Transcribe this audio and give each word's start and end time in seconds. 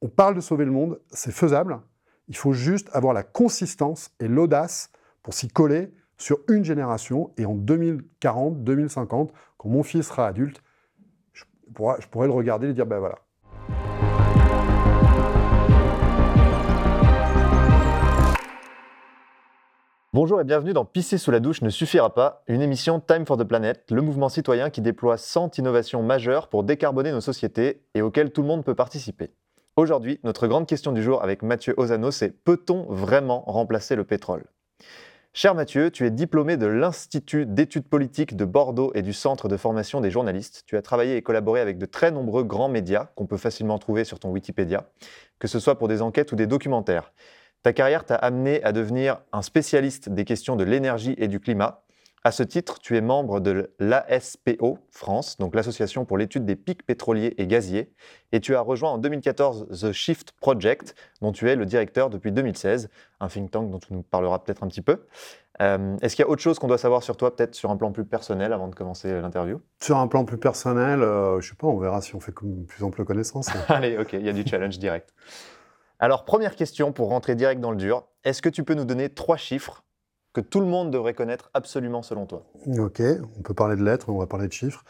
on 0.00 0.08
parle 0.08 0.34
de 0.34 0.40
sauver 0.40 0.64
le 0.64 0.70
monde, 0.70 1.00
c'est 1.10 1.32
faisable. 1.32 1.80
Il 2.28 2.36
faut 2.36 2.52
juste 2.52 2.88
avoir 2.92 3.14
la 3.14 3.22
consistance 3.22 4.10
et 4.20 4.28
l'audace 4.28 4.90
pour 5.22 5.34
s'y 5.34 5.48
coller 5.48 5.92
sur 6.16 6.38
une 6.48 6.64
génération. 6.64 7.32
Et 7.36 7.46
en 7.46 7.54
2040, 7.54 8.62
2050, 8.62 9.32
quand 9.56 9.68
mon 9.68 9.82
fils 9.82 10.06
sera 10.06 10.26
adulte, 10.26 10.62
je 11.32 11.44
pourrais, 11.74 12.26
le 12.26 12.32
regarder 12.32 12.68
et 12.68 12.72
dire, 12.72 12.86
ben 12.86 12.98
voilà, 12.98 13.16
Bonjour 20.14 20.40
et 20.40 20.44
bienvenue 20.44 20.72
dans 20.72 20.84
Pisser 20.84 21.18
sous 21.18 21.30
la 21.30 21.38
douche 21.38 21.60
ne 21.62 21.68
suffira 21.68 22.12
pas, 22.12 22.42
une 22.48 22.62
émission 22.62 22.98
Time 22.98 23.26
for 23.26 23.36
the 23.36 23.44
Planet, 23.44 23.84
le 23.90 24.00
mouvement 24.00 24.28
citoyen 24.28 24.70
qui 24.70 24.80
déploie 24.80 25.16
100 25.16 25.58
innovations 25.58 26.02
majeures 26.02 26.48
pour 26.48 26.64
décarboner 26.64 27.12
nos 27.12 27.20
sociétés 27.20 27.84
et 27.94 28.02
auquel 28.02 28.32
tout 28.32 28.40
le 28.40 28.48
monde 28.48 28.64
peut 28.64 28.74
participer. 28.74 29.30
Aujourd'hui, 29.78 30.18
notre 30.24 30.48
grande 30.48 30.66
question 30.66 30.90
du 30.90 31.04
jour 31.04 31.22
avec 31.22 31.44
Mathieu 31.44 31.72
Ozano, 31.76 32.10
c'est 32.10 32.30
peut-on 32.30 32.86
vraiment 32.92 33.44
remplacer 33.46 33.94
le 33.94 34.02
pétrole? 34.02 34.42
Cher 35.32 35.54
Mathieu, 35.54 35.92
tu 35.92 36.04
es 36.04 36.10
diplômé 36.10 36.56
de 36.56 36.66
l'Institut 36.66 37.46
d'études 37.46 37.86
politiques 37.86 38.34
de 38.34 38.44
Bordeaux 38.44 38.90
et 38.96 39.02
du 39.02 39.12
Centre 39.12 39.46
de 39.46 39.56
formation 39.56 40.00
des 40.00 40.10
journalistes. 40.10 40.64
Tu 40.66 40.76
as 40.76 40.82
travaillé 40.82 41.14
et 41.14 41.22
collaboré 41.22 41.60
avec 41.60 41.78
de 41.78 41.86
très 41.86 42.10
nombreux 42.10 42.42
grands 42.42 42.68
médias 42.68 43.10
qu'on 43.14 43.26
peut 43.26 43.36
facilement 43.36 43.78
trouver 43.78 44.02
sur 44.02 44.18
ton 44.18 44.30
Wikipédia, 44.30 44.90
que 45.38 45.46
ce 45.46 45.60
soit 45.60 45.78
pour 45.78 45.86
des 45.86 46.02
enquêtes 46.02 46.32
ou 46.32 46.34
des 46.34 46.48
documentaires. 46.48 47.12
Ta 47.62 47.72
carrière 47.72 48.04
t'a 48.04 48.16
amené 48.16 48.60
à 48.64 48.72
devenir 48.72 49.18
un 49.32 49.42
spécialiste 49.42 50.08
des 50.08 50.24
questions 50.24 50.56
de 50.56 50.64
l'énergie 50.64 51.14
et 51.18 51.28
du 51.28 51.38
climat. 51.38 51.84
À 52.24 52.32
ce 52.32 52.42
titre, 52.42 52.78
tu 52.80 52.96
es 52.96 53.00
membre 53.00 53.40
de 53.40 53.70
l'ASPO 53.78 54.78
France, 54.90 55.36
donc 55.38 55.54
l'Association 55.54 56.04
pour 56.04 56.18
l'étude 56.18 56.44
des 56.44 56.56
pics 56.56 56.84
pétroliers 56.84 57.34
et 57.38 57.46
gaziers, 57.46 57.92
et 58.32 58.40
tu 58.40 58.56
as 58.56 58.60
rejoint 58.60 58.90
en 58.90 58.98
2014 58.98 59.80
The 59.80 59.92
Shift 59.92 60.32
Project, 60.32 60.94
dont 61.20 61.32
tu 61.32 61.48
es 61.48 61.54
le 61.54 61.64
directeur 61.64 62.10
depuis 62.10 62.32
2016, 62.32 62.90
un 63.20 63.28
think 63.28 63.50
tank 63.50 63.70
dont 63.70 63.78
tu 63.78 63.92
nous 63.92 64.02
parleras 64.02 64.40
peut-être 64.40 64.64
un 64.64 64.68
petit 64.68 64.82
peu. 64.82 65.06
Euh, 65.60 65.96
est-ce 66.02 66.16
qu'il 66.16 66.24
y 66.24 66.28
a 66.28 66.30
autre 66.30 66.42
chose 66.42 66.58
qu'on 66.58 66.68
doit 66.68 66.78
savoir 66.78 67.02
sur 67.02 67.16
toi, 67.16 67.34
peut-être 67.34 67.54
sur 67.54 67.70
un 67.70 67.76
plan 67.76 67.92
plus 67.92 68.04
personnel, 68.04 68.52
avant 68.52 68.68
de 68.68 68.74
commencer 68.74 69.20
l'interview? 69.20 69.60
Sur 69.80 69.98
un 69.98 70.08
plan 70.08 70.24
plus 70.24 70.38
personnel, 70.38 71.02
euh, 71.02 71.40
je 71.40 71.50
sais 71.50 71.56
pas, 71.56 71.66
on 71.66 71.78
verra 71.78 72.00
si 72.00 72.14
on 72.14 72.20
fait 72.20 72.34
une 72.42 72.66
plus 72.66 72.82
ample 72.84 73.04
connaissance. 73.04 73.48
Allez, 73.68 73.96
ok, 73.96 74.12
il 74.12 74.26
y 74.26 74.28
a 74.28 74.32
du 74.32 74.44
challenge 74.46 74.78
direct. 74.78 75.14
Alors, 76.00 76.24
première 76.24 76.54
question 76.54 76.92
pour 76.92 77.08
rentrer 77.08 77.34
direct 77.34 77.60
dans 77.60 77.72
le 77.72 77.76
dur. 77.76 78.04
Est-ce 78.22 78.40
que 78.40 78.48
tu 78.48 78.62
peux 78.62 78.74
nous 78.74 78.84
donner 78.84 79.08
trois 79.08 79.36
chiffres 79.36 79.82
que 80.32 80.40
tout 80.40 80.60
le 80.60 80.66
monde 80.66 80.90
devrait 80.90 81.14
connaître 81.14 81.50
absolument 81.54 82.02
selon 82.02 82.26
toi 82.26 82.44
Ok, 82.78 83.02
on 83.38 83.42
peut 83.42 83.54
parler 83.54 83.76
de 83.76 83.84
lettres, 83.84 84.08
on 84.08 84.18
va 84.18 84.26
parler 84.26 84.48
de 84.48 84.52
chiffres. 84.52 84.84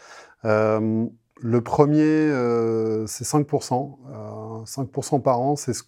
Euh, 0.45 1.07
le 1.41 1.61
premier, 1.61 2.03
euh, 2.03 3.07
c'est 3.07 3.25
5%. 3.25 3.99
5% 4.65 5.15
euh, 5.15 5.19
par 5.21 5.41
an, 5.41 5.57
c'est 5.57 5.73
ce 5.73 5.83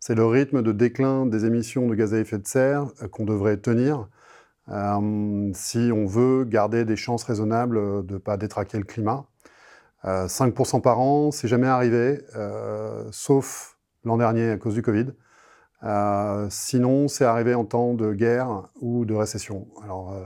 c'est 0.00 0.14
le 0.14 0.24
rythme 0.24 0.62
de 0.62 0.70
déclin 0.70 1.26
des 1.26 1.44
émissions 1.44 1.88
de 1.88 1.94
gaz 1.96 2.14
à 2.14 2.18
effet 2.18 2.38
de 2.38 2.46
serre 2.46 2.86
qu'on 3.10 3.24
devrait 3.24 3.56
tenir 3.56 4.08
si 5.54 5.90
on 5.92 6.06
veut 6.06 6.44
garder 6.44 6.84
des 6.84 6.94
chances 6.94 7.24
raisonnables 7.24 8.06
de 8.06 8.14
ne 8.14 8.18
pas 8.18 8.36
détraquer 8.36 8.78
le 8.78 8.84
climat. 8.84 9.24
5% 10.04 10.82
par 10.82 11.00
an, 11.00 11.30
c'est 11.32 11.48
jamais 11.48 11.66
arrivé, 11.66 12.20
sauf 13.10 13.78
l'an 14.04 14.18
dernier 14.18 14.50
à 14.50 14.56
cause 14.58 14.74
du 14.74 14.82
Covid. 14.82 15.06
Euh, 15.84 16.46
sinon, 16.50 17.08
c'est 17.08 17.24
arrivé 17.24 17.54
en 17.54 17.64
temps 17.64 17.94
de 17.94 18.12
guerre 18.12 18.68
ou 18.80 19.04
de 19.04 19.14
récession. 19.14 19.68
Alors, 19.84 20.12
euh, 20.12 20.24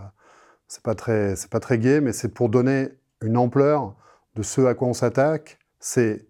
c'est 0.69 0.83
pas 0.83 0.94
très, 0.94 1.34
pas 1.50 1.61
très 1.61 1.78
gai, 1.78 2.00
mais 2.00 2.12
c'est 2.12 2.28
pour 2.28 2.48
donner 2.48 2.89
une 3.20 3.36
ampleur 3.36 3.94
de 4.34 4.42
ce 4.42 4.62
à 4.62 4.75
quoi 4.75 4.89
on 4.89 4.94
s'attaque. 4.94 5.59
C'est 5.78 6.27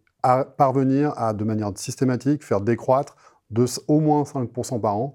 parvenir 0.57 1.13
à, 1.17 1.33
de 1.33 1.45
manière 1.45 1.71
systématique, 1.77 2.45
faire 2.45 2.61
décroître 2.61 3.17
de 3.51 3.67
au 3.89 4.01
moins 4.01 4.23
5% 4.23 4.81
par 4.81 4.97
an 4.97 5.15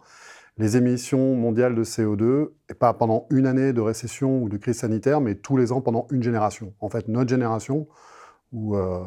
les 0.58 0.76
émissions 0.76 1.36
mondiales 1.36 1.76
de 1.76 1.84
CO2, 1.84 2.50
et 2.70 2.74
pas 2.74 2.94
pendant 2.94 3.28
une 3.30 3.46
année 3.46 3.74
de 3.74 3.82
récession 3.82 4.42
ou 4.42 4.50
de 4.50 4.58
crise 4.58 4.78
sanitaire, 4.80 5.22
mais 5.22 5.36
tous 5.36 5.56
les 5.56 5.72
ans 5.72 5.82
pendant 5.82 6.08
une 6.12 6.24
génération. 6.24 6.74
En 6.80 6.90
fait, 6.90 7.08
notre 7.08 7.30
génération, 7.30 7.88
ou, 8.52 8.76
euh, 8.76 9.04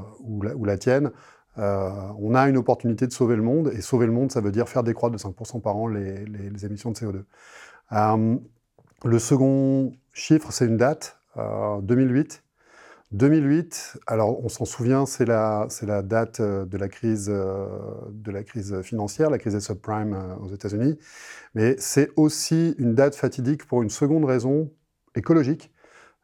la, 0.63 0.79
tienne, 0.79 1.11
euh, 1.59 1.91
on 2.19 2.35
a 2.35 2.49
une 2.49 2.57
opportunité 2.57 3.07
de 3.07 3.13
sauver 3.13 3.37
le 3.37 3.43
monde, 3.43 3.71
et 3.75 3.81
sauver 3.81 4.07
le 4.07 4.13
monde, 4.13 4.31
ça 4.31 4.41
veut 4.41 4.53
dire 4.53 4.69
faire 4.69 4.83
décroître 4.83 5.15
de 5.15 5.21
5% 5.21 5.61
par 5.61 5.77
an 5.77 5.89
les, 5.89 6.65
émissions 6.65 6.91
de 6.91 6.97
CO2. 6.97 7.25
Euh, 7.93 8.37
le 9.05 9.19
second 9.19 9.93
chiffre, 10.13 10.53
c'est 10.53 10.67
une 10.67 10.77
date, 10.77 11.19
2008. 11.37 12.33
Euh, 12.33 12.47
2008, 13.13 13.99
alors 14.07 14.45
on 14.45 14.49
s'en 14.49 14.65
souvient, 14.65 15.05
c'est 15.05 15.25
la, 15.25 15.67
date 16.05 16.41
de 16.41 16.79
la, 16.79 16.89
crise, 16.89 17.27
de 17.27 18.31
la 18.31 18.45
crise 18.45 18.83
financière, 18.83 19.31
la 19.31 19.39
crise 19.39 19.55
des 19.55 19.61
subprimes 19.61 20.17
aux 20.41 20.47
États-Unis, 20.55 20.97
mais 21.57 21.75
c'est 21.81 22.11
aussi 22.15 22.77
une 22.79 22.95
date 22.95 23.17
fatidique 23.17 23.67
pour 23.67 23.83
une 23.83 23.91
seconde 23.91 24.25
raison 24.27 24.71
écologique. 25.17 25.73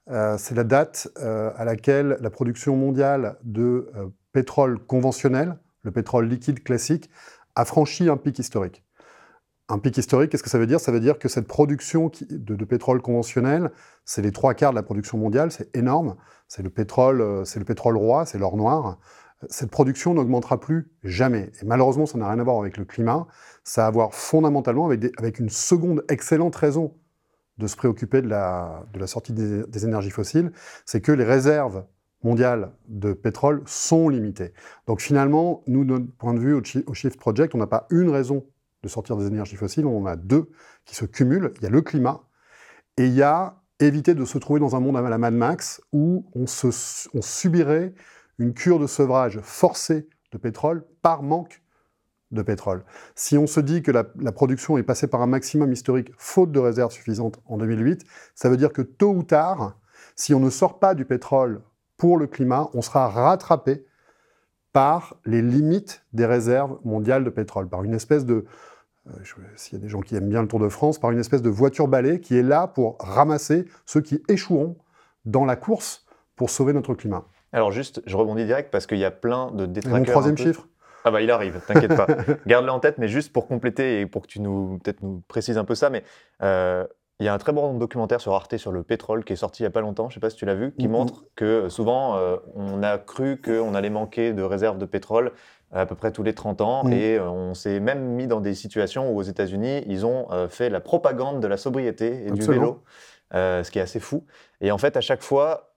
c'est 0.07 0.55
la 0.55 0.63
date 0.63 1.09
à 1.17 1.65
laquelle 1.65 2.19
la 2.21 2.31
production 2.31 2.77
mondiale 2.77 3.37
de 3.43 3.91
pétrole 4.37 4.79
conventionnel, 4.79 5.59
le 5.81 5.91
pétrole 5.91 6.29
liquide 6.29 6.63
classique, 6.63 7.09
a 7.55 7.65
franchi 7.65 8.11
un 8.11 8.19
pic 8.19 8.39
historique. 8.39 8.85
Un 9.71 9.79
pic 9.79 9.97
historique, 9.97 10.31
qu'est-ce 10.31 10.43
que 10.43 10.51
ça 10.51 10.59
veut 10.59 10.67
dire? 10.67 10.79
Ça 10.79 10.93
veut 10.93 11.01
dire 11.01 11.19
que 11.19 11.27
cette 11.27 11.49
production 11.49 12.13
de, 12.29 12.65
pétrole 12.67 13.01
conventionnel, 13.01 13.71
c'est 14.05 14.21
les 14.21 14.33
trois 14.33 14.53
quarts 14.53 14.73
de 14.73 14.77
la 14.77 14.83
production 14.83 15.17
mondiale, 15.17 15.51
c'est 15.51 15.75
énorme. 15.75 16.17
C'est 16.49 16.63
le 16.63 16.69
pétrole, 16.69 17.23
euh, 17.23 17.45
c'est 17.47 17.59
le 17.59 17.65
pétrole 17.65 17.97
roi, 17.97 18.27
c'est 18.27 18.37
l'or 18.37 18.59
noir. 18.59 18.99
Cette 19.49 19.71
production 19.71 20.13
n'augmentera 20.13 20.61
plus 20.61 20.93
jamais. 21.03 21.51
Et 21.63 21.65
malheureusement, 21.65 22.05
ça 22.05 22.19
n'a 22.19 22.29
rien 22.29 22.39
à 22.39 22.45
voir 22.45 22.59
avec 22.59 22.77
le 22.77 22.85
climat. 22.85 23.27
Ça 23.65 23.87
a 23.87 23.89
à 23.89 23.91
voir 23.91 24.13
fondamentalement 24.13 24.91
avec, 24.91 25.39
une 25.39 25.49
seconde 25.49 26.05
excellente 26.11 26.57
raison 26.57 26.93
de 27.57 27.67
se 27.67 27.77
préoccuper 27.77 28.21
de 28.21 28.29
la, 28.29 28.85
sortie 29.07 29.33
des 29.33 29.85
énergies 29.87 30.11
fossiles, 30.11 30.53
c'est 30.85 31.01
que 31.01 31.13
les 31.13 31.25
réserves 31.25 31.87
mondiales 32.23 32.73
de 32.89 33.13
pétrole 33.13 33.63
sont 33.67 34.09
limitées. 34.09 34.53
Donc 34.87 35.01
finalement, 35.01 35.63
nous, 35.67 35.85
de 35.85 35.91
notre 35.91 36.11
point 36.17 36.35
de 36.35 36.41
vue 36.41 36.55
au, 36.55 36.95
Shift 36.95 37.19
Project, 37.19 37.55
on 37.55 37.59
n'a 37.59 37.67
pas 37.67 37.87
une 37.91 38.11
raison 38.11 38.45
de 38.83 38.89
sortir 38.89 39.17
des 39.17 39.27
énergies 39.27 39.57
fossiles, 39.57 39.87
on 39.87 40.03
en 40.03 40.07
a 40.07 40.17
deux 40.17 40.51
qui 40.85 40.95
se 40.95 41.05
cumulent. 41.05 41.53
Il 41.57 41.63
y 41.63 41.67
a 41.67 41.71
le 41.71 41.83
climat 41.83 42.23
et 42.97 43.07
il 43.07 43.15
y 43.15 43.23
a 43.23 43.63
éviter 43.81 44.15
de 44.15 44.25
se 44.25 44.39
trouver 44.39 44.61
dans 44.61 44.75
un 44.75 44.81
monde 44.81 44.97
à 44.97 45.03
la 45.03 45.19
Mad 45.19 45.35
Max 45.35 45.83
où 45.93 46.27
on, 46.35 46.47
subirait 46.47 47.95
une 48.39 48.55
cure 48.55 48.79
de 48.79 48.87
sevrage 48.87 49.41
forcée 49.43 50.09
de 50.33 50.39
pétrole 50.39 50.85
par 51.03 51.23
manque 51.23 51.63
de 52.33 52.43
pétrole. 52.43 52.85
Si 53.15 53.39
on 53.39 53.47
se 53.47 53.61
dit 53.61 53.83
que 53.83 53.91
la, 53.91 54.07
la, 54.19 54.33
production 54.33 54.79
est 54.79 54.83
passée 54.83 55.07
par 55.07 55.23
un 55.23 55.27
maximum 55.27 55.73
historique 55.73 56.11
faute 56.17 56.51
de 56.51 56.59
réserves 56.59 56.93
suffisantes 56.93 57.39
en 57.45 57.59
2008, 57.59 58.05
ça 58.35 58.49
veut 58.49 58.57
dire 58.57 58.73
que 58.73 58.83
tôt 58.83 59.15
ou 59.15 59.23
tard, 59.23 59.79
si 60.17 60.35
on 60.35 60.41
ne 60.41 60.51
sort 60.51 60.79
pas 60.79 60.95
du 60.95 61.05
pétrole 61.05 61.63
pour 61.97 62.19
le 62.19 62.27
climat, 62.27 62.69
on 62.75 62.83
sera 62.83 63.09
rattrapé 63.09 63.85
par 64.73 65.17
les 65.25 65.41
limites 65.41 66.05
des 66.13 66.27
réserves 66.27 66.79
mondiales 66.85 67.25
de 67.25 67.31
pétrole, 67.31 67.69
par 67.69 67.83
une 67.83 67.95
espèce 67.95 68.27
de, 68.27 68.45
euh, 69.09 69.13
s'il 69.55 69.79
y 69.79 69.81
a 69.81 69.83
des 69.83 69.89
gens 69.89 70.01
qui 70.01 70.17
aiment 70.17 70.29
bien 70.29 70.43
le 70.43 70.49
Tour 70.49 70.61
de 70.61 70.69
France, 70.69 70.99
par 70.99 71.11
une 71.11 71.19
espèce 71.19 71.43
de 71.43 71.49
voiture 71.49 71.89
balai 71.89 72.21
qui 72.21 72.37
est 72.37 72.43
là 72.43 72.67
pour 72.67 72.99
ramasser 73.01 73.67
ceux 73.87 74.03
qui 74.03 74.23
échoueront 74.29 74.77
dans 75.25 75.45
la 75.45 75.57
course 75.57 76.05
pour 76.37 76.51
sauver 76.51 76.73
notre 76.73 76.95
climat. 76.95 77.25
Alors 77.53 77.73
juste, 77.73 78.03
je 78.07 78.17
rebondis 78.17 78.45
direct 78.45 78.71
parce 78.71 78.87
qu'il 78.87 78.99
y 78.99 79.05
a 79.05 79.11
plein 79.11 79.51
de 79.53 79.65
détraqueurs. 79.65 79.99
Mon 79.99 80.05
troisième 80.05 80.37
chiffre? 80.37 80.69
Ah 81.05 81.11
bah 81.13 81.23
il 81.23 81.31
arrive, 81.31 81.61
t'inquiète 81.67 81.97
pas. 81.97 82.09
Garde-le 82.47 82.71
en 82.73 82.81
tête, 82.81 82.99
mais 82.99 83.07
juste 83.07 83.33
pour 83.33 83.47
compléter 83.47 84.01
et 84.01 84.07
pour 84.07 84.23
que 84.23 84.27
tu 84.27 84.41
nous 84.41 84.79
peut-être 84.83 85.03
nous 85.03 85.23
précises 85.29 85.57
un 85.57 85.65
peu 85.65 85.77
ça, 85.77 85.89
mais 85.89 86.03
euh, 86.43 86.85
il 87.21 87.27
y 87.27 87.29
a 87.29 87.35
un 87.35 87.39
très 87.39 87.53
bon 87.53 87.75
documentaire 87.75 88.21
sur 88.21 88.35
Arte 88.35 88.57
sur 88.57 88.73
le 88.73 88.83
pétrole 88.83 89.25
qui 89.25 89.33
est 89.33 89.37
sorti 89.37 89.63
il 89.63 89.65
n'y 89.65 89.69
a 89.69 89.71
pas 89.71 89.81
longtemps, 89.81 90.11
je 90.11 90.13
ne 90.13 90.15
sais 90.15 90.21
pas 90.21 90.31
si 90.31 90.37
tu 90.37 90.45
l'as 90.45 90.55
vu, 90.55 90.73
qui 90.79 90.87
montre 90.87 91.25
que 91.35 91.45
euh, 91.45 91.69
souvent 91.71 92.17
euh, 92.17 92.37
on 92.55 92.83
a 92.83 92.99
cru 92.99 93.41
qu'on 93.41 93.75
allait 93.75 93.91
manquer 93.91 94.33
de 94.33 94.43
réserves 94.43 94.79
de 94.79 94.85
pétrole 94.85 95.33
à 95.73 95.87
peu 95.87 95.95
près 95.95 96.13
tous 96.13 96.23
les 96.23 96.35
30 96.35 96.61
ans 96.61 96.89
et 96.89 97.17
euh, 97.17 97.29
on 97.29 97.55
s'est 97.55 97.81
même 97.81 98.03
mis 98.03 98.27
dans 98.27 98.41
des 98.41 98.55
situations 98.55 99.11
où 99.11 99.19
aux 99.19 99.23
États-Unis 99.23 99.83
ils 99.87 100.05
ont 100.05 100.29
fait 100.49 100.69
la 100.69 100.81
propagande 100.81 101.41
de 101.41 101.47
la 101.47 101.57
sobriété 101.57 102.27
et 102.27 102.31
du 102.31 102.43
vélo, 102.43 102.83
ce 103.33 103.71
qui 103.71 103.79
est 103.79 103.83
assez 103.83 104.01
fou. 104.01 104.25
Et 104.61 104.71
en 104.71 104.79
fait 104.79 104.97
à 104.97 105.01
chaque 105.01 105.23
fois 105.23 105.76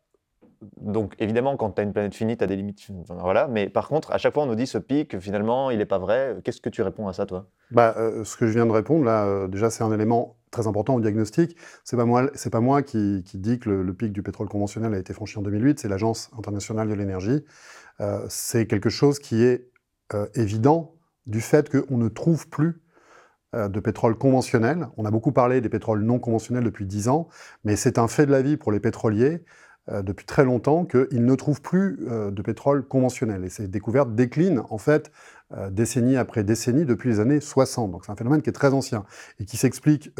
donc 0.82 1.16
évidemment, 1.20 1.56
quand 1.58 1.72
tu 1.72 1.82
as 1.82 1.84
une 1.84 1.94
planète 1.94 2.14
finie, 2.14 2.38
tu 2.38 2.44
as 2.44 2.48
des 2.48 2.56
limites. 2.56 2.88
voilà. 3.08 3.48
Mais 3.48 3.70
par 3.70 3.88
contre, 3.88 4.12
à 4.12 4.18
chaque 4.18 4.34
fois, 4.34 4.44
on 4.44 4.48
nous 4.48 4.56
dit 4.56 4.68
ce 4.68 4.78
pic, 4.78 5.20
finalement, 5.20 5.72
il 5.72 5.78
n'est 5.78 5.86
pas 5.86 6.00
vrai. 6.00 6.38
Qu'est-ce 6.44 6.62
que 6.62 6.70
tu 6.70 6.82
réponds 6.82 7.08
à 7.08 7.14
ça, 7.14 7.26
toi? 7.26 7.48
Bah, 7.72 7.96
Ce 8.24 8.36
que 8.36 8.48
je 8.48 8.54
viens 8.54 8.66
de 8.66 8.72
répondre, 8.72 9.06
là, 9.06 9.48
déjà, 9.48 9.70
c'est 9.70 9.84
un 9.84 9.92
élément 9.92 10.36
très 10.52 10.68
important 10.68 10.96
au 10.96 11.02
diagnostic. 11.02 11.56
C'est 11.84 11.98
pas 11.98 12.06
moi, 12.06 12.30
pas 12.52 12.60
moi 12.60 12.82
qui, 12.82 13.24
dit 13.34 13.60
que 13.60 13.70
le, 13.70 13.94
pic 13.94 14.12
du 14.12 14.24
pétrole 14.24 14.50
conventionnel 14.50 14.94
a 14.94 14.98
été 14.98 15.14
franchi 15.14 15.38
en 15.38 15.42
2008. 15.42 15.80
C'est 15.80 15.90
l'Agence 15.90 16.30
internationale 16.38 16.90
de 16.90 16.94
l'énergie. 16.94 17.46
Euh, 18.02 18.26
c'est 18.30 18.66
quelque 18.66 18.90
chose 18.90 19.20
qui 19.20 19.44
est 19.44 19.70
euh, 20.14 20.28
évident 20.36 20.96
du 21.26 21.42
fait 21.42 21.70
qu'on 21.70 21.98
ne 21.98 22.08
trouve 22.08 22.50
plus 22.50 22.82
euh, 23.56 23.68
de 23.68 23.80
pétrole 23.80 24.18
conventionnel. 24.18 24.88
On 24.98 25.06
a 25.06 25.12
beaucoup 25.12 25.32
parlé 25.32 25.62
des 25.62 25.70
pétroles 25.70 26.02
non 26.02 26.20
conventionnels 26.20 26.64
depuis 26.64 26.86
10 26.86 27.10
ans, 27.10 27.28
mais 27.64 27.76
c'est 27.76 27.98
un 27.98 28.08
fait 28.08 28.26
de 28.26 28.32
la 28.32 28.42
vie 28.42 28.58
pour 28.58 28.72
les 28.72 28.80
pétroliers 28.80 29.44
depuis 30.04 30.26
très 30.26 30.44
longtemps 30.44 30.86
qu'ils 30.86 31.26
ne 31.26 31.36
trouvent 31.36 31.62
plus 31.62 32.00
de 32.08 32.42
pétrole 32.42 32.86
conventionnel. 32.86 33.44
Et 33.44 33.50
ces 33.50 33.68
découvertes 33.68 34.14
déclinent 34.14 34.62
en 34.70 34.78
fait 34.78 35.12
décennie 35.72 36.16
après 36.16 36.44
décennie 36.44 36.86
depuis 36.86 37.10
les 37.10 37.20
années 37.20 37.40
60. 37.40 37.92
Donc 37.92 38.06
c'est 38.06 38.12
un 38.12 38.16
phénomène 38.16 38.42
qui 38.42 38.50
est 38.50 38.54
très 38.54 38.74
ancien 38.74 39.06
et 39.40 39.46
qui 39.46 39.58
s'explique 39.58 40.12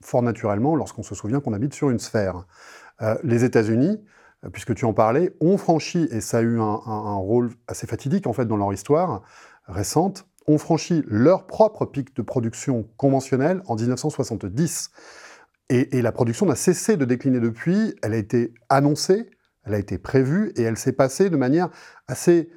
fort 0.00 0.22
naturellement 0.22 0.76
lorsqu'on 0.76 1.02
se 1.02 1.14
souvient 1.14 1.40
qu'on 1.40 1.52
habite 1.54 1.74
sur 1.74 1.90
une 1.90 1.98
sphère. 1.98 2.46
les 3.24 3.44
États-Unis, 3.44 4.00
puisque 4.52 4.74
tu 4.74 4.84
en 4.84 4.92
parlais, 4.92 5.34
ont 5.40 5.58
franchi, 5.58 6.08
et 6.10 6.20
ça 6.20 6.38
a 6.38 6.42
eu 6.42 6.60
un, 6.60 6.80
un, 6.86 7.16
rôle 7.16 7.50
assez 7.66 7.86
fatidique 7.86 8.26
en 8.26 8.32
fait 8.32 8.46
dans 8.46 8.56
leur 8.56 8.72
histoire 8.72 9.22
récente, 9.66 10.26
ont 10.46 10.58
franchi 10.58 11.02
leur 11.06 11.46
propre 11.46 11.84
pic 11.86 12.14
de 12.14 12.22
production 12.22 12.88
conventionnelle 12.96 13.62
en 13.66 13.76
1970. 13.76 14.90
Et, 15.68 16.00
la 16.00 16.12
production 16.12 16.46
n'a 16.46 16.54
cessé 16.54 16.96
de 16.96 17.04
décliner 17.04 17.40
depuis, 17.40 17.94
elle 18.02 18.12
a 18.12 18.16
été 18.16 18.54
annoncée, 18.68 19.30
elle 19.64 19.74
a 19.74 19.78
été 19.78 19.98
prévue, 19.98 20.52
et 20.56 20.62
elle 20.62 20.76
s'est 20.76 20.92
passée 20.92 21.28
de 21.28 21.36
manière 21.36 21.70
assez 22.06 22.50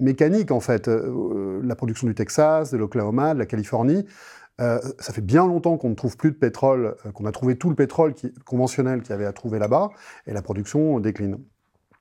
mécanique 0.00 0.50
en 0.50 0.58
fait. 0.58 0.88
Euh, 0.88 1.60
la 1.62 1.76
production 1.76 2.08
du 2.08 2.14
Texas, 2.16 2.72
de 2.72 2.76
l'Oklahoma, 2.76 3.34
de 3.34 3.38
la 3.38 3.46
Californie, 3.46 4.04
euh, 4.60 4.80
ça 4.98 5.12
fait 5.12 5.20
bien 5.20 5.46
longtemps 5.46 5.76
qu'on 5.76 5.90
ne 5.90 5.94
trouve 5.94 6.16
plus 6.16 6.32
de 6.32 6.36
pétrole, 6.36 6.96
euh, 7.06 7.12
qu'on 7.12 7.26
a 7.26 7.32
trouvé 7.32 7.56
tout 7.56 7.68
le 7.70 7.76
pétrole 7.76 8.14
conventionnel 8.44 9.02
qu'il 9.02 9.10
y 9.10 9.12
avait 9.12 9.26
à 9.26 9.32
trouver 9.32 9.60
là-bas, 9.60 9.90
et 10.26 10.32
la 10.32 10.42
production 10.42 10.98
décline. 10.98 11.38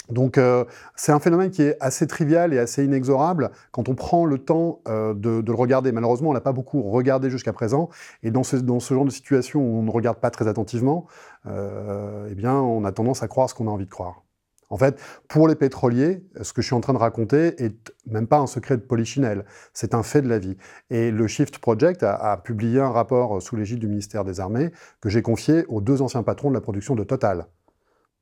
Donc 0.10 0.38
euh, 0.38 0.64
c'est 0.96 1.12
un 1.12 1.20
phénomène 1.20 1.52
qui 1.52 1.64
est 1.64 1.78
assez 1.80 2.08
trivial 2.08 2.54
et 2.54 2.60
assez 2.60 2.84
inexorable 2.86 3.52
quand 3.72 3.90
on 3.90 3.96
prend 3.96 4.26
le 4.26 4.38
temps 4.38 4.82
euh, 4.88 5.14
de, 5.14 5.44
le 5.46 5.54
regarder. 5.54 5.92
Malheureusement, 5.92 6.30
on 6.30 6.34
l'a 6.34 6.42
pas 6.42 6.54
beaucoup 6.54 6.82
regardé 6.84 7.30
jusqu'à 7.30 7.54
présent, 7.54 7.90
et 8.24 8.32
dans 8.32 8.44
ce, 8.44 8.56
dans 8.58 8.80
ce, 8.80 8.94
genre 8.94 9.06
de 9.06 9.12
situation 9.12 9.60
où 9.60 9.80
on 9.80 9.84
ne 9.84 9.92
regarde 9.92 10.20
pas 10.20 10.30
très 10.30 10.48
attentivement, 10.48 11.08
euh, 11.46 12.28
eh 12.32 12.36
bien, 12.36 12.56
on 12.56 12.86
a 12.86 12.92
tendance 12.92 13.24
à 13.24 13.28
croire 13.28 13.50
ce 13.50 13.56
qu'on 13.56 13.68
a 13.68 13.72
envie 13.72 13.86
de 13.86 13.90
croire. 13.90 14.24
En 14.70 14.78
fait, 14.78 15.00
pour 15.30 15.48
les 15.48 15.56
pétroliers, 15.56 16.26
ce 16.42 16.52
que 16.52 16.62
je 16.62 16.68
suis 16.68 16.76
en 16.76 16.82
train 16.82 16.92
de 16.92 16.98
raconter 16.98 17.64
est 17.64 17.94
même 18.06 18.28
pas 18.28 18.40
un 18.40 18.48
secret 18.48 18.76
de 18.76 18.82
polichinelle, 18.82 19.46
c'est 19.74 19.94
un 19.94 20.04
fait 20.04 20.22
de 20.22 20.28
la 20.28 20.40
vie. 20.40 20.58
Et 20.90 21.10
le 21.10 21.26
Shift 21.28 21.60
Project 21.60 22.04
a, 22.04 22.16
a 22.16 22.36
publié 22.36 22.82
un 22.82 22.90
rapport 22.90 23.42
sous 23.42 23.56
l'égide 23.56 23.80
du 23.80 23.88
ministère 23.88 24.26
des 24.26 24.42
Armées 24.42 24.72
que 25.00 25.08
j'ai 25.08 25.22
confié 25.22 25.64
aux 25.70 25.80
deux 25.80 26.02
anciens 26.02 26.24
patrons 26.24 26.50
de 26.50 26.54
la 26.54 26.62
production 26.62 26.96
de 26.96 27.06
Total 27.06 27.48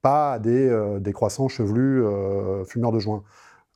pas 0.06 0.34
à 0.34 0.40
des, 0.40 0.70
euh, 0.70 1.00
croissants 1.12 1.48
chevelus 1.48 2.06
euh, 2.06 2.64
fumeurs 2.64 2.92
de 2.92 3.00
joint, 3.00 3.24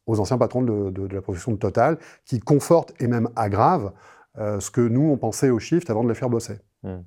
aux 0.06 0.20
anciens 0.20 0.38
patrons 0.38 0.62
de, 0.62 1.08
la 1.12 1.22
production 1.24 1.52
de 1.52 1.58
Total, 1.58 1.98
qui 2.24 2.40
confortent 2.40 2.94
et 3.00 3.08
même 3.08 3.30
aggravent 3.36 3.94
euh, 4.38 4.60
ce 4.60 4.70
que 4.70 4.82
nous, 4.82 5.10
on 5.10 5.18
pensait 5.18 5.50
au 5.50 5.58
shift 5.58 5.90
avant 5.90 6.04
de 6.04 6.10
les 6.10 6.14
faire 6.14 6.30
bosser. 6.30 6.60
Hmm. 6.84 7.00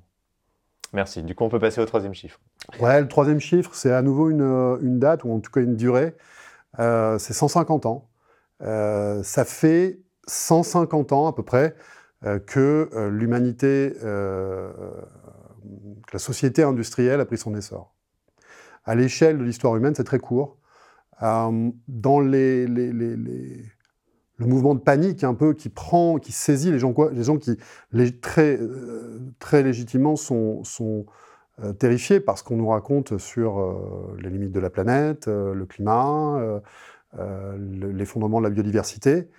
Merci. 0.91 1.23
Du 1.23 1.35
coup, 1.35 1.45
on 1.45 1.49
peut 1.49 1.59
passer 1.59 1.79
au 1.79 1.85
troisième 1.85 2.13
chiffre. 2.13 2.37
Ouais, 2.81 2.99
le 2.99 3.07
troisième 3.07 3.39
chiffre, 3.39 3.73
c'est 3.73 3.93
à 3.93 4.01
nouveau 4.01 4.29
une, 4.29 4.99
date, 4.99 5.23
ou 5.23 5.31
en 5.31 5.39
tout 5.39 5.51
cas 5.51 5.61
une 5.61 5.77
durée. 5.77 6.15
c'est 6.77 7.33
150 7.33 7.85
ans. 7.85 8.09
ça 8.59 9.45
fait 9.45 10.01
150 10.27 11.13
ans 11.13 11.27
à 11.27 11.33
peu 11.33 11.43
près 11.43 11.77
que 12.45 12.89
l'humanité, 13.09 13.93
que 14.01 14.83
la 16.11 16.19
société 16.19 16.63
industrielle 16.63 17.21
a 17.21 17.25
pris 17.25 17.37
son 17.37 17.55
essor. 17.55 17.92
À 18.85 18.95
l'échelle 18.95 19.37
de 19.37 19.43
l'histoire 19.43 19.75
humaine, 19.75 19.93
c'est 19.95 20.03
très 20.03 20.19
court. 20.19 20.57
Euh, 21.21 21.71
dans 21.87 22.19
le 22.19 22.67
mouvement 24.39 24.75
de 24.75 24.79
panique 24.79 25.23
un 25.23 25.33
peu 25.33 25.53
qui 25.53 25.69
prend, 25.69 26.17
qui 26.17 26.31
saisit 26.31 26.71
les 26.71 26.79
gens, 26.79 26.93
les 27.11 27.23
gens 27.23 27.37
qui 27.37 27.57
très, 28.21 28.57
euh, 28.59 29.19
très 29.39 29.63
légitimement 29.63 30.15
sont, 30.15 30.63
sont 30.63 31.05
euh, 31.63 31.71
terrifiés 31.71 32.19
par 32.19 32.37
ce 32.37 32.43
qu'on 32.43 32.57
nous 32.57 32.67
raconte 32.67 33.17
sur 33.19 34.15
les 34.19 34.29
limites 34.29 34.51
de 34.51 34.59
la 34.59 34.69
planète, 34.69 35.27
le 35.27 35.65
climat, 35.65 36.61
l'effondrement 37.57 38.39
de 38.39 38.43
la 38.43 38.49
biodiversité. 38.49 39.29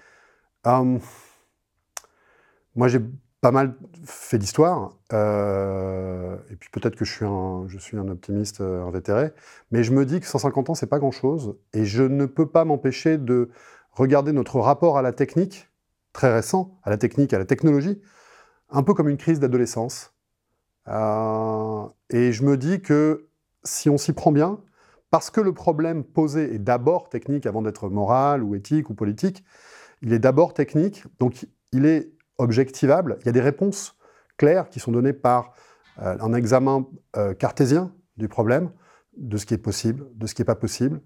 moi, 0.65 2.89
j'ai 2.89 3.01
pas 3.45 3.51
mal 3.51 3.75
fait 4.07 4.39
d'histoire, 4.39 4.97
euh, 5.13 6.39
et 6.51 6.57
puis 6.57 6.71
peut-être 6.73 6.97
que 6.97 7.05
je 7.05 7.13
suis 7.13 7.27
un, 7.27 7.67
je 7.69 7.97
un 7.99 8.09
optimiste 8.09 8.63
euh, 8.63 8.83
invétéré, 8.87 9.33
mais 9.71 9.85
je 9.85 9.93
me 9.93 10.07
dis 10.07 10.19
que 10.21 10.27
150 10.27 10.71
ans, 10.71 10.75
c'est 10.75 10.87
pas 10.87 10.99
grand-chose, 10.99 11.55
et 11.75 11.85
je 11.85 12.05
ne 12.05 12.25
peux 12.25 12.47
pas 12.49 12.65
m'empêcher 12.65 13.19
de 13.19 13.51
regarder 13.93 14.33
notre 14.33 14.61
rapport 14.61 14.97
à 14.97 15.03
la 15.03 15.13
technique, 15.13 15.69
très 16.15 16.33
récent, 16.33 16.79
à 16.85 16.89
la 16.89 16.97
technique, 16.97 17.35
à 17.35 17.39
la 17.39 17.45
technologie, 17.45 18.01
un 18.71 18.83
peu 18.83 18.95
comme 18.95 19.11
une 19.11 19.19
crise 19.19 19.41
d'adolescence. 19.41 20.15
Euh, 20.89 21.85
et 22.09 22.33
je 22.33 22.45
me 22.45 22.57
dis 22.57 22.81
que 22.81 23.29
si 23.63 23.91
on 23.91 23.99
s'y 23.99 24.15
prend 24.15 24.33
bien, 24.33 24.59
parce 25.11 25.31
que 25.31 25.43
le 25.43 25.53
problème 25.53 26.03
posé 26.03 26.55
est 26.55 26.59
d'abord 26.59 27.11
technique 27.11 27.45
avant 27.45 27.61
d'être 27.61 27.91
moral 27.91 28.43
ou 28.43 28.55
éthique 28.55 28.89
ou 28.89 28.95
politique, 28.95 29.45
il 30.01 30.15
est 30.15 30.19
d'abord 30.19 30.55
technique, 30.55 31.05
donc 31.19 31.47
il 31.73 31.85
est 31.85 32.14
objectivable. 32.39 33.17
Il 33.21 33.27
y 33.27 33.29
a 33.29 33.33
des 33.33 33.41
réponses 33.41 33.97
claires 34.37 34.69
qui 34.69 34.81
sont 34.81 34.93
données 34.93 35.13
par 35.13 35.55
euh, 36.03 36.17
un 36.21 36.33
examen 36.35 36.87
euh, 37.17 37.35
cartésien 37.35 37.93
du 38.17 38.29
problème, 38.29 38.71
de 39.17 39.37
ce 39.37 39.47
qui 39.47 39.55
est 39.55 39.59
possible, 39.59 40.07
de 40.15 40.27
ce 40.27 40.35
qui 40.35 40.43
n'est 40.43 40.47
pas 40.47 40.55
possible, 40.57 41.01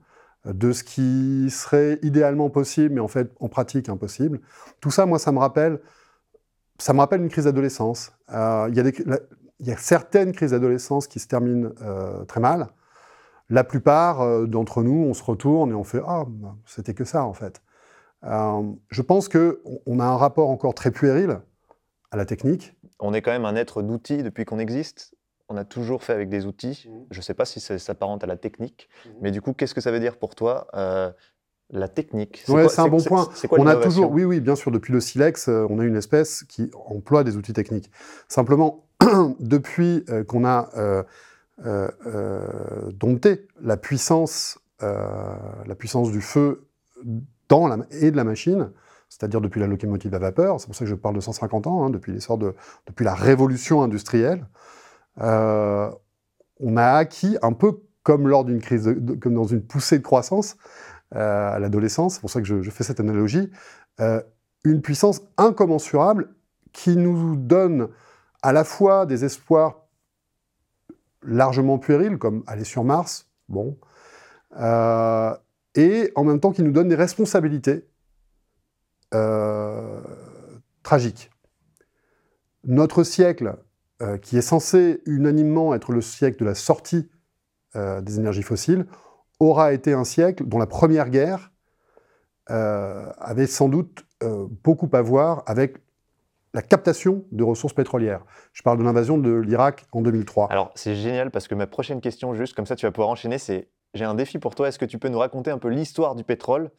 euh, 0.47 0.53
de 0.53 0.73
ce 0.73 0.83
qui 0.83 1.51
serait 1.51 1.99
idéalement 2.03 2.49
possible, 2.51 2.95
mais 2.95 3.01
en 3.01 3.09
fait, 3.09 3.31
en 3.41 3.49
pratique, 3.49 3.89
impossible. 3.89 4.41
Tout 4.81 4.91
ça, 4.91 5.05
moi, 5.05 5.19
ça 5.19 5.33
me 5.33 5.39
rappelle, 5.39 5.81
ça 6.79 6.93
me 6.93 7.01
rappelle 7.01 7.21
une 7.21 7.29
crise 7.29 7.45
d'adolescence. 7.45 8.13
il 8.31 8.97
y 9.67 9.73
a 9.73 9.77
certaines 9.77 10.33
crises 10.33 10.53
d'adolescence 10.53 11.07
qui 11.07 11.19
se 11.19 11.27
terminent 11.27 11.71
très 12.29 12.41
mal. 12.41 12.69
La 13.51 13.65
plupart 13.65 14.47
d'entre 14.47 14.85
nous, 14.85 15.05
on 15.09 15.13
se 15.13 15.25
retourne 15.25 15.73
et 15.73 15.75
on 15.75 15.83
fait 15.83 16.01
Ah, 16.07 16.25
c'était 16.67 16.95
que 16.95 17.05
ça, 17.05 17.25
en 17.25 17.33
fait. 17.33 17.61
Euh, 18.25 18.63
je 18.91 19.03
pense 19.03 19.29
qu'on 19.29 20.01
a 20.01 20.05
un 20.05 20.17
rapport 20.17 20.51
encore 20.51 20.75
très 20.75 20.91
puéril 20.91 21.41
à 22.11 22.17
la 22.17 22.25
technique. 22.25 22.75
On 22.99 23.15
est 23.15 23.23
quand 23.23 23.31
même 23.31 23.45
un 23.45 23.55
être 23.55 23.83
d'outils 23.83 24.23
depuis 24.23 24.45
qu'on 24.45 24.59
existe. 24.59 25.15
On 25.49 25.57
a 25.57 25.65
toujours 25.65 26.03
fait 26.03 26.13
avec 26.13 26.29
des 26.29 26.47
outils. 26.47 26.89
Mmh. 26.89 27.07
Je 27.11 27.19
ne 27.19 27.23
sais 27.23 27.35
pas 27.35 27.45
si 27.45 27.61
ça 27.61 27.79
s'apparente 27.79 28.25
à 28.25 28.27
la 28.27 28.37
technique, 28.37 28.89
mmh. 28.89 29.11
mais 29.23 29.31
du 29.31 29.41
coup, 29.41 29.53
qu'est-ce 29.53 29.75
que 29.75 29.81
ça 29.81 29.91
veut 29.91 30.01
dire 30.01 30.19
pour 30.19 30.35
toi 30.35 30.67
euh, 30.75 31.11
la 31.71 31.89
technique? 31.89 32.43
C'est 32.45 32.81
un 32.81 32.89
bon 32.89 33.03
point. 33.03 33.29
on 33.53 33.67
a 33.67 33.77
toujours, 33.77 34.11
oui, 34.11 34.25
oui, 34.25 34.41
bien 34.41 34.57
sûr, 34.57 34.71
depuis 34.71 34.93
le 34.93 35.01
silex, 35.01 35.49
euh, 35.49 35.67
on 35.71 35.79
a 35.79 35.85
une 35.85 35.97
espèce 35.97 36.43
qui 36.45 36.71
emploie 36.75 37.25
des 37.25 37.37
outils 37.37 37.53
techniques. 37.53 37.91
Simplement, 38.27 38.85
depuis 39.41 40.05
qu'on 40.27 40.45
a 40.45 41.05
dompté 42.93 43.47
la 43.61 43.77
puissance, 43.77 44.59
la 44.81 45.75
puissance 45.79 46.11
du 46.11 46.21
feu 46.21 46.69
et 47.91 48.11
de 48.11 48.17
la 48.17 48.25
machine, 48.25 48.71
c'est-à-dire 49.09 49.41
depuis 49.41 49.61
la 49.61 49.67
locomotive 49.67 50.15
à 50.15 50.19
vapeur, 50.19 50.61
c'est 50.61 50.67
pour 50.67 50.75
ça 50.75 50.85
que 50.85 50.91
je 50.91 50.95
parle 50.95 51.15
de 51.15 51.21
150 51.21 51.67
ans, 51.67 51.85
hein, 51.85 51.91
depuis 51.91 52.13
l'essor 52.13 52.39
de, 52.39 52.55
depuis 52.87 53.05
la 53.05 53.15
révolution 53.15 53.83
industrielle, 53.83 54.47
euh, 55.21 55.91
on 56.61 56.77
a 56.77 56.85
acquis 56.85 57.37
un 57.43 57.53
peu 57.53 57.81
comme 58.03 58.29
lors 58.29 58.45
d'une 58.45 58.61
crise, 58.61 58.95
comme 59.21 59.35
dans 59.35 59.45
une 59.45 59.63
poussée 59.63 59.99
de 59.99 60.03
croissance 60.03 60.57
euh, 61.15 61.53
à 61.53 61.59
l'adolescence, 61.59 62.15
c'est 62.15 62.21
pour 62.21 62.31
ça 62.31 62.41
que 62.41 62.63
je, 62.63 62.71
fais 62.71 62.85
cette 62.85 63.01
analogie, 63.01 63.51
euh, 64.01 64.23
une 64.65 64.83
puissance 64.83 65.23
incommensurable 65.37 66.35
qui 66.73 66.97
nous 66.97 67.37
donne 67.37 67.89
à 68.43 68.53
la 68.53 68.65
fois 68.65 69.07
des 69.07 69.25
espoirs 69.25 69.87
largement 71.23 71.79
puérils, 71.79 72.19
comme 72.19 72.45
aller 72.47 72.65
sur 72.65 72.85
Mars, 72.85 73.31
bon, 73.49 73.77
et 75.75 76.13
en 76.15 76.25
même 76.25 76.41
temps 76.41 76.53
qui 76.53 76.63
nous 76.63 76.73
donne 76.73 76.89
des 76.89 76.95
responsabilités 76.95 77.89
euh, 79.15 80.01
tragiques. 80.83 81.31
Notre 82.65 83.05
siècle, 83.05 83.57
euh, 84.03 84.19
qui 84.19 84.37
est 84.37 84.43
censé 84.43 85.01
unanimement 85.07 85.75
être 85.75 85.93
le 85.93 86.01
siècle 86.01 86.41
de 86.41 86.45
la 86.45 86.55
sortie 86.55 87.09
euh, 87.77 88.01
des 88.01 88.19
énergies 88.19 88.43
fossiles, 88.43 88.87
aura 89.41 89.73
été 89.73 89.93
un 89.93 90.05
siècle 90.05 90.45
dont 90.47 90.59
la 90.59 90.67
Première 90.67 91.11
Guerre 91.11 91.53
avait 92.51 93.47
sans 93.47 93.69
doute 93.69 94.07
beaucoup 94.65 94.89
à 94.95 95.03
voir 95.03 95.43
avec 95.45 95.77
la 96.55 96.63
captation 96.63 97.27
de 97.31 97.45
ressources 97.45 97.75
pétrolières. 97.75 98.25
Je 98.55 98.63
parle 98.63 98.79
de 98.79 98.83
l'invasion 98.83 99.19
de 99.19 99.31
l'Irak 99.31 99.87
en 99.93 100.01
2003. 100.01 100.51
Alors 100.51 100.73
c'est 100.75 100.97
génial 100.97 101.31
parce 101.31 101.47
que 101.47 101.55
ma 101.55 101.67
prochaine 101.67 102.01
question, 102.01 102.35
juste 102.35 102.55
comme 102.55 102.65
ça 102.65 102.75
tu 102.75 102.87
vas 102.87 102.91
pouvoir 102.91 103.11
enchaîner, 103.11 103.37
c'est 103.37 103.69
j'ai 103.95 104.05
un 104.05 104.15
défi 104.15 104.39
pour 104.39 104.55
toi. 104.55 104.69
Est-ce 104.69 104.79
que 104.79 104.85
tu 104.85 104.99
peux 104.99 105.09
nous 105.09 105.19
raconter 105.19 105.51
un 105.51 105.59
peu 105.59 105.69
l'histoire 105.69 106.15
du 106.15 106.25
pétrole 106.25 106.71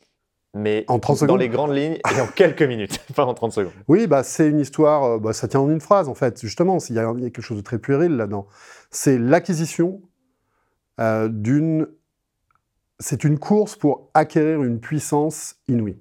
mais 0.55 0.83
en 0.87 0.97
30 0.97 1.25
dans 1.25 1.35
les 1.35 1.47
grandes 1.47 1.75
lignes 1.75 1.99
et 2.15 2.21
en 2.21 2.27
quelques 2.27 2.63
minutes, 2.63 2.99
pas 3.15 3.25
en 3.25 3.33
30 3.33 3.53
secondes. 3.53 3.73
Oui, 3.87 4.07
bah, 4.07 4.23
c'est 4.23 4.49
une 4.49 4.59
histoire, 4.59 5.03
euh, 5.03 5.19
bah, 5.19 5.31
ça 5.31 5.47
tient 5.47 5.59
en 5.59 5.69
une 5.69 5.79
phrase 5.79 6.09
en 6.09 6.15
fait, 6.15 6.41
justement, 6.41 6.79
il 6.89 6.95
y, 6.95 6.99
a, 6.99 7.13
quelque 7.13 7.41
chose 7.41 7.57
de 7.57 7.61
très 7.61 7.77
puéril 7.77 8.15
là-dedans. 8.15 8.47
C'est 8.89 9.17
l'acquisition 9.17 10.01
euh, 10.99 11.29
d'une... 11.29 11.87
C'est 12.99 13.23
une 13.23 13.39
course 13.39 13.75
pour 13.75 14.09
acquérir 14.13 14.63
une 14.63 14.79
puissance 14.79 15.55
inouïe. 15.69 15.99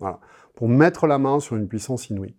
Voilà. 0.00 0.20
Pour 0.54 0.68
mettre 0.68 1.06
la 1.06 1.18
main 1.18 1.40
sur 1.40 1.56
une 1.56 1.66
puissance 1.66 2.10
inouïe. 2.10 2.34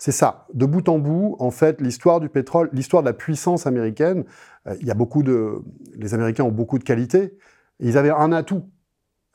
C'est 0.00 0.12
ça. 0.12 0.46
De 0.54 0.64
bout 0.64 0.88
en 0.88 0.98
bout, 0.98 1.36
en 1.38 1.50
fait, 1.50 1.78
l'histoire 1.82 2.20
du 2.20 2.30
pétrole, 2.30 2.70
l'histoire 2.72 3.02
de 3.02 3.08
la 3.08 3.12
puissance 3.12 3.66
américaine, 3.66 4.24
euh, 4.66 4.74
il 4.80 4.86
y 4.86 4.90
a 4.90 4.94
beaucoup 4.94 5.22
de... 5.22 5.60
Les 5.94 6.14
Américains 6.14 6.44
ont 6.44 6.50
beaucoup 6.50 6.78
de 6.78 6.84
qualités. 6.84 7.36
Ils 7.80 7.98
avaient 7.98 8.10
un 8.10 8.32
atout, 8.32 8.64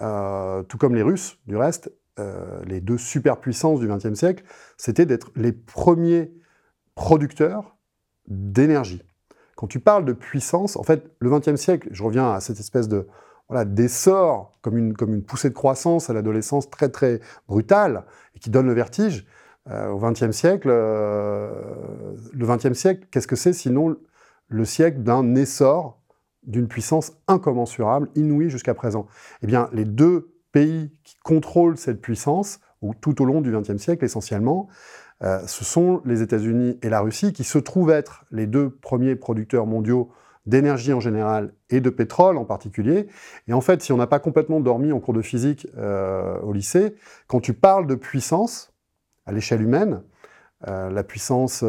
euh, 0.01 0.63
tout 0.63 0.79
comme 0.79 0.95
les 0.95 1.03
Russes, 1.03 1.37
du 1.45 1.55
reste, 1.55 1.91
les 2.65 2.79
deux 2.79 2.97
superpuissances 2.97 3.81
du 3.81 3.89
XXe 3.89 4.13
siècle, 4.13 4.45
c'était 4.77 5.05
d'être 5.05 5.31
les 5.35 5.51
premiers 5.51 6.31
producteurs 6.95 7.75
d'énergie. 8.29 9.03
Quand 9.57 9.67
tu 9.67 9.81
parles 9.81 10.05
de 10.05 10.13
puissance, 10.13 10.77
en 10.77 10.83
fait, 10.83 11.11
le 11.19 11.29
XXe 11.29 11.57
siècle, 11.57 11.89
je 11.91 12.01
reviens 12.03 12.31
à 12.31 12.39
cette 12.39 12.59
espèce 12.61 12.87
de 12.87 13.07
voilà, 13.49 13.65
d'essor, 13.65 14.57
comme 14.61 14.77
une, 14.77 14.93
comme 14.93 15.13
une 15.13 15.23
poussée 15.23 15.49
de 15.49 15.53
croissance 15.53 16.09
à 16.09 16.13
l'adolescence 16.13 16.69
très 16.69 16.87
très 16.87 17.19
brutale, 17.49 18.05
et 18.33 18.39
qui 18.39 18.49
donne 18.49 18.65
le 18.65 18.73
vertige, 18.73 19.25
euh, 19.25 19.44
au 19.69 19.97
XXe 19.97 20.31
siècle, 20.31 20.67
euh, 20.71 21.49
le 22.33 22.45
XXe 22.45 22.73
siècle, 22.73 23.07
qu'est-ce 23.11 23.27
que 23.27 23.35
c'est 23.35 23.53
sinon 23.53 23.95
le 24.47 24.65
siècle 24.65 24.99
d'un 24.99 25.35
essor 25.35 25.99
d'une 26.43 26.67
puissance 26.67 27.13
incommensurable, 27.27 28.09
inouïe 28.15 28.49
jusqu'à 28.49 28.75
présent? 28.75 29.07
Eh 29.41 29.47
bien, 29.47 29.69
les 29.73 29.85
deux 29.85 30.31
pays 30.51 30.91
qui 31.03 31.15
contrôlent 31.23 31.77
cette 31.77 31.99
puissance, 31.99 32.59
ou 32.81 32.93
tout 32.93 33.21
au 33.21 33.25
long 33.25 33.41
du 33.41 33.51
XXe 33.51 33.77
siècle 33.77 34.05
essentiellement, 34.05 34.67
euh, 35.23 35.39
ce 35.47 35.65
sont 35.65 36.01
les 36.05 36.21
États-Unis 36.21 36.77
et 36.83 36.89
la 36.89 36.99
Russie, 36.99 37.33
qui 37.33 37.43
se 37.43 37.57
trouvent 37.57 37.89
être 37.89 38.25
les 38.31 38.45
deux 38.45 38.69
premiers 38.69 39.15
producteurs 39.15 39.65
mondiaux 39.65 40.11
d'énergie 40.45 40.93
en 40.93 40.99
général 40.99 41.53
et 41.71 41.81
de 41.81 41.89
pétrole 41.89 42.37
en 42.37 42.45
particulier. 42.45 43.07
Et 43.47 43.53
en 43.53 43.61
fait, 43.61 43.81
si 43.81 43.91
on 43.91 43.97
n'a 43.97 44.05
pas 44.05 44.19
complètement 44.19 44.59
dormi 44.59 44.91
en 44.91 44.99
cours 44.99 45.15
de 45.15 45.23
physique 45.23 45.67
euh, 45.77 46.39
au 46.41 46.53
lycée, 46.53 46.95
quand 47.27 47.39
tu 47.39 47.53
parles 47.53 47.87
de 47.87 47.95
puissance 47.95 48.74
à 49.25 49.31
l'échelle 49.31 49.61
humaine, 49.61 50.01
euh, 50.67 50.89
la 50.89 51.03
puissance 51.03 51.63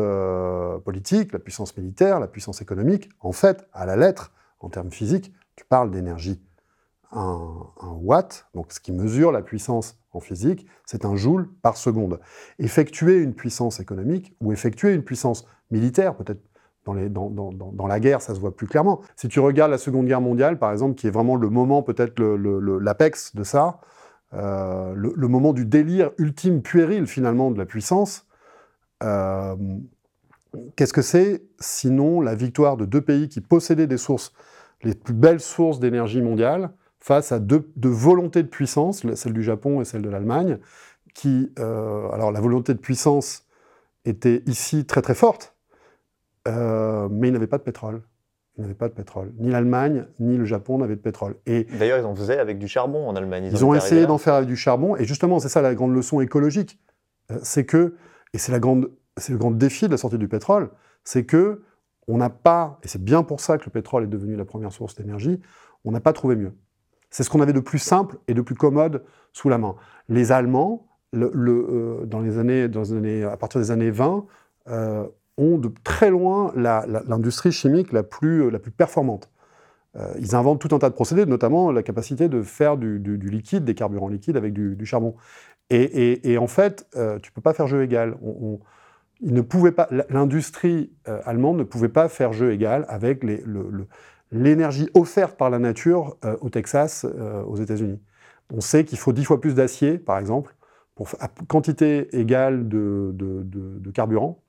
politique, 0.84 1.32
la 1.32 1.38
puissance 1.38 1.76
militaire, 1.76 2.20
la 2.20 2.28
puissance 2.28 2.60
économique, 2.60 3.08
en 3.20 3.32
fait, 3.32 3.66
à 3.72 3.86
la 3.86 3.96
lettre, 3.96 4.32
en 4.60 4.68
termes 4.68 4.90
physiques, 4.90 5.32
tu 5.54 5.64
parles 5.64 5.90
d'énergie. 5.90 6.42
Un, 7.12 7.70
watt, 8.02 8.46
donc 8.52 8.72
ce 8.72 8.80
qui 8.80 8.92
mesure 8.92 9.32
la 9.32 9.40
puissance 9.40 9.98
en 10.12 10.20
physique, 10.20 10.66
c'est 10.84 11.04
un 11.04 11.16
joule 11.16 11.48
par 11.62 11.76
seconde. 11.76 12.20
Effectuer 12.58 13.18
une 13.18 13.32
puissance 13.32 13.80
économique 13.80 14.36
ou 14.40 14.52
effectuer 14.52 14.92
une 14.92 15.02
puissance 15.02 15.46
militaire, 15.70 16.14
peut-être 16.16 16.42
dans, 16.84 17.86
la 17.86 18.00
guerre, 18.00 18.22
ça 18.22 18.34
se 18.34 18.40
voit 18.40 18.54
plus 18.54 18.66
clairement. 18.66 19.00
Si 19.16 19.28
tu 19.28 19.40
regardes 19.40 19.70
la 19.70 19.78
Seconde 19.78 20.06
Guerre 20.06 20.20
mondiale, 20.20 20.58
par 20.58 20.72
exemple, 20.72 20.94
qui 20.94 21.06
est 21.06 21.10
vraiment 21.10 21.36
le 21.36 21.48
moment, 21.48 21.82
peut-être 21.82 22.20
l'apex 22.22 23.34
de 23.34 23.42
ça, 23.42 23.80
euh, 24.34 24.92
le, 24.94 25.28
moment 25.28 25.52
du 25.52 25.64
délire 25.64 26.10
ultime, 26.18 26.62
puéril 26.62 27.06
finalement 27.06 27.50
de 27.50 27.58
la 27.58 27.66
puissance, 27.66 28.26
euh, 29.02 29.54
qu'est-ce 30.74 30.92
que 30.92 31.02
c'est 31.02 31.44
sinon 31.60 32.20
la 32.20 32.34
victoire 32.34 32.76
de 32.76 32.84
deux 32.84 33.00
pays 33.00 33.28
qui 33.28 33.40
possédaient 33.40 33.86
des 33.86 33.98
sources, 33.98 34.32
les 34.82 34.94
plus 34.94 35.14
belles 35.14 35.40
sources 35.40 35.78
d'énergie 35.78 36.22
mondiale, 36.22 36.70
face 36.98 37.30
à 37.30 37.38
deux, 37.38 37.70
volontés 37.76 38.42
de 38.42 38.48
puissance, 38.48 39.06
celle 39.14 39.32
du 39.32 39.42
Japon 39.42 39.80
et 39.80 39.84
celle 39.84 40.02
de 40.02 40.10
l'Allemagne, 40.10 40.58
qui, 41.14 41.52
euh, 41.58 42.10
alors 42.10 42.32
la 42.32 42.40
volonté 42.40 42.74
de 42.74 42.78
puissance 42.78 43.46
était 44.04 44.42
ici 44.46 44.86
très 44.86 45.02
très 45.02 45.14
forte, 45.14 45.54
mais 46.46 47.28
ils 47.28 47.32
n'avaient 47.32 47.46
pas 47.46 47.58
de 47.58 47.64
pétrole. 47.64 48.02
N'avaient 48.58 48.74
pas 48.74 48.88
de 48.88 48.94
pétrole. 48.94 49.32
Ni 49.38 49.50
l'Allemagne, 49.50 50.06
ni 50.18 50.36
le 50.36 50.46
Japon 50.46 50.78
n'avaient 50.78 50.96
de 50.96 51.00
pétrole. 51.00 51.36
Et 51.44 51.64
D'ailleurs, 51.78 51.98
ils 51.98 52.06
en 52.06 52.14
faisaient 52.14 52.38
avec 52.38 52.58
du 52.58 52.68
charbon 52.68 53.06
en 53.06 53.14
Allemagne. 53.14 53.50
Ils, 53.52 53.64
ont 53.64 53.74
essayé 53.74 54.06
d'en 54.06 54.16
faire 54.16 54.34
avec 54.34 54.48
du 54.48 54.56
charbon, 54.56 54.96
et 54.96 55.04
justement, 55.04 55.38
c'est 55.38 55.50
ça 55.50 55.60
la 55.60 55.74
grande 55.74 55.94
leçon 55.94 56.20
écologique. 56.20 56.78
Euh, 57.30 57.38
c'est 57.42 57.66
que, 57.66 57.96
et 58.32 58.38
c'est, 58.38 58.52
la 58.52 58.58
grande, 58.58 58.90
c'est 59.18 59.32
le 59.32 59.38
grand 59.38 59.50
défi 59.50 59.86
de 59.86 59.90
la 59.90 59.98
sortie 59.98 60.16
du 60.16 60.28
pétrole, 60.28 60.70
c'est 61.04 61.24
que 61.24 61.62
on 62.08 62.16
n'a 62.16 62.30
pas, 62.30 62.78
et 62.82 62.88
c'est 62.88 63.02
bien 63.02 63.22
pour 63.22 63.40
ça 63.40 63.58
que 63.58 63.64
le 63.66 63.70
pétrole 63.70 64.04
est 64.04 64.08
devenu 64.08 64.36
la 64.36 64.44
première 64.44 64.72
source 64.72 64.94
d'énergie, 64.94 65.40
on 65.84 65.90
n'a 65.90 66.00
pas 66.00 66.12
trouvé 66.12 66.36
mieux. 66.36 66.52
C'est 67.10 67.22
ce 67.22 67.30
qu'on 67.30 67.40
avait 67.40 67.52
de 67.52 67.60
plus 67.60 67.78
simple 67.78 68.18
et 68.28 68.34
de 68.34 68.40
plus 68.40 68.54
commode 68.54 69.04
sous 69.32 69.48
la 69.48 69.58
main. 69.58 69.74
Les 70.08 70.32
Allemands, 70.32 70.86
le, 71.12 71.30
euh, 71.34 72.06
dans 72.06 72.20
les 72.20 72.38
années, 72.38 72.68
dans 72.68 72.82
les 72.82 72.92
années, 72.92 73.24
à 73.24 73.36
partir 73.36 73.60
des 73.60 73.70
années 73.70 73.90
20, 73.90 74.26
euh, 74.68 75.06
ont 75.38 75.58
de 75.58 75.70
très 75.84 76.10
loin 76.10 76.52
l'industrie 76.56 77.52
chimique 77.52 77.92
la 77.92 78.02
plus, 78.02 78.50
la 78.50 78.58
plus 78.58 78.70
performante. 78.70 79.30
Euh, 79.96 80.12
ils 80.18 80.34
inventent 80.34 80.60
tout 80.60 80.74
un 80.74 80.78
tas 80.78 80.90
de 80.90 80.94
procédés, 80.94 81.26
notamment 81.26 81.72
la 81.72 81.82
capacité 81.82 82.28
de 82.28 82.42
faire 82.42 82.76
du, 82.76 82.98
liquide, 83.18 83.64
des 83.64 83.74
carburants 83.74 84.08
liquides 84.08 84.36
avec 84.36 84.52
du, 84.52 84.86
charbon. 84.86 85.14
Et, 85.70 86.38
en 86.38 86.46
fait, 86.46 86.86
tu 86.92 86.98
ne 86.98 87.34
peux 87.34 87.40
pas 87.40 87.54
faire 87.54 87.66
jeu 87.66 87.82
égal. 87.82 88.16
On, 88.22 88.60
ne 89.22 89.40
pas, 89.40 89.88
l'industrie 90.10 90.92
allemande 91.24 91.58
ne 91.58 91.64
pouvait 91.64 91.88
pas 91.88 92.08
faire 92.08 92.32
jeu 92.32 92.52
égal 92.52 92.84
avec 92.88 93.24
l'énergie 94.32 94.88
offerte 94.94 95.36
par 95.36 95.50
la 95.50 95.58
nature 95.58 96.16
euh, 96.24 96.36
au 96.40 96.50
Texas, 96.50 97.04
euh, 97.04 97.42
aux 97.42 97.56
États-Unis. 97.56 98.00
On 98.52 98.60
sait 98.60 98.84
qu'il 98.84 98.98
faut 98.98 99.12
dix 99.12 99.24
fois 99.24 99.40
plus 99.40 99.54
d'acier, 99.54 99.98
par 99.98 100.18
exemple, 100.18 100.54
pour 100.94 101.10
quantité 101.48 102.16
égale 102.16 102.68
de, 102.68 103.90
carburant. 103.92 104.42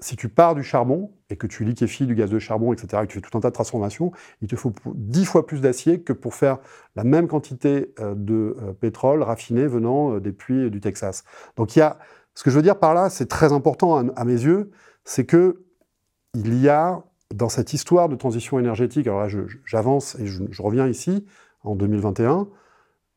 Si 0.00 0.16
tu 0.16 0.28
pars 0.28 0.54
du 0.54 0.62
charbon 0.62 1.10
et 1.28 1.36
que 1.36 1.46
tu 1.46 1.64
liquéfies 1.64 2.06
du 2.06 2.14
gaz 2.14 2.30
de 2.30 2.38
charbon, 2.38 2.72
etc., 2.72 3.02
et 3.02 3.06
que 3.06 3.12
tu 3.12 3.18
fais 3.18 3.28
tout 3.28 3.36
un 3.36 3.40
tas 3.40 3.48
de 3.48 3.54
transformations, 3.54 4.12
il 4.42 4.48
te 4.48 4.54
faut 4.54 4.72
dix 4.94 5.24
fois 5.24 5.46
plus 5.46 5.60
d'acier 5.60 6.00
que 6.00 6.12
pour 6.12 6.34
faire 6.34 6.58
la 6.94 7.04
même 7.04 7.26
quantité 7.26 7.92
euh, 7.98 8.14
de 8.14 8.56
pétrole 8.80 9.22
raffiné 9.22 9.66
venant 9.66 10.18
des 10.18 10.32
puits 10.32 10.70
du 10.70 10.80
Texas. 10.80 11.24
Donc 11.56 11.74
il 11.74 11.80
y 11.80 11.82
a, 11.82 11.98
ce 12.38 12.44
que 12.44 12.50
je 12.50 12.56
veux 12.56 12.62
dire 12.62 12.78
par 12.78 12.94
là, 12.94 13.10
c'est 13.10 13.26
très 13.26 13.52
important 13.52 14.08
à, 14.14 14.24
mes 14.24 14.40
yeux, 14.40 14.70
c'est 15.04 15.24
que 15.24 15.64
il 16.34 16.54
y 16.62 16.68
a 16.68 17.02
dans 17.34 17.48
cette 17.48 17.72
histoire 17.72 18.08
de 18.08 18.14
transition 18.14 18.60
énergétique, 18.60 19.08
alors 19.08 19.20
là 19.20 19.28
j'avance 19.66 20.14
et 20.20 20.26
je, 20.26 20.62
reviens 20.62 20.86
ici, 20.86 21.26
en 21.64 21.74
2021, 21.74 22.46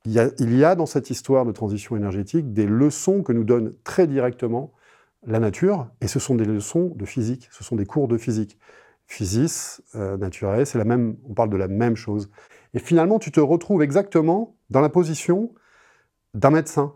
il 0.06 0.14
y, 0.14 0.20
a, 0.20 0.32
il 0.40 0.58
y, 0.58 0.64
a, 0.64 0.74
dans 0.74 0.88
cette 0.88 1.12
histoire 1.12 1.46
de 1.46 1.52
transition 1.52 1.96
énergétique 1.96 2.52
des 2.52 2.66
leçons 2.66 3.22
que 3.22 3.32
nous 3.32 3.44
donne 3.44 3.76
très 3.84 4.08
directement 4.08 4.74
la 5.26 5.40
nature, 5.40 5.88
et 6.02 6.08
ce 6.08 6.20
sont 6.20 6.36
des 6.36 6.46
leçons 6.46 6.94
de 6.96 7.06
physique, 7.06 7.48
ce 7.52 7.64
sont 7.64 7.76
des 7.76 7.86
cours 7.86 8.08
de 8.08 8.18
physique. 8.18 8.58
Physis, 9.06 9.82
euh, 9.96 10.18
naturelle, 10.18 10.66
c'est 10.66 10.78
la 10.78 10.86
même, 10.86 11.18
on 11.30 11.34
parle 11.34 11.50
de 11.50 11.58
la 11.58 11.68
même 11.68 11.96
chose. 11.96 12.32
Et 12.74 12.80
finalement, 12.80 13.20
tu 13.20 13.32
te 13.32 13.40
retrouves 13.40 13.84
exactement 13.84 14.56
dans 14.70 14.80
la 14.80 14.90
position 14.90 15.54
d'un 16.34 16.50
médecin. 16.50 16.96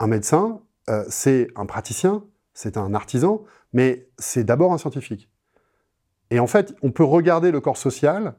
Un 0.00 0.08
médecin, 0.08 0.60
euh, 0.90 1.04
c'est 1.08 1.48
un 1.54 1.64
praticien, 1.64 2.24
c'est 2.54 2.76
un 2.76 2.92
artisan, 2.92 3.44
mais 3.72 4.08
c'est 4.18 4.44
d'abord 4.44 4.72
un 4.72 4.78
scientifique. 4.78 5.30
Et 6.30 6.40
en 6.40 6.46
fait, 6.46 6.74
on 6.82 6.90
peut 6.90 7.04
regarder 7.04 7.50
le 7.50 7.60
corps 7.60 7.76
social, 7.76 8.34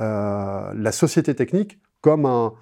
euh, 0.00 0.72
la 0.74 0.92
société 0.92 1.34
technique, 1.34 1.80
comme 2.00 2.26
un, 2.26 2.54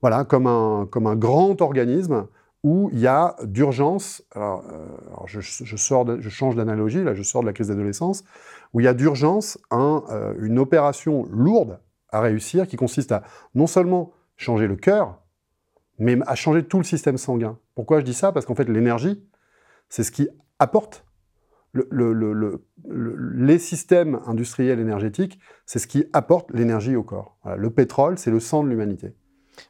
voilà, 0.00 0.24
comme 0.24 0.46
un, 0.46 0.86
comme 0.90 1.06
un 1.06 1.16
grand 1.16 1.62
organisme 1.62 2.26
où 2.64 2.88
il 2.92 2.98
y 2.98 3.06
a 3.06 3.36
d'urgence, 3.44 4.24
alors, 4.34 4.64
euh, 4.72 5.26
je, 5.26 5.76
sors 5.76 6.06
je 6.18 6.28
change 6.30 6.56
d'analogie, 6.56 7.04
là 7.04 7.12
je 7.14 7.22
sors 7.22 7.42
de 7.42 7.46
la 7.46 7.52
crise 7.52 7.68
d'adolescence, 7.68 8.24
où 8.72 8.80
il 8.80 8.84
y 8.84 8.88
a 8.88 8.94
d'urgence 8.94 9.58
euh, 9.72 10.34
une 10.40 10.58
opération 10.58 11.26
lourde 11.30 11.78
à 12.08 12.22
réussir 12.22 12.66
qui 12.66 12.76
consiste 12.76 13.12
à 13.12 13.22
non 13.54 13.66
seulement 13.66 14.12
changer 14.36 14.66
le 14.66 14.76
cœur, 14.76 15.20
mais 15.98 16.16
à 16.26 16.34
changer 16.34 16.64
tout 16.64 16.78
le 16.78 16.84
système 16.84 17.18
sanguin. 17.18 17.58
Pourquoi 17.74 18.00
je 18.00 18.04
dis 18.04 18.14
ça? 18.14 18.32
Parce 18.32 18.46
qu'en 18.46 18.54
fait 18.54 18.68
l'énergie, 18.68 19.22
c'est 19.90 20.02
ce 20.02 20.10
qui 20.10 20.26
apporte 20.58 21.04
le, 21.72 22.64
les 22.80 23.58
systèmes 23.58 24.20
industriels 24.26 24.80
énergétiques, 24.80 25.38
c'est 25.66 25.80
ce 25.80 25.86
qui 25.86 26.06
apporte 26.12 26.50
l'énergie 26.52 26.96
au 26.96 27.02
corps. 27.02 27.36
le 27.56 27.68
pétrole, 27.70 28.16
c'est 28.16 28.30
le 28.30 28.40
sang 28.40 28.62
de 28.62 28.68
l'humanité. 28.68 29.16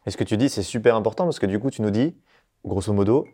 Et 0.07 0.11
ce 0.11 0.17
que 0.17 0.25
tu 0.25 0.37
dis, 0.37 0.49
c'est 0.49 0.63
super 0.63 0.97
important? 0.97 1.25
Parce 1.25 1.39
que 1.39 1.47
du 1.47 1.59
coup, 1.59 1.71
tu 1.71 1.81
nous 1.81 1.91
dis, 1.91 2.15
grosso 2.64 2.92
modo, 2.92 3.26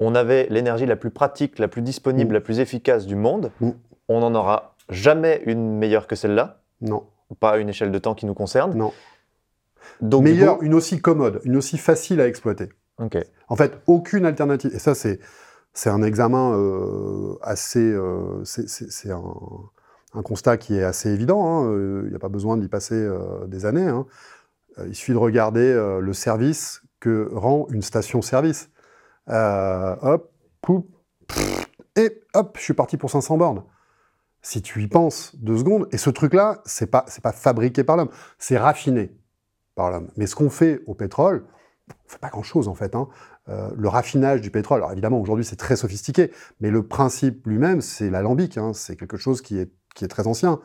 on 0.00 0.14
avait 0.14 0.46
l'énergie 0.50 0.86
la 0.86 0.96
plus 0.96 1.10
pratique, 1.10 1.58
la 1.58 1.68
plus 1.68 1.82
disponible, 1.82 2.30
mm. 2.30 2.34
la 2.34 2.40
plus 2.40 2.60
efficace 2.60 3.06
du 3.06 3.16
monde. 3.16 3.50
Mm. 3.60 3.70
On 4.08 4.20
n'en 4.20 4.34
aura 4.34 4.74
jamais 4.88 5.42
une 5.46 5.78
meilleure 5.78 6.06
que 6.06 6.16
celle-là. 6.16 6.60
Non. 6.80 7.04
Pas 7.40 7.52
à 7.52 7.56
une 7.58 7.68
échelle 7.68 7.92
de 7.92 7.98
temps 7.98 8.14
qui 8.14 8.26
nous 8.26 8.34
concerne. 8.34 8.76
Non. 8.76 8.92
Donc, 10.00 10.24
meilleure, 10.24 10.62
une 10.62 10.74
aussi 10.74 11.00
commode, 11.00 11.40
une 11.44 11.56
aussi 11.56 11.78
facile 11.78 12.20
à 12.20 12.26
exploiter. 12.26 12.68
Ok. 12.98 13.16
En 13.48 13.56
fait, 13.56 13.78
aucune 13.86 14.26
alternative. 14.26 14.72
Et 14.74 14.78
ça, 14.78 14.94
c'est 14.94 15.18
c'est 15.74 15.90
un 15.90 16.02
examen 16.02 16.54
euh, 16.54 17.34
assez. 17.40 17.80
Euh, 17.80 18.44
c'est 18.44 19.10
un, 19.10 20.22
constat 20.22 20.58
qui 20.58 20.76
est 20.76 20.84
assez 20.84 21.10
évident. 21.10 21.46
Hein, 21.46 21.70
euh, 21.70 22.02
il 22.04 22.10
n'y 22.10 22.16
a 22.16 22.18
pas 22.18 22.28
besoin 22.28 22.56
d'y 22.58 22.68
passer 22.68 23.08
des 23.46 23.64
années. 23.64 23.88
Hein. 23.88 24.06
Il 24.86 24.94
suffit 24.94 25.12
de 25.12 25.18
regarder 25.18 25.72
le 26.00 26.12
service 26.12 26.82
que 27.00 27.30
rend 27.32 27.66
une 27.70 27.82
station-service. 27.82 28.70
Hop, 29.28 30.32
poup, 30.60 30.88
et 31.96 32.22
hop, 32.34 32.56
je 32.58 32.62
suis 32.62 32.74
parti 32.74 32.96
pour 32.96 33.10
500 33.10 33.36
bornes. 33.36 33.64
Si 34.40 34.62
tu 34.62 34.82
y 34.82 34.88
penses 34.88 35.36
deux 35.36 35.58
secondes, 35.58 35.86
et 35.92 35.98
ce 35.98 36.10
truc-là, 36.10 36.62
c'est 36.64 36.88
pas, 36.88 37.04
pas 37.22 37.32
fabriqué 37.32 37.84
par 37.84 37.96
l'homme, 37.96 38.10
c'est 38.38 38.58
raffiné 38.58 39.12
par 39.74 39.90
l'homme. 39.90 40.10
Mais 40.16 40.26
ce 40.26 40.34
qu'on 40.34 40.50
fait 40.50 40.80
au 40.86 40.94
pétrole, 40.94 41.44
on 41.88 42.08
fait 42.08 42.18
pas 42.18 42.28
grand-chose 42.28 42.66
en 42.66 42.74
fait. 42.74 42.94
Hein. 42.94 43.08
Euh, 43.48 43.70
le 43.76 43.88
raffinage 43.88 44.40
du 44.40 44.50
pétrole, 44.50 44.78
alors 44.78 44.92
évidemment 44.92 45.20
aujourd'hui 45.20 45.44
c'est 45.44 45.56
très 45.56 45.76
sophistiqué, 45.76 46.32
mais 46.60 46.70
le 46.70 46.86
principe 46.86 47.46
lui-même 47.46 47.80
c'est 47.80 48.10
l'alambic, 48.10 48.56
hein, 48.56 48.72
c'est 48.72 48.96
quelque 48.96 49.16
chose 49.16 49.42
qui 49.42 49.58
est, 49.58 49.70
qui 49.94 50.04
est 50.04 50.08
très 50.08 50.26
ancien. 50.26 50.60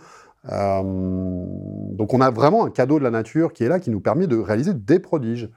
Euh, 0.50 0.82
donc 0.84 2.14
on 2.14 2.22
a 2.22 2.32
vraiment 2.32 2.66
un 2.66 2.72
cadeau 2.72 3.00
de 3.00 3.04
la 3.04 3.12
nature 3.12 3.54
qui 3.54 3.64
est 3.64 3.70
là, 3.70 3.80
qui 3.80 3.90
nous 3.90 4.00
permet 4.00 4.28
de 4.28 4.38
réaliser 4.38 4.74
des 4.74 5.00
prodiges. 5.00 5.50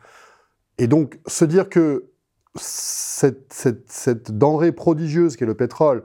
Et 0.79 0.87
donc, 0.87 1.21
se 1.27 1.45
dire 1.45 1.69
que 1.69 2.10
cette, 2.57 3.53
cette, 3.53 4.31
denrée 4.33 4.73
prodigieuse 4.73 5.37
qu'est 5.37 5.47
le 5.47 5.55
pétrole, 5.55 6.05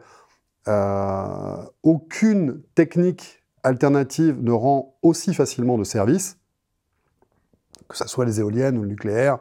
euh, 0.67 1.57
aucune 1.83 2.61
technique 2.75 3.43
alternative 3.63 4.41
ne 4.41 4.51
rend 4.51 4.97
aussi 5.01 5.33
facilement 5.33 5.77
de 5.77 5.83
service, 5.83 6.37
que 7.89 7.97
ce 7.97 8.07
soit 8.07 8.25
les 8.25 8.39
éoliennes 8.39 8.77
ou 8.77 8.83
le 8.83 8.89
nucléaire, 8.89 9.39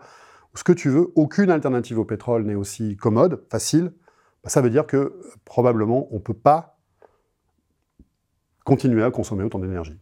ou 0.55 0.59
ce 0.59 0.65
que 0.65 0.73
tu 0.73 0.89
veux, 0.89 1.13
aucune 1.15 1.51
alternative 1.51 1.99
au 1.99 2.05
pétrole 2.05 2.45
n'est 2.45 2.55
aussi 2.55 2.97
commode, 2.97 3.45
facile, 3.51 3.93
bah, 4.43 4.51
ça 4.51 4.61
veut 4.61 4.71
dire 4.71 4.87
que 4.87 5.21
probablement 5.45 6.09
on 6.11 6.17
ne 6.17 6.21
peut 6.21 6.35
pas 6.35 6.79
continuer 8.65 9.03
à 9.03 9.11
consommer 9.11 9.45
autant 9.45 9.59
d'énergie. 9.59 9.99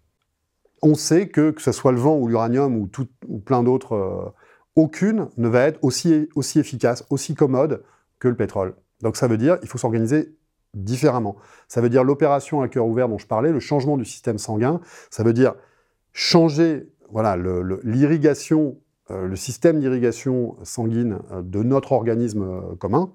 On 0.83 0.95
sait 0.95 1.29
que, 1.29 1.51
que 1.51 1.63
ce 1.63 1.73
soit 1.73 1.93
le 1.93 1.99
vent 1.99 2.17
ou 2.17 2.29
l'uranium 2.29 2.77
ou, 2.77 2.89
ou 3.29 3.39
plein 3.39 3.63
d'autres, 3.63 3.95
euh, 3.95 4.31
aucune 4.77 5.29
ne 5.37 5.49
va 5.49 5.63
être 5.63 5.79
aussi, 5.83 6.29
aussi 6.35 6.59
efficace, 6.59 7.05
aussi 7.11 7.35
commode 7.35 7.83
que 8.19 8.29
le 8.29 8.37
pétrole. 8.37 8.75
Donc 9.01 9.17
ça 9.17 9.29
veut 9.29 9.39
dire 9.39 9.59
qu'il 9.61 9.69
faut 9.69 9.79
s'organiser 9.79 10.35
différemment. 10.75 11.37
Ça 11.69 11.81
veut 11.81 11.91
dire 11.91 12.05
l'opération 12.05 12.63
à 12.63 12.69
cœur 12.69 12.87
ouvert 12.87 13.09
dont 13.09 13.19
je 13.19 13.27
parlais, 13.27 13.53
le 13.53 13.61
changement 13.61 13.97
du 13.97 14.05
système 14.05 14.39
sanguin. 14.39 14.81
Ça 15.11 15.23
veut 15.23 15.33
dire 15.35 15.55
changer 16.13 16.89
voilà, 17.11 17.37
l'irrigation, 17.83 18.79
le, 19.11 19.27
le, 19.27 19.37
système 19.37 19.81
d'irrigation 19.81 20.57
sanguine 20.63 21.19
euh, 21.31 21.43
de 21.43 21.63
notre 21.63 21.93
organisme 21.93 22.43
euh, 22.43 22.77
commun. 22.77 23.13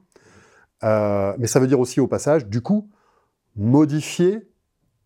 Euh, 0.84 1.34
mais 1.40 1.48
ça 1.48 1.60
veut 1.60 1.68
dire 1.68 1.80
aussi 1.80 2.00
au 2.00 2.08
passage, 2.08 2.48
du 2.48 2.62
coup, 2.62 2.90
modifier, 3.56 4.48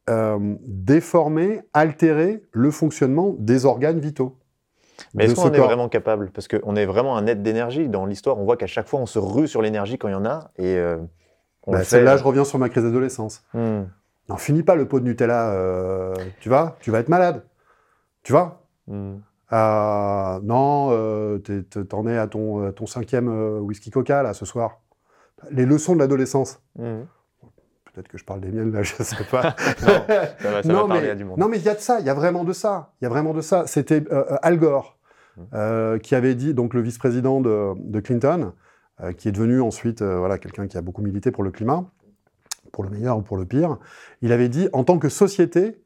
euh, 0.09 0.55
déformer, 0.65 1.61
altérer 1.73 2.43
le 2.51 2.71
fonctionnement 2.71 3.35
des 3.39 3.65
organes 3.65 3.99
vitaux. 3.99 4.37
Mais 5.13 5.25
est-ce 5.25 5.35
qu'on 5.35 5.51
est 5.51 5.59
vraiment 5.59 5.89
capable? 5.89 6.31
Parce 6.31 6.47
qu'on 6.47 6.75
est 6.75 6.85
vraiment 6.85 7.17
un 7.17 7.27
être 7.27 7.41
d'énergie. 7.41 7.89
Dans 7.89 8.05
l'histoire, 8.05 8.37
on 8.39 8.43
voit 8.43 8.57
qu'à 8.57 8.67
chaque 8.67 8.87
fois, 8.87 8.99
on 8.99 9.05
se 9.05 9.19
rue 9.19 9.47
sur 9.47 9.61
l'énergie 9.61 9.97
quand 9.97 10.07
il 10.07 10.13
y 10.13 10.15
en 10.15 10.25
a. 10.25 10.51
Et 10.57 10.77
euh, 10.77 10.97
on 11.67 11.73
bah, 11.73 11.83
fait... 11.83 12.03
Là, 12.03 12.17
je 12.17 12.23
reviens 12.23 12.43
sur 12.43 12.59
ma 12.59 12.69
crise 12.69 12.83
d'adolescence. 12.83 13.43
Hmm. 13.53 13.83
Non, 14.29 14.37
finis 14.37 14.63
pas 14.63 14.75
le 14.75 14.87
pot 14.87 14.99
de 14.99 15.05
Nutella, 15.05 15.51
euh, 15.51 16.13
tu 16.39 16.49
vas, 16.49 16.77
tu 16.79 16.91
vas 16.91 16.99
être 16.99 17.09
malade. 17.09 17.43
Tu 18.23 18.31
vois 18.31 18.63
hmm. 18.87 19.15
euh, 19.53 20.39
Non, 20.43 20.89
euh, 20.91 21.39
t'en 21.89 22.07
es 22.07 22.17
à 22.17 22.27
ton, 22.27 22.63
euh, 22.63 22.71
ton 22.71 22.85
cinquième 22.85 23.29
euh, 23.29 23.59
whisky 23.59 23.89
coca, 23.89 24.23
là, 24.23 24.33
ce 24.33 24.45
soir. 24.45 24.79
Les 25.49 25.65
leçons 25.65 25.95
de 25.95 25.99
l'adolescence. 25.99 26.61
Hmm. 26.77 27.01
Peut-être 27.93 28.07
que 28.07 28.17
je 28.17 28.23
parle 28.23 28.39
des 28.39 28.51
miennes, 28.51 28.71
là, 28.71 28.83
je 28.83 28.93
sais 29.03 29.23
pas. 29.29 29.43
non, 29.81 29.87
ça 30.39 30.51
va, 30.51 30.63
ça 30.63 30.69
non, 30.73 30.87
va 30.87 31.01
mais, 31.01 31.09
à 31.09 31.15
du 31.15 31.25
monde. 31.25 31.37
Non, 31.37 31.49
mais 31.49 31.57
il 31.57 31.63
y 31.63 31.69
a 31.69 31.75
de 31.75 31.79
ça, 31.79 31.99
il 31.99 32.05
y 32.05 32.09
a 32.09 32.13
vraiment 32.13 32.43
de 32.43 32.53
ça. 32.53 32.93
Il 33.01 33.05
y 33.05 33.07
a 33.07 33.09
vraiment 33.09 33.33
de 33.33 33.41
ça. 33.41 33.67
C'était 33.67 34.03
euh, 34.11 34.37
Al 34.41 34.57
Gore 34.57 34.97
euh, 35.53 35.97
qui 35.97 36.15
avait 36.15 36.35
dit, 36.35 36.53
donc 36.53 36.73
le 36.73 36.81
vice-président 36.81 37.41
de, 37.41 37.73
de, 37.77 37.99
Clinton, 37.99 38.53
euh, 39.01 39.13
qui 39.13 39.29
est 39.29 39.31
devenu 39.31 39.61
ensuite 39.61 40.01
euh, 40.01 40.19
voilà, 40.19 40.37
quelqu'un 40.37 40.67
qui 40.67 40.77
a 40.77 40.81
beaucoup 40.81 41.01
milité 41.01 41.31
pour 41.31 41.43
le 41.43 41.51
climat, 41.51 41.85
pour 42.71 42.83
le 42.83 42.89
meilleur 42.89 43.17
ou 43.17 43.21
pour 43.21 43.37
le 43.37 43.45
pire. 43.45 43.77
Il 44.21 44.31
avait 44.33 44.49
dit, 44.49 44.67
en 44.73 44.83
tant 44.83 44.99
que 44.99 45.09
société, 45.09 45.81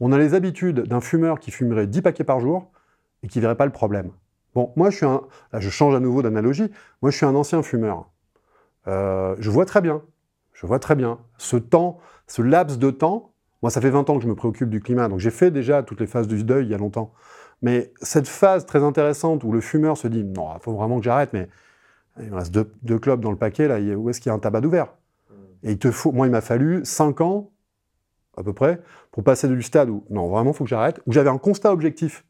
on 0.00 0.12
a 0.12 0.18
les 0.18 0.34
habitudes 0.34 0.80
d'un 0.80 1.00
fumeur 1.00 1.38
qui 1.38 1.50
fumerait 1.50 1.86
10 1.86 2.02
paquets 2.02 2.24
par 2.24 2.40
jour 2.40 2.70
et 3.22 3.28
qui 3.28 3.40
verrait 3.40 3.56
pas 3.56 3.66
le 3.66 3.72
problème. 3.72 4.10
Bon, 4.54 4.72
moi, 4.76 4.90
je 4.90 4.96
suis 4.96 5.06
un... 5.06 5.22
Là, 5.52 5.60
je 5.60 5.70
change 5.70 5.94
à 5.94 6.00
nouveau 6.00 6.22
d'analogie. 6.22 6.70
Moi, 7.02 7.10
je 7.10 7.16
suis 7.16 7.26
un 7.26 7.34
ancien 7.34 7.62
fumeur. 7.62 8.10
je 8.86 9.50
vois 9.50 9.64
très 9.64 9.80
bien 9.80 10.02
je 10.60 10.66
vois 10.66 10.80
très 10.80 10.96
bien. 10.96 11.18
Ce 11.36 11.56
temps, 11.56 11.98
ce 12.26 12.42
laps 12.42 12.78
de 12.78 12.90
temps, 12.90 13.32
moi, 13.62 13.70
ça 13.70 13.80
fait 13.80 13.90
20 13.90 14.10
ans 14.10 14.16
que 14.16 14.22
je 14.22 14.28
me 14.28 14.34
préoccupe 14.34 14.70
du 14.70 14.80
climat, 14.80 15.08
donc 15.08 15.20
j'ai 15.20 15.30
fait 15.30 15.50
déjà 15.50 15.82
toutes 15.84 16.00
les 16.00 16.06
phases 16.06 16.26
du 16.26 16.42
deuil 16.42 16.66
il 16.66 16.70
y 16.70 16.74
a 16.74 16.78
longtemps. 16.78 17.12
Mais 17.62 17.92
cette 18.02 18.26
phase 18.26 18.66
très 18.66 18.82
intéressante 18.82 19.44
où 19.44 19.52
le 19.52 19.60
fumeur 19.60 19.96
se 19.96 20.08
dit 20.08 20.24
non, 20.24 20.48
il 20.56 20.60
faut 20.60 20.72
vraiment 20.72 20.98
que 20.98 21.04
j'arrête, 21.04 21.32
mais 21.32 21.48
il 22.20 22.30
me 22.30 22.36
reste 22.36 22.52
deux, 22.52 22.72
deux 22.82 22.98
clopes 22.98 23.20
dans 23.20 23.30
le 23.30 23.36
paquet, 23.36 23.68
là, 23.68 23.78
où 23.96 24.10
est-ce 24.10 24.20
qu'il 24.20 24.30
y 24.30 24.32
a 24.32 24.34
un 24.34 24.40
tabac 24.40 24.60
d'ouvert? 24.60 24.94
Et 25.62 25.72
il 25.72 25.78
te 25.78 25.92
faut, 25.92 26.10
moi, 26.10 26.26
il 26.26 26.30
m'a 26.30 26.40
fallu 26.40 26.84
5 26.84 27.20
ans, 27.20 27.50
à 28.36 28.42
peu 28.42 28.52
près, 28.52 28.80
pour 29.12 29.22
passer 29.22 29.46
du 29.46 29.62
stade 29.62 29.88
où 29.88 30.04
non, 30.10 30.28
vraiment, 30.28 30.50
il 30.50 30.56
faut 30.56 30.64
que 30.64 30.70
j'arrête, 30.70 31.00
où 31.06 31.12
j'avais 31.12 31.30
un 31.30 31.38
constat 31.38 31.72
objectif, 31.72 32.24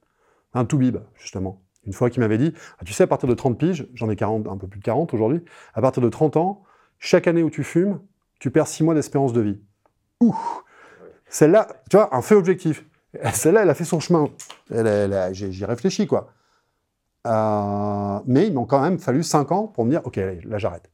un 0.52 0.66
tout 0.66 0.76
bib, 0.76 0.98
justement. 1.14 1.62
Une 1.86 1.94
fois 1.94 2.10
qu'il 2.10 2.20
m'avait 2.20 2.38
dit, 2.38 2.52
ah, 2.78 2.84
tu 2.84 2.92
sais, 2.92 3.04
à 3.04 3.06
partir 3.06 3.28
de 3.28 3.34
30 3.34 3.58
piges, 3.58 3.88
j'en 3.94 4.10
ai 4.10 4.16
40, 4.16 4.48
un 4.48 4.58
peu 4.58 4.66
plus 4.66 4.80
de 4.80 4.84
40 4.84 5.14
aujourd'hui, 5.14 5.42
à 5.72 5.80
partir 5.80 6.02
de 6.02 6.08
30 6.10 6.36
ans, 6.36 6.62
chaque 6.98 7.26
année 7.26 7.42
où 7.42 7.50
tu 7.50 7.64
fumes, 7.64 8.00
tu 8.38 8.50
perds 8.50 8.68
six 8.68 8.84
mois 8.84 8.94
d'espérance 8.94 9.32
de 9.32 9.40
vie. 9.40 9.60
Ouh 10.20 10.36
Celle-là, 11.28 11.68
tu 11.90 11.96
vois, 11.96 12.14
un 12.14 12.22
fait 12.22 12.34
objectif. 12.34 12.84
Celle-là, 13.32 13.62
elle 13.62 13.70
a 13.70 13.74
fait 13.74 13.84
son 13.84 14.00
chemin. 14.00 14.28
J'y 15.32 15.64
réfléchis, 15.64 16.06
quoi. 16.06 16.32
Euh, 17.26 18.20
mais 18.26 18.46
il 18.46 18.54
m'a 18.54 18.64
quand 18.66 18.80
même 18.80 18.98
fallu 18.98 19.22
cinq 19.22 19.52
ans 19.52 19.66
pour 19.66 19.84
me 19.84 19.90
dire, 19.90 20.00
OK, 20.04 20.16
là, 20.16 20.58
j'arrête. 20.58 20.90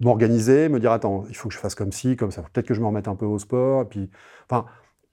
M'organiser, 0.00 0.68
me 0.68 0.80
dire, 0.80 0.92
attends, 0.92 1.24
il 1.28 1.36
faut 1.36 1.48
que 1.48 1.54
je 1.54 1.58
fasse 1.58 1.74
comme 1.74 1.92
ci, 1.92 2.16
comme 2.16 2.30
ça. 2.30 2.42
Peut-être 2.42 2.66
que 2.66 2.74
je 2.74 2.80
me 2.80 2.86
remette 2.86 3.08
un 3.08 3.16
peu 3.16 3.26
au 3.26 3.38
sport. 3.38 3.82
Et 3.82 3.84
puis, 3.86 4.10
enfin, 4.48 4.66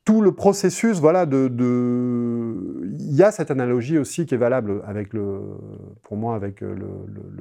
tout 0.06 0.22
le 0.22 0.32
processus, 0.32 1.00
voilà, 1.00 1.26
de, 1.26 1.48
de, 1.48 2.84
il 2.84 3.16
y 3.16 3.24
a 3.24 3.32
cette 3.32 3.50
analogie 3.50 3.98
aussi 3.98 4.26
qui 4.26 4.36
est 4.36 4.38
valable 4.38 4.84
avec 4.86 5.14
le, 5.14 5.42
pour 6.04 6.18
moi, 6.18 6.36
avec 6.36 6.62
le 6.62 6.78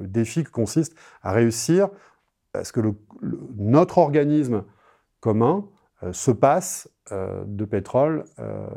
défi 0.07 0.43
qui 0.43 0.51
consiste 0.51 0.95
à 1.21 1.31
réussir 1.31 1.89
est-ce 2.61 2.73
que 2.73 2.79
le, 2.79 2.95
le, 3.21 3.39
notre 3.57 3.97
organisme 3.97 4.63
commun 5.19 5.65
euh, 6.03 6.13
se 6.13 6.31
passe 6.31 6.89
euh, 7.11 7.43
de 7.45 7.65
pétrole, 7.65 8.25
euh, 8.39 8.67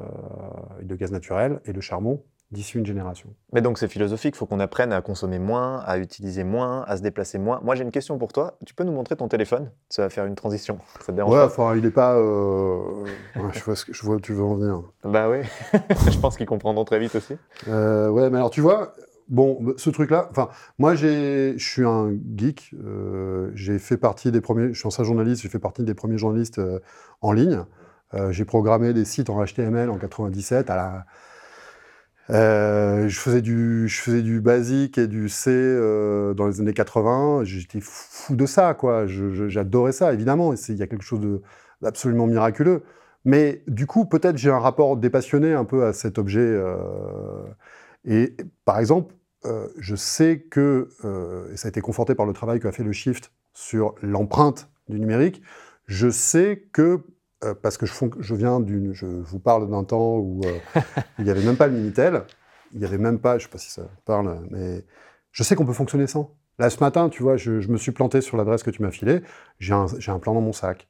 de 0.82 0.94
gaz 0.94 1.12
naturel 1.12 1.60
et 1.64 1.72
de 1.72 1.80
charbon 1.80 2.22
d'ici 2.50 2.78
une 2.78 2.86
génération. 2.86 3.34
Mais 3.52 3.60
donc 3.60 3.78
c'est 3.78 3.88
philosophique, 3.88 4.34
il 4.34 4.38
faut 4.38 4.46
qu'on 4.46 4.60
apprenne 4.60 4.92
à 4.92 5.02
consommer 5.02 5.38
moins, 5.38 5.80
à 5.80 5.98
utiliser 5.98 6.44
moins, 6.44 6.82
à 6.84 6.96
se 6.96 7.02
déplacer 7.02 7.38
moins. 7.38 7.60
Moi 7.62 7.74
j'ai 7.74 7.84
une 7.84 7.90
question 7.90 8.16
pour 8.16 8.32
toi, 8.32 8.56
tu 8.64 8.74
peux 8.74 8.84
nous 8.84 8.92
montrer 8.92 9.16
ton 9.16 9.28
téléphone? 9.28 9.70
Ça 9.90 10.02
va 10.02 10.10
faire 10.10 10.24
une 10.24 10.34
transition, 10.34 10.78
ça 11.00 11.06
te 11.06 11.12
dérange 11.12 11.32
ouais, 11.32 11.40
pas? 11.40 11.46
enfin 11.46 11.76
il 11.76 11.82
n'est 11.82 11.90
pas... 11.90 12.16
Euh... 12.16 13.04
Ouais, 13.36 13.50
je, 13.52 13.62
vois 13.62 13.76
ce 13.76 13.84
que, 13.84 13.92
je 13.92 14.02
vois 14.02 14.16
où 14.16 14.20
tu 14.20 14.32
veux 14.32 14.44
en 14.44 14.54
venir. 14.54 14.82
Bah 15.04 15.28
oui, 15.28 15.40
je 16.10 16.18
pense 16.18 16.36
qu'ils 16.36 16.46
comprendront 16.46 16.84
très 16.84 16.98
vite 16.98 17.14
aussi. 17.14 17.36
Euh, 17.68 18.08
ouais, 18.08 18.30
mais 18.30 18.38
alors 18.38 18.50
tu 18.50 18.62
vois, 18.62 18.94
Bon, 19.28 19.74
ce 19.76 19.90
truc-là, 19.90 20.28
enfin, 20.30 20.48
moi, 20.78 20.94
je 20.94 21.54
suis 21.58 21.84
un 21.84 22.12
geek. 22.36 22.74
Euh, 22.82 23.50
j'ai 23.54 23.78
fait 23.78 23.98
partie 23.98 24.32
des 24.32 24.40
premiers. 24.40 24.72
Je 24.72 24.78
suis 24.78 24.86
ancien 24.86 25.04
journaliste. 25.04 25.42
J'ai 25.42 25.50
fait 25.50 25.58
partie 25.58 25.82
des 25.84 25.94
premiers 25.94 26.16
journalistes 26.16 26.58
euh, 26.58 26.80
en 27.20 27.32
ligne. 27.32 27.64
Euh, 28.14 28.32
j'ai 28.32 28.46
programmé 28.46 28.94
des 28.94 29.04
sites 29.04 29.28
en 29.28 29.44
HTML 29.44 29.90
en 29.90 29.98
97. 29.98 30.70
À 30.70 30.76
la, 30.76 31.06
euh, 32.30 33.08
je 33.08 33.18
faisais 33.18 33.42
du, 33.42 33.86
je 33.88 34.00
faisais 34.00 34.22
du 34.22 34.40
basique 34.40 34.96
et 34.96 35.06
du 35.06 35.28
C 35.28 35.50
dans 36.34 36.46
les 36.46 36.60
années 36.60 36.72
80. 36.72 37.44
J'étais 37.44 37.80
fou 37.82 38.34
de 38.34 38.46
ça, 38.46 38.72
quoi. 38.72 39.06
J'adorais 39.06 39.92
ça, 39.92 40.14
évidemment. 40.14 40.54
Il 40.54 40.76
y 40.76 40.82
a 40.82 40.86
quelque 40.86 41.04
chose 41.04 41.20
d'absolument 41.82 42.26
miraculeux. 42.26 42.82
Mais 43.26 43.62
du 43.66 43.86
coup, 43.86 44.06
peut-être 44.06 44.38
j'ai 44.38 44.50
un 44.50 44.58
rapport 44.58 44.96
dépassionné 44.96 45.52
un 45.52 45.64
peu 45.64 45.84
à 45.84 45.92
cet 45.92 46.18
objet. 46.18 46.58
Et 48.06 48.36
par 48.64 48.78
exemple, 48.78 49.14
euh, 49.44 49.68
je 49.78 49.94
sais 49.94 50.40
que, 50.40 50.88
euh, 51.04 51.52
et 51.52 51.56
ça 51.56 51.68
a 51.68 51.70
été 51.70 51.80
conforté 51.80 52.14
par 52.14 52.26
le 52.26 52.32
travail 52.32 52.58
qu'a 52.58 52.72
fait 52.72 52.82
le 52.82 52.92
Shift 52.92 53.30
sur 53.54 53.94
l'empreinte 54.02 54.68
du 54.88 54.98
numérique, 54.98 55.42
je 55.86 56.10
sais 56.10 56.68
que, 56.72 57.04
euh, 57.44 57.54
parce 57.54 57.78
que 57.78 57.86
je, 57.86 57.94
je 58.18 58.34
viens 58.34 58.58
d'une, 58.58 58.92
je 58.92 59.06
vous 59.06 59.38
parle 59.38 59.70
d'un 59.70 59.84
temps 59.84 60.16
où 60.16 60.40
il 61.18 61.24
n'y 61.24 61.30
avait 61.30 61.44
même 61.44 61.56
pas 61.56 61.68
le 61.68 61.74
Minitel, 61.74 62.24
il 62.72 62.80
n'y 62.80 62.84
avait 62.84 62.98
même 62.98 63.20
pas, 63.20 63.38
je 63.38 63.44
ne 63.44 63.48
sais 63.48 63.52
pas 63.52 63.58
si 63.58 63.70
ça 63.70 63.82
parle, 64.04 64.40
mais 64.50 64.84
je 65.30 65.42
sais 65.44 65.54
qu'on 65.54 65.66
peut 65.66 65.72
fonctionner 65.72 66.08
sans. 66.08 66.34
Là, 66.58 66.68
ce 66.68 66.80
matin, 66.80 67.08
tu 67.08 67.22
vois, 67.22 67.36
je, 67.36 67.60
je 67.60 67.68
me 67.68 67.76
suis 67.76 67.92
planté 67.92 68.20
sur 68.20 68.36
l'adresse 68.36 68.64
que 68.64 68.70
tu 68.70 68.82
m'as 68.82 68.90
filée, 68.90 69.22
j'ai 69.60 69.72
un, 69.72 69.86
un, 70.08 70.18
plan 70.18 70.34
dans 70.34 70.40
mon 70.40 70.52
sac, 70.52 70.88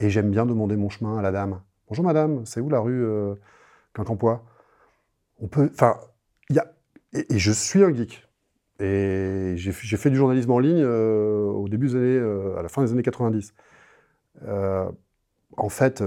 et 0.00 0.08
j'aime 0.08 0.30
bien 0.30 0.46
demander 0.46 0.76
mon 0.76 0.88
chemin 0.88 1.18
à 1.18 1.22
la 1.22 1.32
dame. 1.32 1.60
Bonjour 1.88 2.04
madame, 2.04 2.46
c'est 2.46 2.60
où 2.60 2.70
la 2.70 2.80
rue 2.80 3.04
Quincampoix? 3.92 4.42
On 5.42 5.48
peut, 5.48 5.70
enfin, 5.74 5.98
il 6.48 6.56
y 6.56 6.58
a 6.58 6.72
et, 7.12 7.38
je 7.38 7.52
suis 7.52 7.82
un 7.84 7.94
geek. 7.94 8.26
Et 8.80 9.54
j'ai 9.56 9.72
fait 9.72 10.10
du 10.10 10.16
journalisme 10.16 10.50
en 10.52 10.58
ligne 10.58 10.82
euh, 10.82 11.44
au 11.44 11.68
début 11.68 11.88
des 11.88 11.96
années, 11.96 12.06
euh, 12.18 12.56
à 12.58 12.62
la 12.62 12.68
fin 12.68 12.82
des 12.82 12.92
années 12.92 13.02
90. 13.02 13.52
Euh, 14.42 14.90
en 15.56 15.68
fait, 15.68 16.02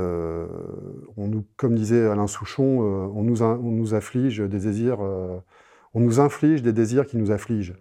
comme 1.58 1.76
disait 1.76 2.08
Alain 2.08 2.28
Souchon, 2.28 2.64
on 2.64 3.24
nous, 3.24 3.44
on, 3.44 3.94
afflige 3.94 4.40
des 4.40 4.60
désirs, 4.60 5.00
on 5.02 6.00
nous 6.00 6.20
inflige 6.22 6.64
des 6.64 6.74
désirs 6.74 7.06
qui 7.06 7.18
nous 7.18 7.30
affligent. 7.30 7.76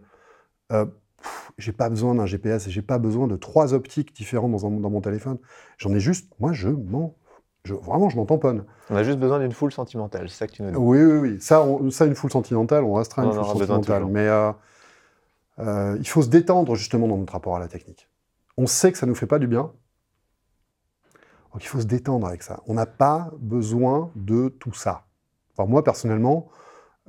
j'ai 1.58 1.72
pas 1.72 1.88
besoin 1.88 2.16
d'un 2.16 2.26
GPS 2.26 2.66
et 2.66 2.70
j'ai 2.70 2.82
pas 2.82 2.98
besoin 2.98 3.28
de 3.28 3.36
trois 3.36 3.74
optiques 3.74 4.12
différentes 4.12 4.50
dans, 4.50 4.66
un, 4.66 4.70
dans 4.70 4.90
mon 4.90 5.00
téléphone. 5.00 5.38
J'en 5.78 5.94
ai 5.94 6.00
juste, 6.00 6.34
moi, 6.40 6.52
je 6.52 6.68
m'en 6.68 7.14
je, 7.64 7.74
vraiment, 7.74 8.08
je 8.08 8.16
m'en 8.16 8.26
tamponne. 8.26 8.64
On 8.90 8.96
a 8.96 9.04
juste 9.04 9.18
besoin 9.18 9.38
d'une 9.38 9.52
foule 9.52 9.72
sentimentale, 9.72 10.28
c'est 10.28 10.36
ça 10.36 10.46
que 10.46 10.52
tu 10.52 10.62
nous 10.62 10.70
dis. 10.70 10.76
Oui, 10.76 11.02
oui, 11.02 11.18
oui. 11.18 11.40
Ça, 11.40 11.62
on, 11.62 11.90
ça 11.90 12.06
une 12.06 12.14
foule 12.14 12.30
sentimentale, 12.30 12.82
on 12.82 12.94
restera 12.94 13.24
une 13.24 13.32
foule 13.32 13.44
sentimentale. 13.44 14.06
Mais 14.06 14.26
euh, 14.26 14.52
euh, 15.60 15.96
il 15.98 16.08
faut 16.08 16.22
se 16.22 16.28
détendre 16.28 16.74
justement 16.74 17.06
dans 17.06 17.16
notre 17.16 17.32
rapport 17.32 17.56
à 17.56 17.60
la 17.60 17.68
technique. 17.68 18.08
On 18.56 18.66
sait 18.66 18.90
que 18.90 18.98
ça 18.98 19.06
ne 19.06 19.10
nous 19.10 19.14
fait 19.14 19.26
pas 19.26 19.38
du 19.38 19.46
bien. 19.46 19.72
Donc 21.52 21.62
il 21.62 21.68
faut 21.68 21.80
se 21.80 21.86
détendre 21.86 22.26
avec 22.26 22.42
ça. 22.42 22.60
On 22.66 22.74
n'a 22.74 22.86
pas 22.86 23.30
besoin 23.38 24.10
de 24.16 24.48
tout 24.48 24.72
ça. 24.72 25.04
Enfin, 25.56 25.68
moi, 25.68 25.84
personnellement, 25.84 26.48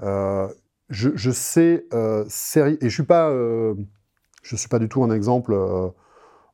euh, 0.04 0.48
je, 0.90 1.32
sais, 1.32 1.88
série, 2.28 2.78
et 2.82 2.90
je 2.90 2.94
suis 2.94 3.04
pas, 3.04 3.32
je 3.32 4.56
suis 4.56 4.68
pas 4.68 4.80
du 4.80 4.88
tout 4.88 5.04
un 5.04 5.10
exemple. 5.10 5.56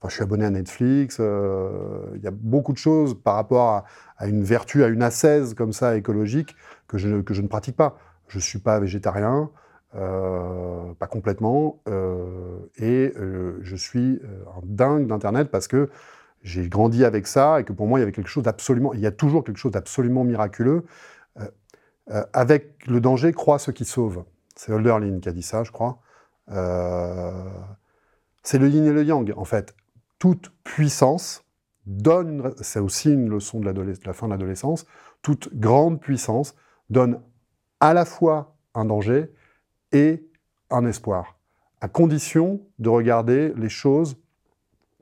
Je 0.07 0.13
suis 0.13 0.23
abonné 0.23 0.45
à 0.45 0.49
Netflix. 0.49 1.19
Il 1.19 2.21
y 2.21 2.27
a 2.27 2.31
beaucoup 2.31 2.73
de 2.73 2.77
choses 2.77 3.21
par 3.21 3.35
rapport 3.35 3.85
à, 4.17 4.27
une 4.27 4.43
vertu, 4.43 4.83
à 4.83 4.87
une 4.87 5.03
ascèse 5.03 5.53
comme 5.53 5.73
ça 5.73 5.97
écologique 5.97 6.55
que 6.87 6.97
je, 6.97 7.07
ne 7.09 7.47
pratique 7.47 7.75
pas. 7.75 7.97
Je 8.27 8.37
ne 8.37 8.41
suis 8.41 8.59
pas 8.59 8.79
végétarien. 8.79 9.49
Euh, 9.95 10.93
pas 10.99 11.07
complètement, 11.07 11.81
euh, 11.87 12.59
et 12.77 13.11
euh, 13.17 13.57
je 13.63 13.75
suis 13.75 14.21
un 14.55 14.61
dingue 14.63 15.07
d'Internet 15.07 15.49
parce 15.49 15.67
que 15.67 15.89
j'ai 16.43 16.69
grandi 16.69 17.03
avec 17.03 17.25
ça 17.25 17.59
et 17.59 17.63
que 17.63 17.73
pour 17.73 17.87
moi 17.87 17.97
il 17.97 18.01
y 18.01 18.03
avait 18.03 18.11
quelque 18.11 18.29
chose 18.29 18.43
d'absolument, 18.43 18.93
il 18.93 18.99
y 18.99 19.07
a 19.07 19.11
toujours 19.11 19.43
quelque 19.43 19.57
chose 19.57 19.71
d'absolument 19.71 20.23
miraculeux. 20.23 20.85
avec 22.33 22.87
le 22.87 23.01
danger 23.01 23.33
croit 23.33 23.59
ce 23.59 23.71
qui 23.71 23.85
sauve. 23.85 24.23
C'est 24.55 24.71
Hölderlin 24.71 25.19
qui 25.21 25.29
a 25.29 25.31
dit 25.31 25.41
ça, 25.43 25.63
je 25.63 25.71
crois. 25.71 25.99
c'est 28.43 28.59
le 28.59 28.69
yin 28.69 28.85
et 28.85 28.91
le 28.91 29.03
yang, 29.03 29.33
en 29.35 29.45
fait. 29.45 29.75
Toute 30.19 30.51
puissance 30.63 31.45
donne, 31.85 32.53
c'est 32.61 32.79
aussi 32.79 33.11
une 33.11 33.29
leçon 33.29 33.59
de, 33.59 33.69
la 34.05 34.13
fin 34.13 34.27
de 34.27 34.31
l'adolescence, 34.31 34.85
toute 35.21 35.53
grande 35.55 35.99
puissance 35.99 36.55
donne 36.89 37.21
à 37.79 37.93
la 37.93 38.05
fois 38.05 38.55
un 38.75 38.85
danger 38.85 39.31
et 39.91 40.23
un 40.69 40.85
espoir, 40.85 41.39
à 41.81 41.87
condition 41.87 42.61
de 42.77 42.89
regarder 42.89 43.53
les 43.55 43.69
choses, 43.69 44.17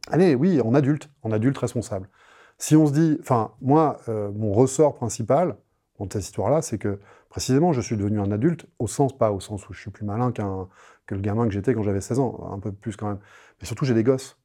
allez, 0.10 0.36
oui, 0.36 0.62
en 0.62 0.74
adulte, 0.74 1.10
en 1.24 1.32
adulte 1.32 1.58
responsable. 1.58 2.10
Si 2.58 2.76
on 2.76 2.88
se 2.88 2.94
dit, 2.94 3.18
enfin, 3.20 3.52
moi, 3.62 4.00
euh, 4.08 4.32
mon 4.32 4.54
ressort 4.54 4.96
principal 4.96 5.58
dans 6.00 6.08
cette 6.10 6.24
histoire-là, 6.24 6.62
c'est 6.62 6.78
que 6.78 7.00
précisément, 7.30 7.74
je 7.74 7.82
suis 7.82 7.98
devenu 7.98 8.20
un 8.20 8.32
adulte, 8.32 8.66
au 8.80 8.88
sens, 8.88 9.18
pas 9.18 9.32
au 9.32 9.40
sens 9.40 9.68
où 9.68 9.74
je 9.74 9.80
suis 9.80 9.92
plus 9.92 10.06
malin 10.06 10.32
qu'un, 10.32 10.68
que 11.06 11.16
le 11.16 11.22
gamin 11.22 11.48
que 11.48 11.54
j'étais 11.54 11.74
quand 11.74 11.84
j'avais 11.84 12.02
16 12.02 12.20
ans, 12.20 12.50
un 12.52 12.60
peu 12.60 12.72
plus 12.72 12.96
quand 12.96 13.08
même. 13.08 13.20
Mais 13.60 13.68
surtout, 13.68 13.86
j'ai 13.86 13.94
des 13.94 14.04
gosses. 14.04 14.38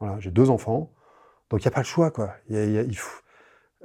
Voilà, 0.00 0.18
j'ai 0.18 0.30
deux 0.30 0.50
enfants. 0.50 0.92
Donc, 1.50 1.62
il 1.62 1.66
n'y 1.66 1.72
a 1.72 1.74
pas 1.74 1.80
le 1.80 1.86
choix, 1.86 2.10
quoi. 2.10 2.34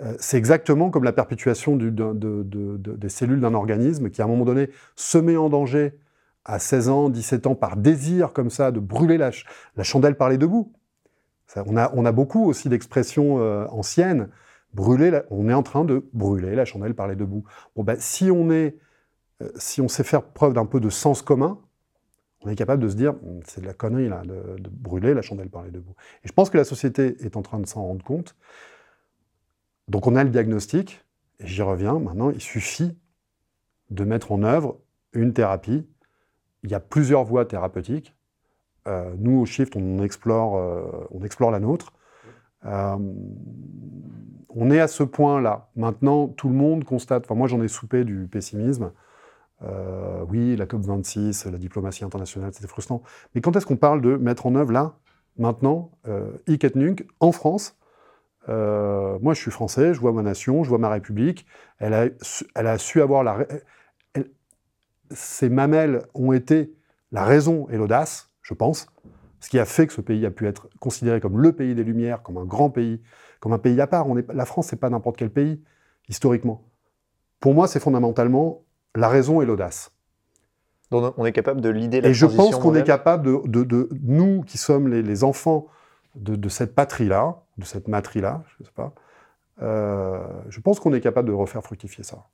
euh, 0.01 0.15
c'est 0.19 0.37
exactement 0.37 0.89
comme 0.89 1.03
la 1.03 1.13
perpétuation 1.13 1.77
des 1.77 3.09
cellules 3.09 3.39
d'un 3.39 3.53
organisme 3.53 4.09
qui, 4.09 4.21
à 4.21 4.25
un 4.25 4.27
moment 4.27 4.45
donné, 4.45 4.69
se 4.95 5.17
met 5.17 5.37
en 5.37 5.49
danger 5.49 5.97
à 6.43 6.59
16 6.59 6.89
ans, 6.89 7.09
17 7.09 7.47
ans, 7.47 7.55
par 7.55 7.77
désir 7.77 8.33
comme 8.33 8.49
ça 8.49 8.71
de 8.71 8.79
brûler 8.79 9.17
la, 9.17 9.31
chandelle 9.83 10.15
par 10.15 10.29
les 10.29 10.37
deux 10.37 10.47
on, 11.65 11.77
a, 11.77 12.11
beaucoup 12.11 12.45
aussi 12.45 12.69
d'expressions 12.69 13.39
euh, 13.39 13.65
anciennes. 13.69 14.29
Brûler, 14.73 15.21
on 15.29 15.47
est 15.47 15.53
en 15.53 15.63
train 15.63 15.85
de 15.85 16.05
brûler 16.13 16.55
la 16.55 16.65
chandelle 16.65 16.93
par 16.93 17.07
les 17.07 17.15
deux 17.15 17.25
bouts. 17.25 17.45
Bon, 17.75 17.83
ben, 17.83 17.95
si 17.97 18.29
on 18.29 18.49
euh, 19.41 19.49
si 19.55 19.79
on 19.81 19.87
sait 19.87 20.03
faire 20.03 20.23
preuve 20.23 20.53
d'un 20.53 20.65
peu 20.65 20.79
de 20.79 20.89
sens 20.89 21.21
commun, 21.21 21.59
on 22.45 22.49
est 22.49 22.55
capable 22.55 22.83
de 22.83 22.89
se 22.89 22.95
dire, 22.95 23.11
hum, 23.11 23.41
c'est 23.45 23.61
de 23.61 23.65
la 23.65 23.73
connerie 23.73 24.07
là, 24.07 24.21
de, 24.23 24.69
brûler 24.69 25.13
la 25.13 25.21
chandelle 25.21 25.49
par 25.49 25.63
les 25.63 25.71
deux 25.71 25.79
bouts. 25.79 25.95
Et 26.23 26.27
je 26.27 26.33
pense 26.33 26.49
que 26.49 26.57
la 26.57 26.63
société 26.63 27.17
est 27.25 27.35
en 27.35 27.41
train 27.41 27.59
de 27.59 27.65
s'en 27.65 27.83
rendre 27.83 28.03
compte. 28.03 28.35
Donc 29.87 30.07
on 30.07 30.15
a 30.15 30.23
le 30.23 30.29
diagnostic, 30.29 31.03
et 31.39 31.47
j'y 31.47 31.61
reviens, 31.61 31.99
maintenant 31.99 32.29
il 32.29 32.41
suffit 32.41 32.97
de 33.89 34.03
mettre 34.03 34.31
en 34.31 34.43
œuvre 34.43 34.79
une 35.13 35.33
thérapie. 35.33 35.87
Il 36.63 36.71
y 36.71 36.75
a 36.75 36.79
plusieurs 36.79 37.23
voies 37.23 37.45
thérapeutiques. 37.45 38.15
Euh, 38.87 39.13
nous, 39.17 39.39
au 39.41 39.45
Shift, 39.45 39.75
on 39.75 40.01
explore, 40.03 40.57
euh, 40.57 41.07
on 41.11 41.23
explore 41.23 41.51
la 41.51 41.59
nôtre. 41.59 41.93
Euh, 42.65 42.97
on 44.49 44.71
est 44.71 44.79
à 44.79 44.87
ce 44.87 45.03
point-là. 45.03 45.69
Maintenant, 45.75 46.27
tout 46.27 46.49
le 46.49 46.55
monde 46.55 46.83
constate, 46.83 47.25
enfin 47.25 47.35
moi 47.35 47.47
j'en 47.47 47.61
ai 47.61 47.67
soupé 47.67 48.03
du 48.03 48.27
pessimisme. 48.27 48.91
Oui, 49.61 50.55
la 50.55 50.65
COP26, 50.65 51.49
la 51.49 51.57
diplomatie 51.57 52.03
internationale, 52.03 52.51
c'était 52.53 52.67
frustrant. 52.67 53.03
Mais 53.33 53.41
quand 53.41 53.55
est-ce 53.55 53.65
qu'on 53.65 53.77
parle 53.77 54.01
de 54.01 54.15
mettre 54.15 54.45
en 54.45 54.55
œuvre 54.55 54.71
là, 54.71 54.95
maintenant, 55.37 55.91
euh, 56.07 56.31
Nunk, 56.75 57.05
en 57.19 57.31
France, 57.31 57.77
euh, 58.49 59.17
moi, 59.21 59.33
je 59.33 59.41
suis 59.41 59.51
français, 59.51 59.93
je 59.93 59.99
vois 59.99 60.11
ma 60.11 60.21
nation, 60.21 60.63
je 60.63 60.69
vois 60.69 60.77
ma 60.77 60.89
République. 60.89 61.45
Elle 61.79 61.93
a, 61.93 62.05
elle 62.55 62.79
su 62.79 63.01
avoir 63.01 63.23
la. 63.23 63.45
ces 65.11 65.49
mamelles 65.49 66.03
ont 66.13 66.33
été 66.33 66.73
la 67.11 67.23
raison 67.23 67.67
et 67.69 67.77
l'audace, 67.77 68.31
je 68.41 68.53
pense, 68.53 68.87
ce 69.39 69.49
qui 69.49 69.59
a 69.59 69.65
fait 69.65 69.87
que 69.87 69.93
ce 69.93 70.01
pays 70.01 70.25
a 70.25 70.31
pu 70.31 70.47
être 70.47 70.69
considéré 70.79 71.19
comme 71.19 71.39
le 71.39 71.53
pays 71.53 71.75
des 71.75 71.83
Lumières, 71.83 72.23
comme 72.23 72.37
un 72.37 72.45
grand 72.45 72.69
pays, 72.69 73.01
comme 73.39 73.53
un 73.53 73.59
pays 73.59 73.79
à 73.81 73.87
part. 73.87 74.07
La 74.33 74.45
France, 74.45 74.67
c'est 74.67 74.79
pas 74.79 74.89
n'importe 74.89 75.17
quel 75.17 75.31
pays, 75.31 75.63
historiquement. 76.09 76.63
Pour 77.39 77.53
moi, 77.53 77.67
c'est 77.67 77.79
fondamentalement 77.79 78.64
la 78.95 79.09
raison 79.09 79.41
et 79.41 79.45
l'audace. 79.45 79.91
Donc, 80.91 81.13
on 81.17 81.25
est 81.25 81.31
capable 81.31 81.61
de 81.61 81.69
l'idée 81.69 82.01
la 82.01 82.09
Et 82.09 82.13
je 82.13 82.25
pense 82.25 82.55
qu'on 82.57 82.75
est 82.75 82.83
capable 82.83 83.43
de, 83.47 83.63
de, 83.63 83.89
nous 84.03 84.43
qui 84.43 84.57
sommes 84.57 84.87
les, 84.87 85.01
les 85.01 85.23
enfants 85.23 85.67
de, 86.15 86.49
cette 86.49 86.75
patrie-là, 86.75 87.41
de 87.57 87.65
cette 87.65 87.87
matrie-là, 87.87 88.43
je 88.47 88.63
ne 88.63 88.65
sais 88.65 88.73
pas, 88.73 88.93
euh, 89.61 90.25
je 90.49 90.59
pense 90.59 90.79
qu'on 90.79 90.93
est 90.93 91.01
capable 91.01 91.27
de 91.27 91.33
refaire 91.33 91.63
fructifier 91.63 92.03
ça. 92.03 92.25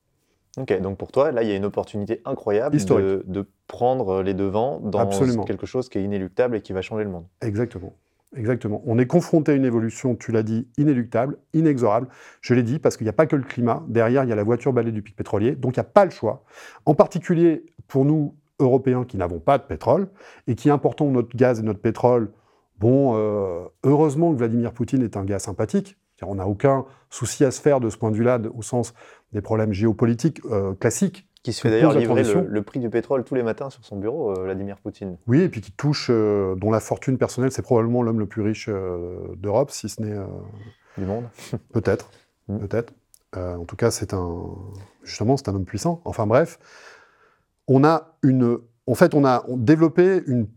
Ok, 0.58 0.80
donc 0.82 0.98
pour 0.98 1.12
toi, 1.12 1.32
là, 1.32 1.44
il 1.44 1.50
y 1.50 1.52
a 1.54 1.56
une 1.56 1.66
opportunité 1.66 2.22
incroyable 2.26 2.76
de, 2.78 3.48
prendre 3.68 4.22
les 4.22 4.34
devants 4.34 4.80
dans 4.82 5.08
quelque 5.46 5.66
chose 5.66 5.88
qui 5.88 5.98
est 5.98 6.04
inéluctable 6.04 6.58
et 6.58 6.62
qui 6.62 6.74
va 6.74 6.82
changer 6.82 7.06
le 7.06 7.10
monde. 7.10 7.26
Exactement. 7.42 7.94
Exactement. 8.36 8.82
On 8.86 8.98
est 8.98 9.08
confronté 9.08 9.52
à 9.52 9.56
une 9.56 9.66
évolution, 9.66 10.16
tu 10.16 10.32
l'as 10.32 10.44
dit, 10.44 10.68
inéluctable, 10.78 11.38
inexorable. 11.54 12.08
Je 12.40 12.54
l'ai 12.54 12.64
dit 12.64 12.80
parce 12.80 12.96
qu'il 12.96 13.06
n'y 13.06 13.10
a 13.10 13.14
pas 13.14 13.26
que 13.26 13.36
le 13.36 13.44
climat. 13.44 13.84
Derrière, 13.90 14.24
il 14.24 14.30
y 14.30 14.34
a 14.34 14.36
la 14.36 14.44
voiture 14.44 14.72
balai 14.72 14.92
du 14.92 15.02
pic 15.02 15.16
pétrolier. 15.16 15.56
Donc, 15.56 15.76
il 15.76 15.80
n'y 15.80 15.86
a 15.86 15.90
pas 15.90 16.06
le 16.06 16.12
choix. 16.12 16.46
En 16.86 16.96
particulier 16.96 17.66
pour 17.88 18.06
nous, 18.06 18.36
Européens, 18.60 19.04
qui 19.04 19.18
n'avons 19.18 19.40
pas 19.40 19.58
de 19.58 19.64
pétrole 19.64 20.08
et 20.48 20.56
qui 20.56 20.70
importons 20.70 21.12
notre 21.12 21.36
gaz 21.36 21.60
et 21.60 21.64
notre 21.64 21.82
pétrole 21.82 22.32
Bon, 22.82 23.14
euh, 23.16 23.68
heureusement 23.84 24.34
que 24.34 24.40
Vladimir 24.40 24.74
Poutine 24.74 25.04
est 25.04 25.16
un 25.16 25.24
gars 25.24 25.38
sympathique. 25.38 25.98
On 26.24 26.36
n'a 26.36 26.48
aucun 26.48 26.86
souci 27.12 27.46
à 27.46 27.52
se 27.52 27.62
faire 27.62 27.80
de 27.80 27.90
ce 27.90 27.98
point 27.98 28.10
de 28.10 28.16
vue-là, 28.16 28.40
au 28.56 28.64
sens 28.64 28.96
des 29.34 29.42
problèmes 29.42 29.72
géopolitiques 29.72 30.42
euh, 30.46 30.74
classiques. 30.74 31.28
Qui 31.44 31.54
se 31.54 31.62
fait 31.62 31.72
d'ailleurs 31.72 31.94
livrer 31.94 32.24
le, 32.24 32.62
prix 32.62 32.80
du 32.80 32.90
pétrole 32.90 33.24
tous 33.24 33.34
les 33.34 33.42
matins 33.42 33.72
sur 33.72 33.84
son 33.84 33.98
bureau, 33.98 34.32
euh, 34.32 34.44
Vladimir 34.44 34.78
Poutine. 34.78 35.18
Oui, 35.26 35.42
et 35.42 35.50
puis 35.50 35.62
qui 35.62 35.72
touche, 35.72 36.12
dont 36.12 36.70
la 36.70 36.80
fortune 36.80 37.18
personnelle, 37.18 37.52
c'est 37.52 37.64
probablement 37.64 38.04
l'homme 38.04 38.20
le 38.20 38.28
plus 38.28 38.44
riche 38.44 38.70
d'Europe, 39.38 39.72
si 39.72 39.90
ce 39.90 40.02
n'est. 40.02 40.18
du 40.98 41.06
monde 41.06 41.26
Peut-être, 41.74 42.12
mm. 42.48 42.60
peut-être. 42.60 42.94
en 43.36 43.66
tout 43.66 43.76
cas, 43.76 43.90
c'est 43.90 44.14
un. 44.14 44.46
Justement, 45.04 45.36
c'est 45.36 45.50
un 45.50 45.56
homme 45.56 45.66
puissant. 45.66 46.02
Enfin 46.06 46.28
bref, 46.28 46.60
on 47.68 47.84
a 47.84 48.16
une. 48.22 48.60
En 48.86 48.94
fait, 48.94 49.16
on 49.16 49.26
a 49.26 49.44
développé 49.50 50.22
une 50.28 50.48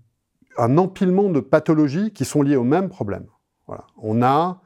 un 0.57 0.79
empilement 0.79 1.31
de 1.31 1.41
pathologies 1.41 2.13
qui 2.13 2.25
sont 2.25 2.43
liées 2.43 2.57
au 2.57 2.65
même 2.65 2.89
problème. 2.89 3.27
Voilà. 3.67 3.85
On 3.97 4.23
a 4.23 4.61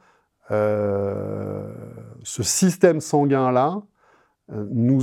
euh, 0.51 1.71
ce 2.23 2.43
système 2.43 3.01
sanguin-là 3.01 3.77
euh, 3.77 3.81
nous, 4.51 5.01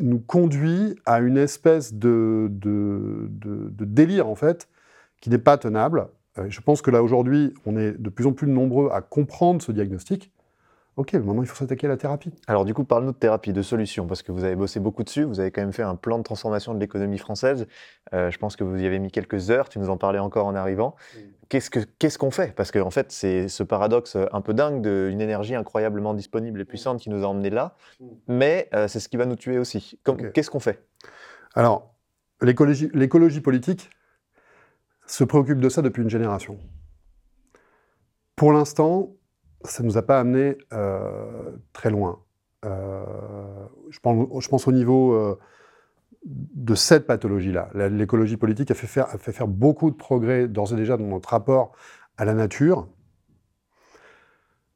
nous 0.00 0.18
conduit 0.18 0.96
à 1.06 1.20
une 1.20 1.36
espèce 1.36 1.94
de, 1.94 2.48
de, 2.50 3.84
délire, 3.84 4.28
en 4.28 4.34
fait, 4.34 4.68
qui 5.20 5.30
n'est 5.30 5.38
pas 5.38 5.56
tenable. 5.58 6.08
Euh, 6.38 6.46
je 6.48 6.60
pense 6.60 6.82
que 6.82 6.90
là, 6.90 7.02
aujourd'hui, 7.02 7.54
on 7.66 7.76
est 7.76 7.92
de 7.92 8.10
plus 8.10 8.26
en 8.26 8.32
plus 8.32 8.48
nombreux 8.48 8.90
à 8.92 9.00
comprendre 9.00 9.62
ce 9.62 9.72
diagnostic. 9.72 10.32
Ok, 10.98 11.12
maintenant 11.12 11.42
il 11.42 11.46
faut 11.46 11.54
s'attaquer 11.54 11.86
à 11.86 11.90
la 11.90 11.96
thérapie. 11.96 12.32
Alors 12.48 12.64
du 12.64 12.74
coup, 12.74 12.82
parle-nous 12.82 13.12
de 13.12 13.16
thérapie, 13.16 13.52
de 13.52 13.62
solutions, 13.62 14.08
parce 14.08 14.22
que 14.22 14.32
vous 14.32 14.42
avez 14.42 14.56
bossé 14.56 14.80
beaucoup 14.80 15.04
dessus, 15.04 15.22
vous 15.22 15.38
avez 15.38 15.52
quand 15.52 15.60
même 15.60 15.72
fait 15.72 15.84
un 15.84 15.94
plan 15.94 16.18
de 16.18 16.24
transformation 16.24 16.74
de 16.74 16.80
l'économie 16.80 17.18
française. 17.18 17.68
Euh, 18.14 18.32
je 18.32 18.38
pense 18.38 18.56
que 18.56 18.64
vous 18.64 18.82
y 18.82 18.84
avez 18.84 18.98
mis 18.98 19.12
quelques 19.12 19.52
heures, 19.52 19.68
tu 19.68 19.78
nous 19.78 19.90
en 19.90 19.96
parlais 19.96 20.18
encore 20.18 20.46
en 20.46 20.56
arrivant. 20.56 20.96
Qu'est-ce 21.48 22.18
qu'on 22.18 22.32
fait? 22.32 22.52
Parce 22.52 22.72
qu'en 22.72 22.88
en 22.88 22.90
fait, 22.90 23.12
c'est 23.12 23.46
ce 23.46 23.62
paradoxe 23.62 24.16
un 24.32 24.40
peu 24.40 24.54
dingue 24.54 24.82
d'une 24.82 25.20
énergie 25.20 25.54
incroyablement 25.54 26.14
disponible 26.14 26.60
et 26.60 26.64
puissante 26.64 26.98
qui 26.98 27.10
nous 27.10 27.22
a 27.22 27.28
emmenés 27.28 27.50
là, 27.50 27.76
mais 28.26 28.68
euh, 28.74 28.88
c'est 28.88 28.98
ce 28.98 29.08
qui 29.08 29.16
va 29.16 29.24
nous 29.24 29.36
tuer 29.36 29.56
aussi. 29.56 30.00
Qu'est-ce 30.34 30.50
qu'on 30.50 30.58
fait? 30.58 30.84
Alors, 31.54 31.94
l'écologie 32.42 33.40
politique 33.40 33.88
se 35.06 35.22
préoccupe 35.22 35.60
de 35.60 35.68
ça 35.68 35.80
depuis 35.80 36.02
une 36.02 36.10
génération. 36.10 36.58
Pour 38.34 38.52
l'instant, 38.52 39.10
ça 39.64 39.82
ne 39.82 39.88
nous 39.88 39.98
a 39.98 40.02
pas 40.02 40.20
amené 40.20 40.56
euh, 40.72 41.50
très 41.72 41.90
loin. 41.90 42.20
Euh, 42.64 43.04
je, 43.90 43.98
pense, 44.00 44.68
au 44.68 44.72
niveau 44.72 45.12
euh, 45.12 45.38
de 46.24 46.74
cette 46.74 47.06
pathologie-là. 47.06 47.70
L'écologie 47.74 48.36
politique 48.36 48.70
a 48.70 48.74
fait, 48.74 48.86
faire, 48.86 49.48
beaucoup 49.48 49.90
de 49.90 49.96
progrès 49.96 50.48
d'ores 50.48 50.72
et 50.72 50.76
déjà 50.76 50.96
dans 50.96 51.06
notre 51.06 51.30
rapport 51.30 51.72
à 52.16 52.24
la 52.24 52.34
nature. 52.34 52.88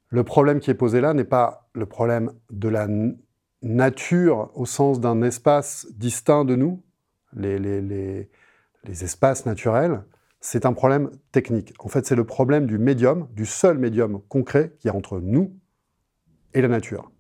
Le 0.09 0.25
problème 0.25 0.61
qui 0.61 0.71
est 0.71 0.75
posé 0.75 1.01
là 1.01 1.15
n'est 1.15 1.25
pas 1.25 1.69
le 1.73 1.87
problème 1.87 2.33
de 2.51 2.69
la 2.69 2.87
nature 3.63 4.51
au 4.55 4.67
sens 4.67 5.01
d'un 5.01 5.23
espace 5.23 5.87
distinct 5.93 6.45
de 6.45 6.55
nous, 6.55 6.83
les 7.35 8.29
espaces 8.85 9.47
naturels, 9.47 10.03
c'est 10.45 10.67
un 10.67 10.73
problème 10.73 11.11
technique. 11.31 11.73
En 11.79 11.89
fait, 11.89 12.05
c'est 12.05 12.17
le 12.17 12.25
problème 12.25 12.67
du 12.67 12.77
médium, 12.77 13.29
du 13.33 13.47
seul 13.47 13.79
médium 13.79 14.21
concret 14.29 14.75
qui 14.81 14.89
est 14.89 14.91
entre 14.91 15.21
nous 15.21 15.57
et 16.53 16.61
la 16.61 16.67
nature. 16.69 17.13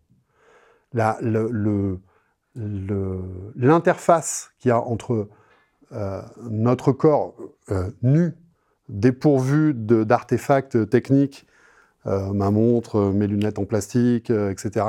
L'interface 3.54 4.50
qu'il 4.58 4.68
y 4.70 4.72
a 4.72 4.80
entre 4.80 5.30
notre 6.50 6.90
corps 6.92 7.36
nu, 8.02 8.34
dépourvu 8.88 9.72
d'artefacts 9.72 10.90
techniques, 10.90 11.46
ma 12.04 12.50
montre, 12.50 13.12
mes 13.12 13.28
lunettes 13.28 13.60
en 13.60 13.64
plastique, 13.64 14.30
etc., 14.30 14.86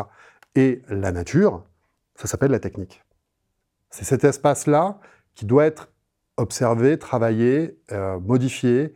et 0.55 0.81
la 0.89 1.11
nature, 1.11 1.63
ça 2.15 2.27
s'appelle 2.27 2.51
la 2.51 2.59
technique. 2.59 3.03
C'est 3.91 4.05
cet 4.05 4.23
espace-là 4.23 4.99
qui 5.35 5.45
doit 5.45 5.65
être 5.65 5.92
observé, 6.37 6.97
travaillé, 6.97 7.77
modifié, 8.21 8.93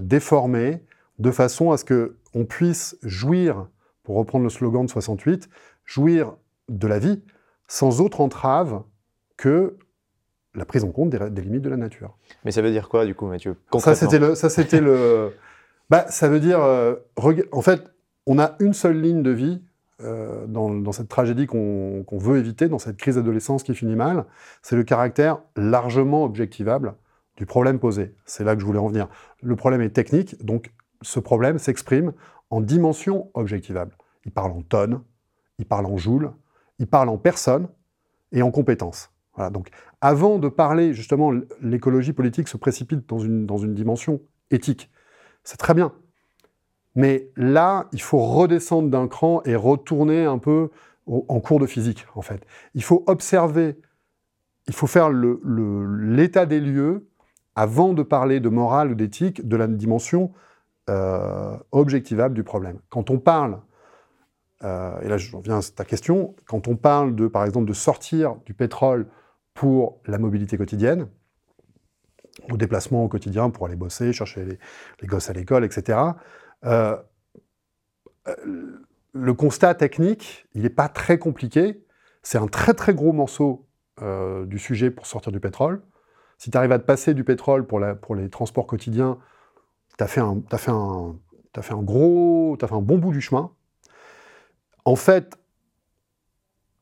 déformé, 0.00 0.82
de 1.18 1.30
façon 1.30 1.70
à 1.70 1.76
ce 1.76 1.84
qu'on 1.84 2.44
puisse 2.44 2.96
jouir, 3.02 3.66
pour 4.02 4.16
reprendre 4.16 4.44
le 4.44 4.50
slogan 4.50 4.86
de 4.86 4.90
68, 4.90 5.48
jouir 5.84 6.34
de 6.68 6.86
la 6.86 6.98
vie 6.98 7.22
sans 7.68 8.00
autre 8.00 8.20
entrave 8.20 8.82
que 9.36 9.76
la 10.54 10.64
prise 10.64 10.84
en 10.84 10.90
compte 10.90 11.10
des, 11.10 11.42
limites 11.42 11.62
de 11.62 11.70
la 11.70 11.76
nature. 11.76 12.16
Mais 12.44 12.50
ça 12.50 12.62
veut 12.62 12.70
dire 12.70 12.88
quoi, 12.88 13.06
du 13.06 13.14
coup, 13.14 13.26
Mathieu 13.26 13.56
Ça, 13.78 13.94
c'était 13.94 14.18
le... 14.18 14.34
Ça, 14.34 14.50
c'était 14.50 14.80
le 14.80 15.32
bah, 15.88 16.06
ça 16.08 16.28
veut 16.28 16.40
dire... 16.40 16.60
Euh, 16.62 16.96
en 17.52 17.62
fait, 17.62 17.82
on 18.26 18.38
a 18.38 18.56
une 18.60 18.72
seule 18.72 19.00
ligne 19.00 19.22
de 19.22 19.30
vie 19.30 19.62
euh, 20.02 20.46
dans, 20.46 20.92
cette 20.92 21.08
tragédie 21.08 21.46
qu'on 21.46 22.04
veut 22.10 22.38
éviter, 22.38 22.68
dans 22.68 22.78
cette 22.78 22.96
crise 22.96 23.16
d'adolescence 23.16 23.62
qui 23.62 23.74
finit 23.74 23.96
mal, 23.96 24.24
c'est 24.62 24.76
le 24.76 24.84
caractère 24.84 25.40
largement 25.56 26.24
objectivable 26.24 26.94
du 27.36 27.46
problème 27.46 27.78
posé. 27.78 28.14
C'est 28.24 28.44
là 28.44 28.54
que 28.54 28.60
je 28.60 28.66
voulais 28.66 28.78
en 28.78 28.88
venir. 28.88 29.08
Le 29.42 29.56
problème 29.56 29.80
est 29.80 29.90
technique, 29.90 30.44
donc 30.44 30.72
ce 31.02 31.20
problème 31.20 31.58
s'exprime 31.58 32.12
en 32.50 32.60
dimension 32.60 33.30
objectivable. 33.34 33.96
Il 34.24 34.32
parle 34.32 34.52
en 34.52 34.62
tonnes, 34.62 35.00
il 35.58 35.66
parle 35.66 35.86
en 35.86 35.96
joules, 35.96 36.32
il 36.78 36.86
parle 36.86 37.08
en 37.08 37.18
personnes 37.18 37.68
et 38.32 38.42
en 38.42 38.50
compétences. 38.50 39.10
Voilà, 39.34 39.50
donc 39.50 39.70
avant 40.00 40.38
de 40.38 40.48
parler, 40.48 40.92
justement, 40.92 41.32
l'écologie 41.60 42.12
politique 42.12 42.48
se 42.48 42.56
précipite 42.56 43.08
dans 43.08 43.18
une, 43.18 43.46
dans 43.46 43.58
une 43.58 43.74
dimension 43.74 44.20
éthique. 44.50 44.90
C'est 45.44 45.56
très 45.56 45.74
bien. 45.74 45.92
Mais 46.94 47.30
là, 47.36 47.88
il 47.92 48.02
faut 48.02 48.18
redescendre 48.18 48.90
d'un 48.90 49.08
cran 49.08 49.42
et 49.44 49.56
retourner 49.56 50.24
un 50.24 50.38
peu 50.38 50.70
en 51.06 51.40
cours 51.40 51.58
de 51.58 51.66
physique, 51.66 52.06
en 52.14 52.22
fait. 52.22 52.44
Il 52.74 52.82
faut 52.82 53.02
observer, 53.06 53.76
il 54.68 54.74
faut 54.74 54.86
faire 54.86 55.10
l'état 55.10 56.46
des 56.46 56.60
lieux 56.60 57.08
avant 57.54 57.92
de 57.92 58.02
parler 58.02 58.40
de 58.40 58.48
morale 58.48 58.92
ou 58.92 58.94
d'éthique, 58.94 59.46
de 59.46 59.56
la 59.56 59.66
dimension 59.66 60.32
euh, 60.90 61.56
objectivable 61.70 62.34
du 62.34 62.44
problème. 62.44 62.78
Quand 62.88 63.10
on 63.10 63.18
parle, 63.18 63.60
euh, 64.64 65.00
et 65.00 65.08
là 65.08 65.16
je 65.16 65.36
reviens 65.36 65.58
à 65.58 65.62
ta 65.62 65.84
question, 65.84 66.34
quand 66.46 66.68
on 66.68 66.76
parle 66.76 67.14
de, 67.14 67.26
par 67.26 67.44
exemple, 67.44 67.66
de 67.66 67.72
sortir 67.72 68.36
du 68.46 68.54
pétrole 68.54 69.06
pour 69.54 70.00
la 70.06 70.18
mobilité 70.18 70.56
quotidienne, 70.56 71.08
au 72.50 72.56
déplacement 72.56 73.04
au 73.04 73.08
quotidien 73.08 73.50
pour 73.50 73.66
aller 73.66 73.76
bosser, 73.76 74.12
chercher 74.12 74.58
les, 75.00 75.06
gosses 75.06 75.28
à 75.28 75.32
l'école, 75.32 75.64
etc., 75.64 75.98
euh, 76.64 76.96
le 79.12 79.34
constat 79.34 79.74
technique, 79.74 80.46
il 80.54 80.62
n'est 80.62 80.70
pas 80.70 80.88
très 80.88 81.18
compliqué. 81.18 81.84
C'est 82.22 82.38
un 82.38 82.46
très 82.46 82.74
très 82.74 82.94
gros 82.94 83.12
morceau 83.12 83.66
du 84.46 84.58
sujet 84.58 84.90
pour 84.90 85.06
sortir 85.06 85.30
du 85.30 85.38
pétrole. 85.38 85.80
Si 86.38 86.50
tu 86.50 86.58
arrives 86.58 86.72
à 86.72 86.78
te 86.80 86.84
passer 86.84 87.14
du 87.14 87.22
pétrole 87.22 87.66
pour, 87.66 87.78
les 88.16 88.28
transports 88.30 88.66
quotidiens, 88.66 89.18
tu 89.96 90.02
as 90.02 90.08
fait 90.08 90.20
un 90.20 90.34
gros, 91.82 92.56
as 92.60 92.66
fait 92.66 92.74
un 92.74 92.82
bon 92.82 92.98
bout 92.98 93.12
du 93.12 93.20
chemin. 93.20 93.52
En 94.84 94.96
fait, 94.96 95.38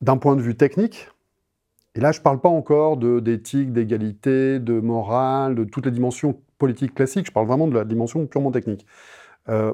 d'un 0.01 0.17
point 0.17 0.35
de 0.35 0.41
vue 0.41 0.55
technique, 0.55 1.09
et 1.95 1.99
là 1.99 2.11
je 2.11 2.19
ne 2.19 2.23
parle 2.23 2.39
pas 2.39 2.49
encore 2.49 2.97
d'éthique, 2.97 3.71
d'égalité, 3.71 4.59
de 4.59 4.79
morale, 4.79 5.55
de 5.55 5.63
toutes 5.63 5.85
les 5.85 5.91
dimensions 5.91 6.41
politiques 6.57 6.95
classiques, 6.95 7.27
je 7.27 7.31
parle 7.31 7.47
vraiment 7.47 7.67
de 7.67 7.75
la 7.75 7.85
dimension 7.85 8.25
purement 8.25 8.51
technique. 8.51 8.85
Euh, 9.49 9.73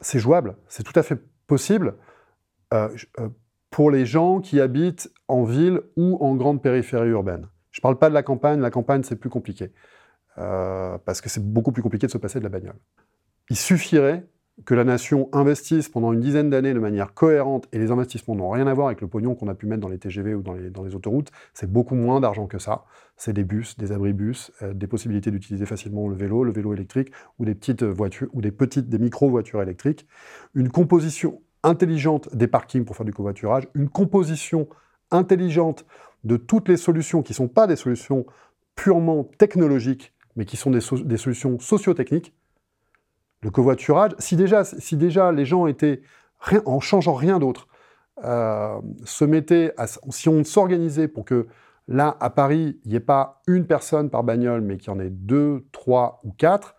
c'est 0.00 0.18
jouable, 0.18 0.56
c'est 0.68 0.82
tout 0.82 0.98
à 0.98 1.02
fait 1.02 1.18
possible 1.46 1.96
euh, 2.72 2.88
euh, 3.20 3.28
pour 3.70 3.90
les 3.90 4.06
gens 4.06 4.40
qui 4.40 4.60
habitent 4.60 5.12
en 5.28 5.44
ville 5.44 5.80
ou 5.96 6.16
en 6.24 6.34
grande 6.34 6.62
périphérie 6.62 7.08
urbaine. 7.08 7.48
Je 7.70 7.80
ne 7.80 7.82
parle 7.82 7.98
pas 7.98 8.08
de 8.08 8.14
la 8.14 8.22
campagne, 8.22 8.60
la 8.60 8.70
campagne 8.70 9.02
c'est 9.02 9.16
plus 9.16 9.30
compliqué. 9.30 9.72
Parce 10.34 11.20
que 11.20 11.28
c'est 11.28 11.44
beaucoup 11.44 11.72
plus 11.72 11.82
compliqué 11.82 12.06
de 12.06 12.12
se 12.12 12.16
passer 12.16 12.38
de 12.38 12.44
la 12.44 12.48
bagnole. 12.48 12.78
Il 13.50 13.56
suffirait 13.56 14.26
que 14.64 14.74
la 14.74 14.84
nation 14.84 15.28
investisse 15.32 15.88
pendant 15.88 16.12
une 16.12 16.20
dizaine 16.20 16.50
d'années 16.50 16.74
de 16.74 16.78
manière 16.78 17.14
cohérente, 17.14 17.68
et 17.72 17.78
les 17.78 17.90
investissements 17.90 18.34
n'ont 18.34 18.50
rien 18.50 18.66
à 18.66 18.74
voir 18.74 18.88
avec 18.88 19.00
le 19.00 19.08
pognon 19.08 19.34
qu'on 19.34 19.48
a 19.48 19.54
pu 19.54 19.66
mettre 19.66 19.80
dans 19.80 19.88
les 19.88 19.98
TGV 19.98 20.34
ou 20.34 20.42
dans 20.42 20.54
les, 20.54 20.94
autoroutes, 20.94 21.30
c'est 21.54 21.70
beaucoup 21.70 21.94
moins 21.94 22.20
d'argent 22.20 22.46
que 22.46 22.58
ça. 22.58 22.84
C'est 23.16 23.32
des 23.32 23.44
bus, 23.44 23.76
des 23.78 23.92
abribus, 23.92 24.52
euh, 24.62 24.74
des 24.74 24.86
possibilités 24.86 25.30
d'utiliser 25.30 25.66
facilement 25.66 26.08
le 26.08 26.14
vélo, 26.14 26.44
le 26.44 26.52
vélo 26.52 26.74
électrique, 26.74 27.12
ou 27.38 27.44
des 27.44 27.54
petites 27.54 27.82
voitures, 27.82 28.28
ou 28.32 28.40
des 28.40 28.52
petites, 28.52 28.88
des 28.88 28.98
micro-voitures 28.98 29.62
électriques. 29.62 30.06
Une 30.54 30.70
composition 30.70 31.40
intelligente 31.62 32.34
des 32.34 32.46
parkings 32.46 32.84
pour 32.84 32.96
faire 32.96 33.06
du 33.06 33.12
covoiturage, 33.12 33.68
une 33.74 33.88
composition 33.88 34.68
intelligente 35.10 35.86
de 36.24 36.36
toutes 36.36 36.68
les 36.68 36.76
solutions 36.76 37.22
qui 37.22 37.32
ne 37.32 37.36
sont 37.36 37.48
pas 37.48 37.66
des 37.66 37.76
solutions 37.76 38.26
purement 38.74 39.24
technologiques, 39.38 40.12
mais 40.36 40.44
qui 40.44 40.56
sont 40.56 40.70
des, 40.70 40.80
solutions 40.80 41.58
socio-techniques, 41.58 42.34
le 43.42 43.50
covoiturage, 43.50 44.12
si 44.18 44.36
déjà, 44.36 44.64
si 44.64 44.96
déjà 44.96 45.32
les 45.32 45.44
gens 45.44 45.66
étaient, 45.66 46.02
en 46.64 46.80
changeant 46.80 47.14
rien 47.14 47.38
d'autre, 47.38 47.68
euh, 48.24 48.80
se 49.04 49.24
mettaient, 49.24 49.74
si 50.10 50.28
on 50.28 50.44
s'organisait 50.44 51.08
pour 51.08 51.24
que 51.24 51.48
là, 51.88 52.16
à 52.20 52.30
Paris, 52.30 52.78
il 52.84 52.90
n'y 52.90 52.96
ait 52.96 53.00
pas 53.00 53.42
une 53.46 53.66
personne 53.66 54.10
par 54.10 54.22
bagnole, 54.22 54.60
mais 54.60 54.76
qu'il 54.76 54.92
y 54.92 54.96
en 54.96 55.00
ait 55.00 55.10
deux, 55.10 55.66
trois 55.72 56.20
ou 56.24 56.30
quatre, 56.30 56.76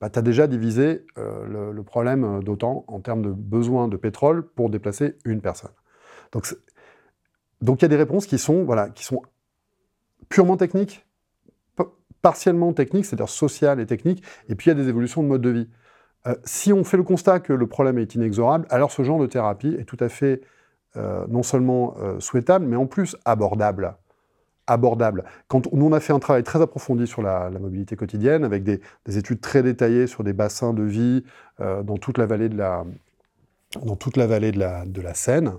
bah, 0.00 0.10
tu 0.10 0.18
as 0.18 0.22
déjà 0.22 0.46
divisé 0.46 1.06
euh, 1.18 1.72
le, 1.72 1.82
problème 1.82 2.42
d'autant 2.42 2.84
en 2.88 3.00
termes 3.00 3.22
de 3.22 3.30
besoin 3.30 3.88
de 3.88 3.96
pétrole 3.96 4.46
pour 4.46 4.70
déplacer 4.70 5.16
une 5.24 5.40
personne. 5.40 5.70
Donc, 6.32 6.54
donc 7.62 7.80
il 7.80 7.84
y 7.84 7.86
a 7.86 7.88
des 7.88 7.96
réponses 7.96 8.26
qui 8.26 8.38
sont, 8.38 8.64
voilà, 8.64 8.90
qui 8.90 9.04
sont 9.04 9.22
purement 10.28 10.56
techniques, 10.56 11.06
partiellement 12.22 12.72
techniques, 12.72 13.06
c'est-à-dire 13.06 13.28
sociales 13.28 13.80
et 13.80 13.86
techniques, 13.86 14.22
et 14.48 14.54
puis 14.54 14.66
il 14.70 14.76
y 14.76 14.78
a 14.78 14.82
des 14.82 14.88
évolutions 14.88 15.22
de 15.22 15.28
mode 15.28 15.42
de 15.42 15.50
vie. 15.50 15.68
Euh, 16.26 16.34
si 16.44 16.72
on 16.72 16.84
fait 16.84 16.96
le 16.96 17.02
constat 17.02 17.40
que 17.40 17.52
le 17.52 17.66
problème 17.66 17.98
est 17.98 18.14
inexorable, 18.14 18.66
alors 18.70 18.90
ce 18.90 19.02
genre 19.02 19.18
de 19.18 19.26
thérapie 19.26 19.76
est 19.78 19.84
tout 19.84 19.96
à 20.00 20.08
fait 20.08 20.40
euh, 20.96 21.24
non 21.28 21.42
seulement 21.42 21.94
euh, 22.00 22.20
souhaitable, 22.20 22.66
mais 22.66 22.76
en 22.76 22.86
plus 22.86 23.16
abordable. 23.24 23.96
Abordable. 24.66 25.24
Quand 25.46 25.68
on, 25.70 25.92
a 25.92 26.00
fait 26.00 26.12
un 26.12 26.18
travail 26.18 26.42
très 26.42 26.60
approfondi 26.60 27.06
sur 27.06 27.22
la, 27.22 27.50
mobilité 27.50 27.94
quotidienne, 27.94 28.44
avec 28.44 28.64
des, 28.64 28.80
études 29.06 29.40
très 29.40 29.62
détaillées 29.62 30.08
sur 30.08 30.24
des 30.24 30.32
bassins 30.32 30.72
de 30.72 30.82
vie 30.82 31.22
dans 31.60 31.96
toute 31.96 32.18
la 32.18 32.26
vallée 32.26 32.48
de 32.48 32.56
la, 32.56 32.84
dans 33.84 33.94
toute 33.94 34.16
la, 34.16 34.26
vallée 34.26 34.50
de 34.50 35.00
la 35.00 35.14
Seine, 35.14 35.52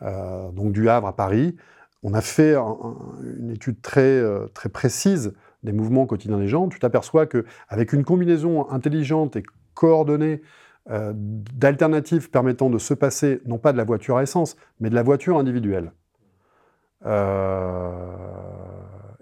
donc 0.00 0.70
du 0.70 0.88
Havre 0.88 1.08
à 1.08 1.16
Paris, 1.16 1.56
on 2.04 2.14
a 2.14 2.20
fait 2.20 2.54
une 2.54 3.50
étude 3.50 3.82
très, 3.82 4.22
très 4.54 4.68
précise 4.68 5.32
des 5.64 5.72
mouvements 5.72 6.06
quotidiens 6.06 6.38
des 6.38 6.46
gens, 6.46 6.68
tu 6.68 6.78
t'aperçois 6.78 7.26
qu'avec 7.26 7.92
une 7.92 8.04
combinaison 8.04 8.70
intelligente 8.70 9.34
et 9.34 9.42
coordonnée 9.74 10.40
euh, 10.90 11.12
d'alternatives 11.14 12.30
permettant 12.30 12.68
de 12.68 12.78
se 12.78 12.92
passer, 12.92 13.40
non 13.46 13.58
pas 13.58 13.72
de 13.72 13.78
la 13.78 13.84
voiture 13.84 14.18
à 14.18 14.22
essence, 14.22 14.56
mais 14.80 14.90
de 14.90 14.94
la 14.94 15.02
voiture 15.02 15.38
individuelle, 15.38 15.92
euh, 17.06 18.02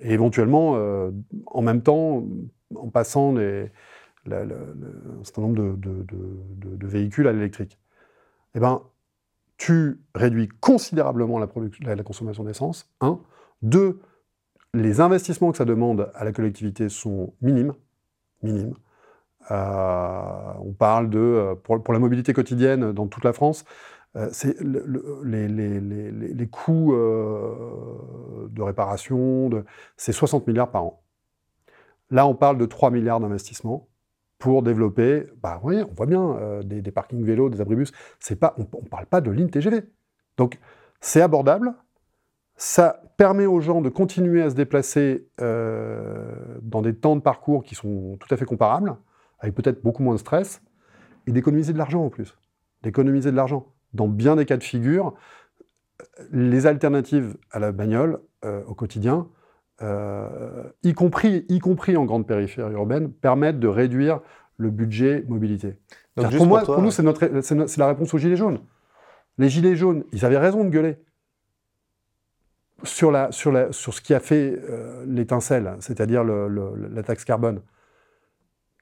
et 0.00 0.12
éventuellement, 0.12 0.74
euh, 0.76 1.12
en 1.46 1.62
même 1.62 1.82
temps, 1.82 2.24
en 2.74 2.88
passant 2.88 3.36
un 3.36 3.68
certain 5.22 5.42
nombre 5.42 5.76
de, 5.76 6.86
véhicules 6.86 7.28
à 7.28 7.32
l'électrique, 7.32 7.78
eh 8.54 8.60
ben, 8.60 8.82
tu 9.56 10.00
réduis 10.16 10.48
considérablement 10.48 11.38
la, 11.38 11.48
la, 11.82 11.94
la 11.94 12.02
consommation 12.02 12.42
d'essence, 12.42 12.90
un. 13.00 13.20
Deux, 13.62 14.00
les 14.74 15.00
investissements 15.00 15.52
que 15.52 15.58
ça 15.58 15.64
demande 15.64 16.10
à 16.14 16.24
la 16.24 16.32
collectivité 16.32 16.88
sont 16.88 17.34
minimes. 17.40 17.74
minimes. 18.42 18.74
Euh, 19.50 20.52
on 20.60 20.72
parle 20.72 21.10
de, 21.10 21.18
euh, 21.18 21.54
pour, 21.54 21.92
la 21.92 21.98
mobilité 21.98 22.32
quotidienne 22.32 22.92
dans 22.92 23.06
toute 23.06 23.24
la 23.24 23.32
France, 23.32 23.64
euh, 24.14 24.28
c'est 24.30 24.60
les, 24.60 26.46
coûts 26.48 26.92
de 26.94 28.62
réparation, 28.62 29.50
c'est 29.96 30.12
60 30.12 30.46
milliards 30.46 30.70
par 30.70 30.84
an. 30.84 31.02
Là, 32.10 32.26
on 32.26 32.34
parle 32.34 32.58
de 32.58 32.66
3 32.66 32.90
milliards 32.90 33.20
d'investissements 33.20 33.88
pour 34.38 34.62
développer, 34.62 35.26
bah 35.40 35.60
on 35.62 35.84
voit 35.94 36.06
bien, 36.06 36.60
des, 36.64 36.82
parkings 36.90 37.24
vélos, 37.24 37.48
des 37.48 37.60
abribus, 37.60 37.92
pas, 38.38 38.54
on 38.58 38.62
ne 38.62 38.88
parle 38.88 39.06
pas 39.06 39.20
de 39.20 39.30
ligne 39.30 39.48
TGV. 39.48 39.82
Donc, 40.36 40.58
c'est 41.00 41.22
abordable, 41.22 41.74
ça 42.56 43.02
permet 43.16 43.46
aux 43.46 43.60
gens 43.60 43.80
de 43.80 43.88
continuer 43.88 44.42
à 44.42 44.50
se 44.50 44.56
déplacer 44.56 45.26
dans 45.38 46.82
des 46.82 46.94
temps 46.94 47.16
de 47.16 47.22
parcours 47.22 47.62
qui 47.62 47.74
sont 47.74 48.18
tout 48.20 48.34
à 48.34 48.36
fait 48.36 48.44
comparables, 48.44 48.96
avec 49.42 49.54
peut-être 49.54 49.82
beaucoup 49.82 50.02
moins 50.02 50.14
de 50.14 50.20
stress, 50.20 50.62
et 51.26 51.32
d'économiser 51.32 51.74
de 51.74 51.78
l'argent 51.78 52.04
en 52.04 52.08
plus. 52.08 52.38
D'économiser 52.82 53.30
de 53.30 53.36
l'argent. 53.36 53.66
Dans 53.92 54.08
bien 54.08 54.36
des 54.36 54.46
cas 54.46 54.56
de 54.56 54.64
figure, 54.64 55.14
les 56.30 56.66
alternatives 56.66 57.36
à 57.50 57.58
la 57.58 57.70
bagnole 57.72 58.20
euh, 58.44 58.64
au 58.64 58.74
quotidien 58.74 59.28
y, 60.84 60.94
compris, 60.94 61.44
y 61.48 61.58
compris 61.58 61.96
en 61.96 62.04
grande 62.04 62.24
périphérie 62.24 62.72
urbaine, 62.72 63.10
permettent 63.10 63.58
de 63.58 63.66
réduire 63.66 64.20
le 64.56 64.70
budget 64.70 65.24
mobilité. 65.28 65.76
pour, 66.14 66.46
moi, 66.46 66.62
pour, 66.62 66.80
nous, 66.80 66.90
c'est 66.90 67.76
la 67.76 67.86
réponse 67.88 68.14
aux 68.14 68.18
Gilets 68.18 68.36
jaunes. 68.36 68.60
Les 69.38 69.48
Gilets 69.48 69.76
jaunes, 69.76 70.04
ils 70.12 70.24
avaient 70.24 70.38
raison 70.38 70.64
de 70.64 70.70
gueuler 70.70 70.98
sur, 72.84 73.10
la, 73.10 73.32
sur, 73.32 73.52
la, 73.52 73.72
sur 73.72 73.94
ce 73.94 74.00
qui 74.00 74.14
a 74.14 74.20
fait 74.20 74.58
euh, 74.68 75.04
l'étincelle, 75.06 75.76
c'est-à-dire 75.80 76.24
la 76.24 77.02
taxe 77.02 77.24
carbone. 77.24 77.60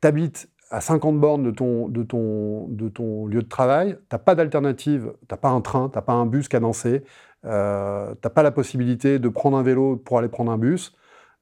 T'habites 0.00 0.50
à 0.70 0.80
50 0.80 1.18
bornes 1.18 1.42
de 1.42 1.50
ton, 1.50 1.88
de 1.88 2.02
ton, 2.02 2.68
de 2.68 2.88
ton 2.88 3.26
lieu 3.26 3.42
de 3.42 3.48
travail, 3.48 3.98
t'as 4.08 4.18
pas 4.18 4.34
d'alternative, 4.34 5.12
t'as 5.26 5.36
pas 5.36 5.48
un 5.50 5.60
train, 5.60 5.88
t'as 5.88 6.00
pas 6.00 6.12
un 6.12 6.26
bus 6.26 6.48
cadencé, 6.48 7.02
euh, 7.44 8.14
t'as 8.20 8.30
pas 8.30 8.44
la 8.44 8.52
possibilité 8.52 9.18
de 9.18 9.28
prendre 9.28 9.56
un 9.56 9.62
vélo 9.62 9.96
pour 9.96 10.18
aller 10.18 10.28
prendre 10.28 10.52
un 10.52 10.58
bus, 10.58 10.96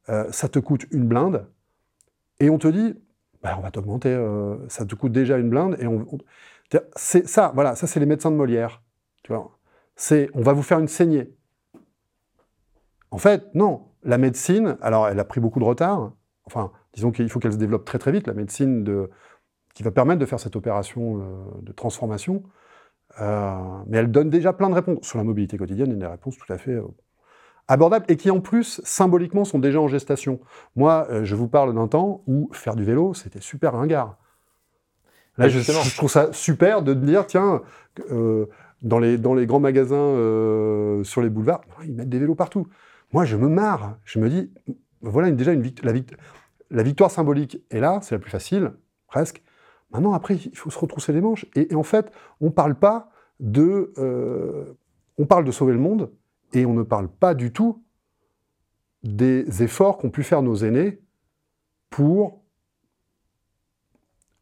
euh, 0.08 0.24
ça 0.32 0.48
te 0.48 0.58
coûte 0.58 0.86
une 0.92 1.06
blinde, 1.06 1.46
et 2.40 2.48
on 2.48 2.56
te 2.56 2.68
dit, 2.68 2.94
bah, 3.42 3.54
on 3.58 3.60
va 3.60 3.70
t'augmenter, 3.70 4.14
euh, 4.14 4.56
ça 4.68 4.86
te 4.86 4.94
coûte 4.94 5.12
déjà 5.12 5.36
une 5.36 5.50
blinde, 5.50 5.76
et 5.78 5.86
on, 5.86 6.06
c'est 6.96 7.26
ça, 7.26 7.52
voilà, 7.54 7.74
ça 7.74 7.86
c'est 7.86 8.00
les 8.00 8.06
médecins 8.06 8.30
de 8.30 8.36
Molière, 8.36 8.82
tu 9.22 9.32
vois. 9.32 9.58
C'est, 9.96 10.30
on 10.34 10.42
va 10.42 10.52
vous 10.52 10.62
faire 10.62 10.78
une 10.78 10.88
saignée. 10.88 11.34
En 13.10 13.18
fait, 13.18 13.52
non. 13.54 13.86
La 14.04 14.16
médecine, 14.18 14.76
alors 14.80 15.08
elle 15.08 15.18
a 15.18 15.24
pris 15.24 15.40
beaucoup 15.40 15.58
de 15.58 15.64
retard. 15.64 16.12
Enfin, 16.44 16.70
disons 16.94 17.10
qu'il 17.10 17.28
faut 17.28 17.38
qu'elle 17.38 17.52
se 17.52 17.58
développe 17.58 17.84
très 17.84 17.98
très 17.98 18.12
vite, 18.12 18.26
la 18.26 18.34
médecine 18.34 18.84
de, 18.84 19.10
qui 19.74 19.84
va 19.84 19.92
permettre 19.92 20.18
de 20.18 20.26
faire 20.26 20.40
cette 20.40 20.56
opération 20.56 21.20
euh, 21.20 21.62
de 21.62 21.70
transformation. 21.70 22.42
Euh, 23.20 23.56
mais 23.86 23.98
elle 23.98 24.10
donne 24.10 24.28
déjà 24.28 24.52
plein 24.52 24.68
de 24.68 24.74
réponses. 24.74 25.06
Sur 25.06 25.18
la 25.18 25.24
mobilité 25.24 25.56
quotidienne, 25.56 25.88
il 25.90 25.92
y 25.92 25.96
a 25.96 26.06
des 26.06 26.10
réponses 26.10 26.36
tout 26.36 26.52
à 26.52 26.58
fait 26.58 26.72
euh, 26.72 26.82
abordables 27.68 28.04
et 28.08 28.16
qui 28.16 28.30
en 28.30 28.40
plus, 28.40 28.80
symboliquement, 28.84 29.44
sont 29.44 29.60
déjà 29.60 29.80
en 29.80 29.88
gestation. 29.88 30.40
Moi, 30.74 31.06
je 31.22 31.34
vous 31.36 31.46
parle 31.46 31.74
d'un 31.74 31.86
temps 31.86 32.22
où 32.26 32.50
faire 32.52 32.74
du 32.74 32.84
vélo, 32.84 33.14
c'était 33.14 33.40
super 33.40 33.74
ringard. 33.74 34.16
Là, 35.36 35.48
je, 35.48 35.60
je, 35.60 35.96
trouve 35.96 36.10
ça 36.10 36.32
super 36.32 36.82
de 36.82 36.94
dire, 36.94 37.24
tiens, 37.26 37.62
dans, 38.82 38.98
les, 38.98 39.16
dans 39.16 39.34
les 39.34 39.46
grands 39.46 39.60
magasins 39.60 41.04
sur 41.04 41.22
les 41.22 41.30
boulevards, 41.30 41.60
ils 41.84 41.94
mettent 41.94 42.08
des 42.08 42.18
vélos 42.18 42.34
partout. 42.34 42.66
Moi, 43.12 43.24
je 43.24 43.36
me 43.36 43.48
marre. 43.48 43.96
Je 44.04 44.18
me 44.18 44.28
dis, 44.28 44.50
voilà 45.02 45.30
déjà 45.30 45.52
une 45.52 45.62
la, 45.84 45.92
la, 46.70 46.82
victoire 46.82 47.10
symbolique 47.10 47.62
est 47.70 47.80
là, 47.80 48.00
c'est 48.02 48.14
la 48.14 48.18
plus 48.18 48.30
facile, 48.30 48.72
presque. 49.06 49.42
Maintenant, 49.90 50.12
après, 50.12 50.36
il 50.36 50.56
faut 50.56 50.70
se 50.70 50.78
retrousser 50.78 51.12
les 51.12 51.20
manches. 51.20 51.46
Et, 51.54 51.74
en 51.74 51.82
fait, 51.82 52.12
on 52.40 52.50
parle 52.50 52.74
pas 52.74 53.10
de, 53.40 53.92
euh, 53.98 54.74
on 55.16 55.26
parle 55.26 55.44
de 55.44 55.50
sauver 55.50 55.72
le 55.72 55.78
monde, 55.78 56.10
et 56.52 56.66
on 56.66 56.74
ne 56.74 56.82
parle 56.82 57.08
pas 57.08 57.34
du 57.34 57.52
tout 57.52 57.82
des 59.02 59.62
efforts 59.62 59.98
qu'ont 59.98 60.10
pu 60.10 60.22
faire 60.22 60.42
nos 60.42 60.56
aînés 60.56 61.00
pour 61.90 62.42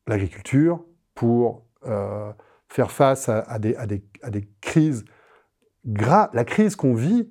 l'agriculture, 0.06 0.84
pour 1.14 1.64
euh, 1.86 2.32
faire 2.68 2.90
face 2.90 3.28
à, 3.28 3.58
des, 3.58 4.48
crises. 4.60 5.04
La 5.84 6.44
crise 6.44 6.76
qu'on 6.76 6.94
vit, 6.94 7.30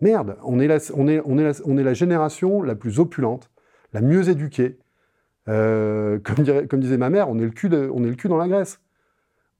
Merde, 0.00 0.38
on 0.42 0.58
est 0.60 0.66
la 1.82 1.94
génération 1.94 2.62
la 2.62 2.74
plus 2.74 2.98
opulente, 3.00 3.49
la 3.92 4.00
mieux 4.00 4.28
éduquée. 4.28 4.78
Euh, 5.48 6.18
comme, 6.20 6.80
disait 6.80 6.98
ma 6.98 7.10
mère, 7.10 7.28
on 7.28 7.38
est, 7.38 7.44
le 7.44 7.50
cul 7.50 7.68
dans 8.28 8.36
la 8.36 8.48
graisse. 8.48 8.80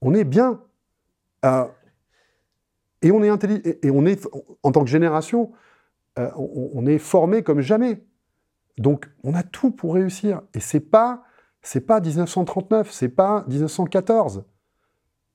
On 0.00 0.14
est 0.14 0.24
bien. 0.24 0.60
Euh, 1.44 1.64
et 3.02 3.10
on 3.12 3.22
est 3.22 3.28
intelligent. 3.28 3.62
Et, 3.64 3.90
on 3.90 4.06
est, 4.06 4.28
en 4.62 4.72
tant 4.72 4.84
que 4.84 4.90
génération, 4.90 5.52
euh, 6.18 6.30
on, 6.36 6.86
est 6.86 6.98
formé 6.98 7.42
comme 7.42 7.60
jamais. 7.60 8.04
Donc, 8.78 9.08
on 9.24 9.34
a 9.34 9.42
tout 9.42 9.70
pour 9.70 9.94
réussir. 9.94 10.42
Et 10.54 10.60
c'est 10.60 10.80
pas, 10.80 11.24
c'est 11.62 11.80
pas 11.80 12.00
1939, 12.00 12.90
c'est 12.90 13.08
pas 13.08 13.44
1914. 13.48 14.44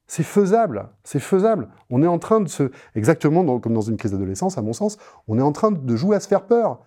C'est 0.08 0.24
faisable, 0.24 0.90
c'est 1.04 1.20
faisable. 1.20 1.70
On 1.90 2.04
est 2.04 2.08
en 2.08 2.20
train 2.20 2.40
de 2.40 2.48
se, 2.48 2.70
exactement 2.94 3.60
comme 3.60 3.74
dans 3.74 3.82
une 3.82 3.98
crise 3.98 4.12
d'adolescence, 4.12 4.56
à 4.60 4.62
mon 4.62 4.74
sens, 4.74 4.98
on 5.28 5.40
est 5.40 5.42
en 5.42 5.52
train 5.52 5.72
de 5.72 5.96
jouer 5.96 6.16
à 6.16 6.20
se 6.20 6.28
faire 6.28 6.46
peur 6.46 6.86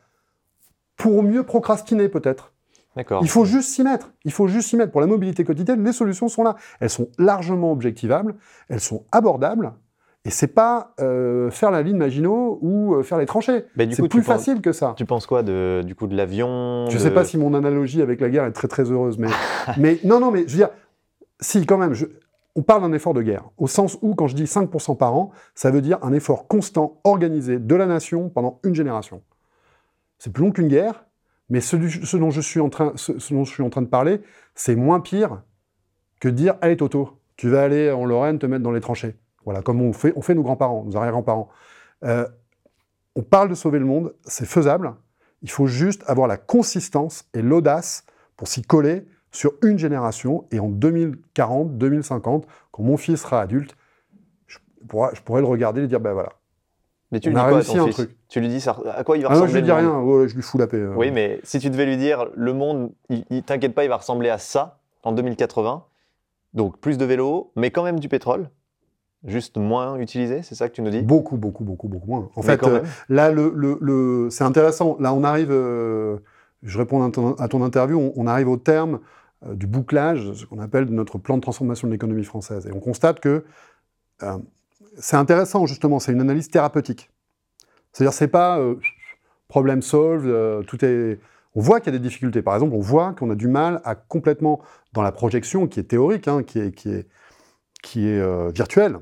pour 0.98 1.22
mieux 1.22 1.44
procrastiner 1.44 2.11
peut-être. 2.11 2.52
D'accord. 2.96 3.20
Il 3.22 3.28
faut 3.30 3.44
juste 3.44 3.70
s'y 3.70 3.82
mettre. 3.82 4.12
Il 4.24 4.32
faut 4.32 4.48
juste 4.48 4.68
s'y 4.68 4.76
mettre. 4.76 4.90
Pour 4.92 5.00
la 5.00 5.06
mobilité 5.06 5.44
quotidienne, 5.44 5.82
les 5.82 5.92
solutions 5.92 6.28
sont 6.28 6.42
là. 6.42 6.56
Elles 6.80 6.90
sont 6.90 7.08
largement 7.16 7.72
objectivables, 7.72 8.34
elles 8.68 8.80
sont 8.80 9.04
abordables. 9.12 9.72
Et 10.24 10.30
c'est 10.30 10.48
pas 10.48 10.94
euh, 11.00 11.48
faire 11.50 11.70
la 11.70 11.82
ligne 11.82 11.96
Maginot 11.96 12.58
ou 12.61 12.94
euh, 12.94 13.02
faire 13.02 13.18
les 13.18 13.26
tranchées. 13.26 13.64
c'est 13.76 14.08
plus 14.08 14.22
facile 14.22 14.61
que 14.61 14.72
ça. 14.72 14.94
Tu 14.96 15.06
penses 15.06 15.26
quoi 15.26 15.44
de, 15.44 15.82
du 15.87 15.94
coup 15.94 16.08
de 16.08 16.16
l'avion 16.16 16.87
Je 16.90 16.96
ne 16.96 17.00
sais 17.00 17.12
pas 17.12 17.24
si 17.24 17.38
mon 17.38 17.54
analogie 17.54 18.02
avec 18.02 18.20
la 18.20 18.28
guerre 18.28 18.44
est 18.44 18.52
très 18.52 18.68
très 18.68 18.90
heureuse, 18.90 19.16
mais, 19.16 19.28
mais 19.78 20.00
non, 20.04 20.18
non, 20.18 20.32
mais 20.32 20.40
je 20.40 20.52
veux 20.52 20.58
dire, 20.58 20.70
si 21.40 21.64
quand 21.64 21.78
même, 21.78 21.94
je, 21.94 22.06
on 22.56 22.62
parle 22.62 22.82
d'un 22.82 22.92
effort 22.92 23.14
de 23.14 23.22
guerre, 23.22 23.44
au 23.56 23.68
sens 23.68 23.96
où, 24.02 24.16
quand 24.16 24.26
je 24.26 24.34
dis 24.34 24.44
5% 24.44 24.96
par 24.96 25.14
an, 25.14 25.30
ça 25.54 25.70
veut 25.70 25.80
dire 25.80 25.98
un 26.02 26.12
effort 26.12 26.48
constant, 26.48 27.00
organisé 27.04 27.61
de 27.61 27.74
la 27.76 27.87
nation 27.87 28.28
pendant 28.28 28.58
une 28.64 28.74
génération. 28.74 29.22
C'est 30.18 30.33
plus 30.33 30.44
long 30.44 30.52
qu'une 30.52 30.68
guerre, 30.68 31.04
mais 31.48 31.61
ce, 31.61 31.76
dont 32.16 32.31
je 32.31 32.40
suis 32.40 32.61
en 32.61 32.68
train, 32.68 32.92
de 32.92 33.87
parler, 33.87 34.20
c'est 34.54 34.76
moins 34.76 35.00
pire 35.00 35.42
que 36.20 36.28
dire 36.28 36.57
Allez, 36.61 36.76
Toto, 36.76 37.20
tu 37.37 37.48
vas 37.48 37.62
aller 37.62 37.90
en 37.90 38.04
Lorraine 38.04 38.38
te 38.38 38.46
mettre 38.46 38.62
dans 38.62 38.72
les 38.72 38.81
tranchées. 38.81 39.16
Voilà, 39.44 39.62
comme 39.62 39.81
on 39.81 39.92
fait, 39.92 40.12
on 40.16 40.22
fait 40.22 40.35
nos 40.35 40.42
grands-parents, 40.42 40.85
nos 40.85 40.96
arrière-grands-parents. 40.96 41.48
Euh, 42.04 42.26
on 43.16 43.22
parle 43.22 43.48
de 43.48 43.54
sauver 43.54 43.78
le 43.78 43.85
monde, 43.85 44.14
c'est 44.24 44.46
faisable. 44.46 44.94
Il 45.42 45.50
faut 45.50 45.66
juste 45.66 46.02
avoir 46.07 46.28
la 46.28 46.37
consistance 46.37 47.28
et 47.33 47.42
l'audace 47.42 48.04
pour 48.37 48.48
s'y 48.48 48.62
coller 48.62 49.07
sur 49.31 49.52
une 49.62 49.78
génération, 49.78 50.46
et 50.50 50.59
en 50.59 50.68
2040, 50.68 51.76
2050, 51.76 52.46
quand 52.70 52.83
mon 52.83 52.96
fils 52.96 53.20
sera 53.20 53.42
adulte, 53.42 53.76
je 54.46 54.59
pourrais, 54.87 55.40
le 55.40 55.46
regarder 55.46 55.83
et 55.83 55.87
dire, 55.87 56.00
ben 56.00 56.12
voilà. 56.12 56.33
Mais 57.10 57.20
tu 57.20 57.30
lui 57.30 57.36
dis 57.36 57.40
quoi 57.40 57.58
à 57.58 57.80
un 57.82 57.90
Truc. 57.90 58.16
Tu 58.28 58.40
lui 58.40 58.48
dis 58.48 58.60
ça, 58.60 58.76
à 58.94 59.02
quoi 59.02 59.16
il 59.16 59.22
va 59.22 59.30
ressembler 59.30 59.44
ah 59.44 59.46
non, 59.46 59.52
je 59.52 59.58
lui 59.58 59.62
dis 59.62 59.72
rien, 59.72 60.26
je 60.28 60.34
lui 60.34 60.42
fous 60.42 60.58
la 60.58 60.66
paix. 60.66 60.76
Euh. 60.76 60.94
Oui, 60.94 61.10
mais 61.10 61.40
si 61.42 61.58
tu 61.58 61.70
devais 61.70 61.86
lui 61.86 61.96
dire, 61.96 62.26
le 62.34 62.52
monde, 62.52 62.90
il, 63.08 63.42
t'inquiète 63.42 63.74
pas, 63.74 63.84
il 63.84 63.88
va 63.88 63.96
ressembler 63.96 64.28
à 64.28 64.38
ça 64.38 64.78
en 65.02 65.12
2080, 65.12 65.84
donc 66.52 66.78
plus 66.78 66.98
de 66.98 67.04
vélos, 67.04 67.50
mais 67.56 67.70
quand 67.70 67.82
même 67.82 67.98
du 67.98 68.08
pétrole, 68.08 68.50
juste 69.24 69.56
moins 69.56 69.96
utilisé, 69.98 70.42
c'est 70.42 70.54
ça 70.54 70.68
que 70.68 70.74
tu 70.74 70.82
nous 70.82 70.90
dis? 70.90 71.00
Beaucoup, 71.00 71.36
beaucoup, 71.36 71.64
beaucoup, 71.64 71.88
beaucoup 71.88 72.06
moins. 72.06 72.30
En 72.36 72.42
fait, 72.42 72.62
euh, 72.64 72.82
là, 73.08 73.30
le, 73.30 73.52
le, 73.54 74.28
c'est 74.30 74.44
intéressant. 74.44 74.96
Là, 75.00 75.14
on 75.14 75.24
arrive, 75.24 75.50
euh, 75.50 76.18
je 76.62 76.78
réponds 76.78 77.02
à 77.02 77.48
ton, 77.48 77.62
interview, 77.62 78.12
on, 78.14 78.26
arrive 78.26 78.48
au 78.48 78.58
terme 78.58 79.00
euh, 79.46 79.54
du 79.54 79.66
bouclage, 79.66 80.32
ce 80.34 80.44
qu'on 80.44 80.58
appelle 80.58 80.84
notre 80.84 81.16
plan 81.16 81.36
de 81.36 81.42
transformation 81.42 81.88
de 81.88 81.92
l'économie 81.92 82.24
française. 82.24 82.66
Et 82.66 82.72
on 82.72 82.80
constate 82.80 83.20
que 83.20 83.44
c'est 84.98 85.16
intéressant, 85.16 85.66
justement, 85.66 85.98
c'est 85.98 86.12
une 86.12 86.20
analyse 86.20 86.48
thérapeutique. 86.48 87.11
C'est-à-dire, 87.92 88.12
c'est 88.12 88.28
pas 88.28 88.58
euh, 88.58 88.76
problème 89.48 89.82
solve, 89.82 90.64
tout 90.66 90.84
est. 90.84 91.18
On 91.54 91.61
voit 91.61 91.80
qu'il 91.80 91.92
y 91.92 91.96
a 91.96 91.98
des 91.98 92.04
difficultés. 92.06 92.42
Par 92.42 92.54
exemple, 92.54 92.74
on 92.74 92.80
voit 92.80 93.14
qu'on 93.14 93.30
a 93.30 93.34
du 93.34 93.48
mal 93.48 93.80
à 93.84 93.94
complètement, 93.94 94.61
dans 94.92 95.02
la 95.02 95.12
projection 95.12 95.66
qui 95.66 95.80
est 95.80 95.84
théorique, 95.84 96.28
hein, 96.28 96.42
qui 96.42 96.61
est, 96.61 96.72
qui 96.72 96.90
est, 96.90 97.08
qui 97.82 98.08
est 98.08 98.52
virtuelle, 98.52 98.98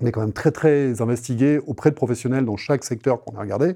on 0.00 0.06
est 0.06 0.12
quand 0.12 0.20
même 0.20 0.32
très 0.32 0.52
très 0.52 1.02
investigué 1.02 1.58
auprès 1.66 1.90
de 1.90 1.96
professionnels 1.96 2.44
dans 2.44 2.56
chaque 2.56 2.84
secteur 2.84 3.22
qu'on 3.22 3.36
a 3.36 3.40
regardé. 3.40 3.74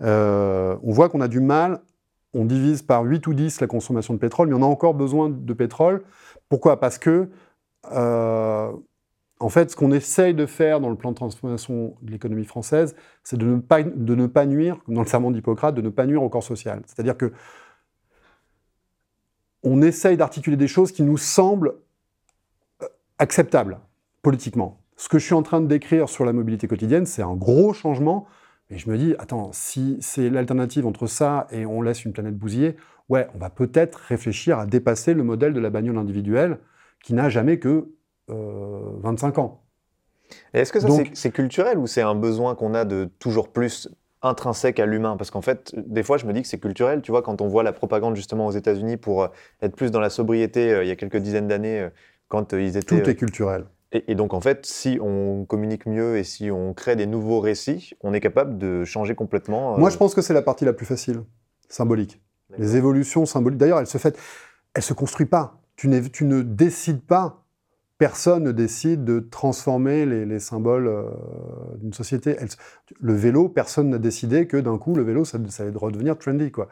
on 0.00 0.92
voit 0.92 1.08
qu'on 1.08 1.20
a 1.20 1.28
du 1.28 1.40
mal 1.40 1.80
on 2.36 2.44
divise 2.44 2.82
par 2.82 3.02
8 3.04 3.26
ou 3.26 3.34
10 3.34 3.60
la 3.60 3.66
consommation 3.66 4.14
de 4.14 4.18
pétrole, 4.18 4.48
mais 4.48 4.54
on 4.54 4.62
a 4.62 4.66
encore 4.66 4.94
besoin 4.94 5.30
de 5.30 5.52
pétrole. 5.52 6.02
Pourquoi? 6.48 6.78
Parce 6.78 6.98
que, 6.98 7.28
euh, 7.92 8.72
en 9.38 9.48
fait, 9.50 9.70
ce 9.70 9.76
qu'on 9.76 9.92
essaye 9.92 10.34
de 10.34 10.46
faire 10.46 10.80
dans 10.80 10.88
le 10.88 10.96
plan 10.96 11.10
de 11.10 11.16
transformation 11.16 11.94
de 12.00 12.10
l'économie 12.10 12.46
française, 12.46 12.96
c'est 13.22 13.36
de, 13.36 13.44
ne 13.44 14.26
pas, 14.26 14.46
nuire, 14.46 14.78
comme 14.84 14.94
dans 14.94 15.02
le 15.02 15.06
serment 15.06 15.30
d'Hippocrate, 15.30 15.74
de 15.74 15.82
ne 15.82 15.90
pas 15.90 16.06
nuire 16.06 16.22
au 16.22 16.28
corps 16.28 16.42
social. 16.42 16.82
C'est-à-dire 16.86 17.16
que 17.16 17.32
on 19.62 19.82
essaye 19.82 20.16
d'articuler 20.16 20.56
des 20.56 20.68
choses 20.68 20.92
qui 20.92 21.02
nous 21.02 21.18
semblent 21.18 21.74
euh, 22.82 22.86
acceptables 23.18 23.80
politiquement. 24.22 24.80
Ce 24.96 25.08
que 25.08 25.18
je 25.18 25.24
suis 25.24 25.34
en 25.34 25.42
train 25.42 25.60
de 25.60 25.66
décrire 25.66 26.08
sur 26.08 26.24
la 26.24 26.32
mobilité 26.32 26.68
quotidienne, 26.68 27.04
c'est 27.04 27.22
un 27.22 27.34
gros 27.34 27.72
changement 27.72 28.26
et 28.70 28.78
je 28.78 28.88
me 28.90 28.96
dis, 28.96 29.14
attends, 29.18 29.50
si 29.52 29.98
c'est 30.00 30.30
l'alternative 30.30 30.86
entre 30.86 31.06
ça 31.06 31.46
et 31.50 31.66
on 31.66 31.82
laisse 31.82 32.04
une 32.04 32.12
planète 32.12 32.36
bousillée, 32.36 32.76
ouais, 33.08 33.28
on 33.34 33.38
va 33.38 33.50
peut-être 33.50 33.96
réfléchir 33.96 34.58
à 34.58 34.66
dépasser 34.66 35.14
le 35.14 35.22
modèle 35.22 35.52
de 35.52 35.60
la 35.60 35.70
bagnole 35.70 35.98
individuelle 35.98 36.58
qui 37.02 37.14
n'a 37.14 37.28
jamais 37.28 37.58
que 37.58 37.88
25 38.28 39.38
euh, 39.38 39.40
ans. 39.40 39.62
Est-ce 40.52 40.72
que 40.72 40.80
ça, 40.80 40.88
c'est 41.14 41.30
culturel 41.30 41.78
ou 41.78 41.86
c'est 41.86 42.02
un 42.02 42.14
besoin 42.14 42.54
qu'on 42.54 42.74
a 42.74 42.84
de 42.84 43.08
toujours 43.18 43.48
plus 43.48 43.88
intrinsèque 44.22 44.80
à 44.80 44.86
l'humain? 44.86 45.16
Parce 45.16 45.30
qu'en 45.30 45.42
fait, 45.42 45.72
des 45.76 46.02
fois, 46.02 46.16
je 46.16 46.26
me 46.26 46.32
dis 46.32 46.42
que 46.42 46.48
c'est 46.48 46.58
culturel. 46.58 47.02
Tu 47.02 47.12
vois, 47.12 47.22
quand 47.22 47.40
on 47.40 47.46
voit 47.46 47.62
la 47.62 47.72
propagande 47.72 48.16
justement 48.16 48.46
aux 48.46 48.52
États-Unis 48.52 48.96
pour 48.96 49.22
euh, 49.22 49.28
être 49.62 49.76
plus 49.76 49.90
dans 49.90 50.00
la 50.00 50.10
sobriété 50.10 50.72
euh, 50.72 50.84
il 50.84 50.88
y 50.88 50.90
a 50.90 50.96
quelques 50.96 51.18
dizaines 51.18 51.48
d'années, 51.48 51.88
quand 52.28 52.52
ils 52.52 52.76
étaient. 52.76 53.00
Tout 53.00 53.08
est 53.08 53.14
culturel. 53.14 53.66
Et, 53.92 54.16
donc 54.16 54.34
en 54.34 54.40
fait, 54.40 54.66
si 54.66 54.98
on 55.00 55.44
communique 55.44 55.86
mieux 55.86 56.18
et 56.18 56.24
si 56.24 56.50
on 56.50 56.74
crée 56.74 56.96
des 56.96 57.06
nouveaux 57.06 57.40
récits, 57.40 57.92
on 58.02 58.12
est 58.12 58.20
capable 58.20 58.58
de 58.58 58.84
changer 58.84 59.14
complètement. 59.14 59.78
Moi, 59.78 59.90
je 59.90 59.96
pense 59.96 60.14
que 60.14 60.22
c'est 60.22 60.34
la 60.34 60.42
partie 60.42 60.64
la 60.64 60.72
plus 60.72 60.86
facile, 60.86 61.22
symbolique. 61.68 62.20
Les 62.58 62.76
évolutions 62.76 63.26
symboliques. 63.26 63.58
D'ailleurs, 63.58 63.78
elles 63.78 63.86
se 63.86 63.98
fait, 63.98 64.18
elles 64.74 64.82
se 64.82 64.92
construisent 64.92 65.28
pas. 65.28 65.60
Tu, 65.76 65.88
tu 66.10 66.24
ne 66.24 66.42
décides 66.42 67.02
pas 67.02 67.45
personne 67.98 68.44
ne 68.44 68.52
décide 68.52 69.04
de 69.04 69.20
transformer 69.20 70.04
les, 70.04 70.38
symboles 70.38 70.88
euh, 70.88 71.04
d'une 71.78 71.92
société. 71.92 72.36
le 73.00 73.14
vélo, 73.14 73.48
personne 73.48 73.90
n'a 73.90 73.98
décidé 73.98 74.46
que 74.46 74.56
d'un 74.56 74.78
coup, 74.78 74.94
le 74.94 75.02
vélo, 75.02 75.24
ça, 75.24 75.38
allait 75.58 75.70
redevenir 75.74 76.18
trendy. 76.18 76.50
Quoi. 76.50 76.68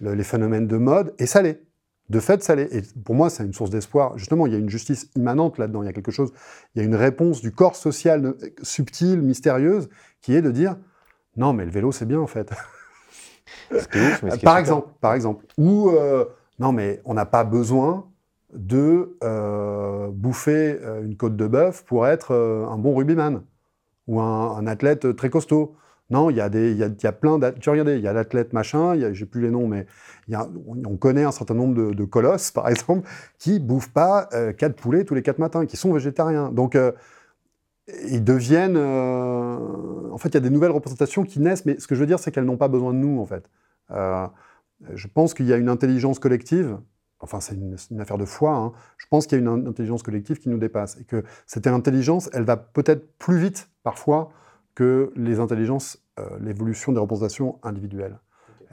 les 0.00 0.24
phénomènes 0.24 0.66
de 0.66 0.76
mode, 0.76 1.14
et 1.18 1.26
ça 1.26 1.42
l'est. 1.42 1.62
De 2.08 2.18
fait, 2.18 2.42
ça 2.42 2.56
l'est. 2.56 2.74
Et 2.74 2.82
pour 3.04 3.14
moi, 3.14 3.30
c'est 3.30 3.44
une 3.44 3.52
source 3.52 3.70
d'espoir. 3.70 4.18
Justement, 4.18 4.46
il 4.46 4.52
y 4.52 4.56
a 4.56 4.58
une 4.58 4.68
justice 4.68 5.08
immanente 5.14 5.58
là-dedans. 5.58 5.82
Il 5.82 5.86
y 5.86 5.88
a 5.88 5.92
quelque 5.92 6.10
chose, 6.10 6.32
il 6.74 6.80
y 6.80 6.82
a 6.82 6.84
une 6.84 6.96
réponse 6.96 7.40
du 7.40 7.52
corps 7.52 7.76
social 7.76 8.26
euh, 8.26 8.34
subtile, 8.62 9.22
mystérieuse, 9.22 9.88
qui 10.20 10.34
est 10.34 10.42
de 10.42 10.50
dire 10.50 10.76
non, 11.36 11.52
mais 11.52 11.64
le 11.64 11.70
vélo, 11.70 11.92
c'est 11.92 12.06
bien 12.06 12.20
en 12.20 12.26
fait. 12.26 12.52
par 14.42 14.58
exemple, 14.58 14.88
par 15.00 15.14
exemple. 15.14 15.46
Ou 15.56 15.90
euh, 15.90 16.24
non, 16.58 16.72
mais 16.72 17.00
on 17.04 17.14
n'a 17.14 17.26
pas 17.26 17.44
besoin 17.44 18.09
de 18.54 19.16
euh, 19.22 20.08
bouffer 20.10 20.78
euh, 20.82 21.04
une 21.04 21.16
côte 21.16 21.36
de 21.36 21.46
bœuf 21.46 21.84
pour 21.84 22.06
être 22.06 22.32
euh, 22.32 22.66
un 22.66 22.78
bon 22.78 22.94
rugbyman 22.94 23.42
ou 24.06 24.20
un, 24.20 24.66
athlète 24.66 25.14
très 25.16 25.30
costaud. 25.30 25.76
Non, 26.10 26.30
il 26.30 26.36
y 26.36 26.40
a 26.40 26.48
y 26.48 26.76
y 26.76 27.06
a 27.06 27.12
plein 27.12 27.38
Tu 27.60 27.70
regardez, 27.70 27.96
il 27.96 28.02
y 28.02 28.08
a 28.08 28.12
l'athlète 28.12 28.52
machin, 28.52 29.12
j'ai 29.12 29.26
plus 29.26 29.40
les 29.40 29.50
noms, 29.50 29.68
mais 29.68 29.86
on, 30.66 30.96
connaît 30.96 31.22
un 31.22 31.30
certain 31.30 31.54
nombre 31.54 31.92
de, 31.94 32.04
colosses, 32.04 32.50
par 32.52 32.68
exemple, 32.68 33.08
qui 33.38 33.60
bouffent 33.60 33.92
pas 33.92 34.28
quatre 34.58 34.74
poulets 34.74 35.04
tous 35.04 35.14
les 35.14 35.22
quatre 35.22 35.38
matins, 35.38 35.66
qui 35.66 35.76
sont 35.76 35.92
végétariens. 35.92 36.50
Donc, 36.50 36.76
ils 38.08 38.24
deviennent. 38.24 38.76
en 38.76 40.18
fait, 40.18 40.30
il 40.30 40.34
y 40.34 40.38
a 40.38 40.40
des 40.40 40.50
nouvelles 40.50 40.72
représentations 40.72 41.22
qui 41.22 41.38
naissent, 41.38 41.64
mais 41.64 41.78
ce 41.78 41.86
que 41.86 41.94
je 41.94 42.00
veux 42.00 42.06
dire, 42.06 42.18
c'est 42.18 42.32
qu'elles 42.32 42.44
n'ont 42.44 42.56
pas 42.56 42.66
besoin 42.66 42.92
de 42.92 42.98
nous, 42.98 43.20
en 43.20 43.26
fait. 43.26 43.48
je 43.90 45.06
pense 45.14 45.32
qu'il 45.32 45.46
y 45.46 45.52
a 45.52 45.56
une 45.58 45.68
intelligence 45.68 46.18
collective 46.18 46.78
enfin 47.20 47.40
c'est 47.40 47.54
une, 47.54 48.00
affaire 48.00 48.18
de 48.18 48.24
foi, 48.24 48.54
hein. 48.54 48.72
je 48.96 49.06
pense 49.08 49.26
qu'il 49.26 49.38
y 49.38 49.40
a 49.40 49.44
une 49.44 49.68
intelligence 49.68 50.02
collective 50.02 50.38
qui 50.38 50.48
nous 50.48 50.58
dépasse 50.58 50.96
et 50.98 51.04
que 51.04 51.24
cette 51.46 51.66
intelligence, 51.66 52.30
elle 52.32 52.44
va 52.44 52.56
peut-être 52.56 53.16
plus 53.18 53.38
vite 53.38 53.68
parfois 53.82 54.30
que 54.74 55.12
les 55.16 55.40
intelligences, 55.40 56.02
euh, 56.18 56.38
l'évolution 56.40 56.92
des 56.92 57.00
représentations 57.00 57.58
individuelles. 57.62 58.18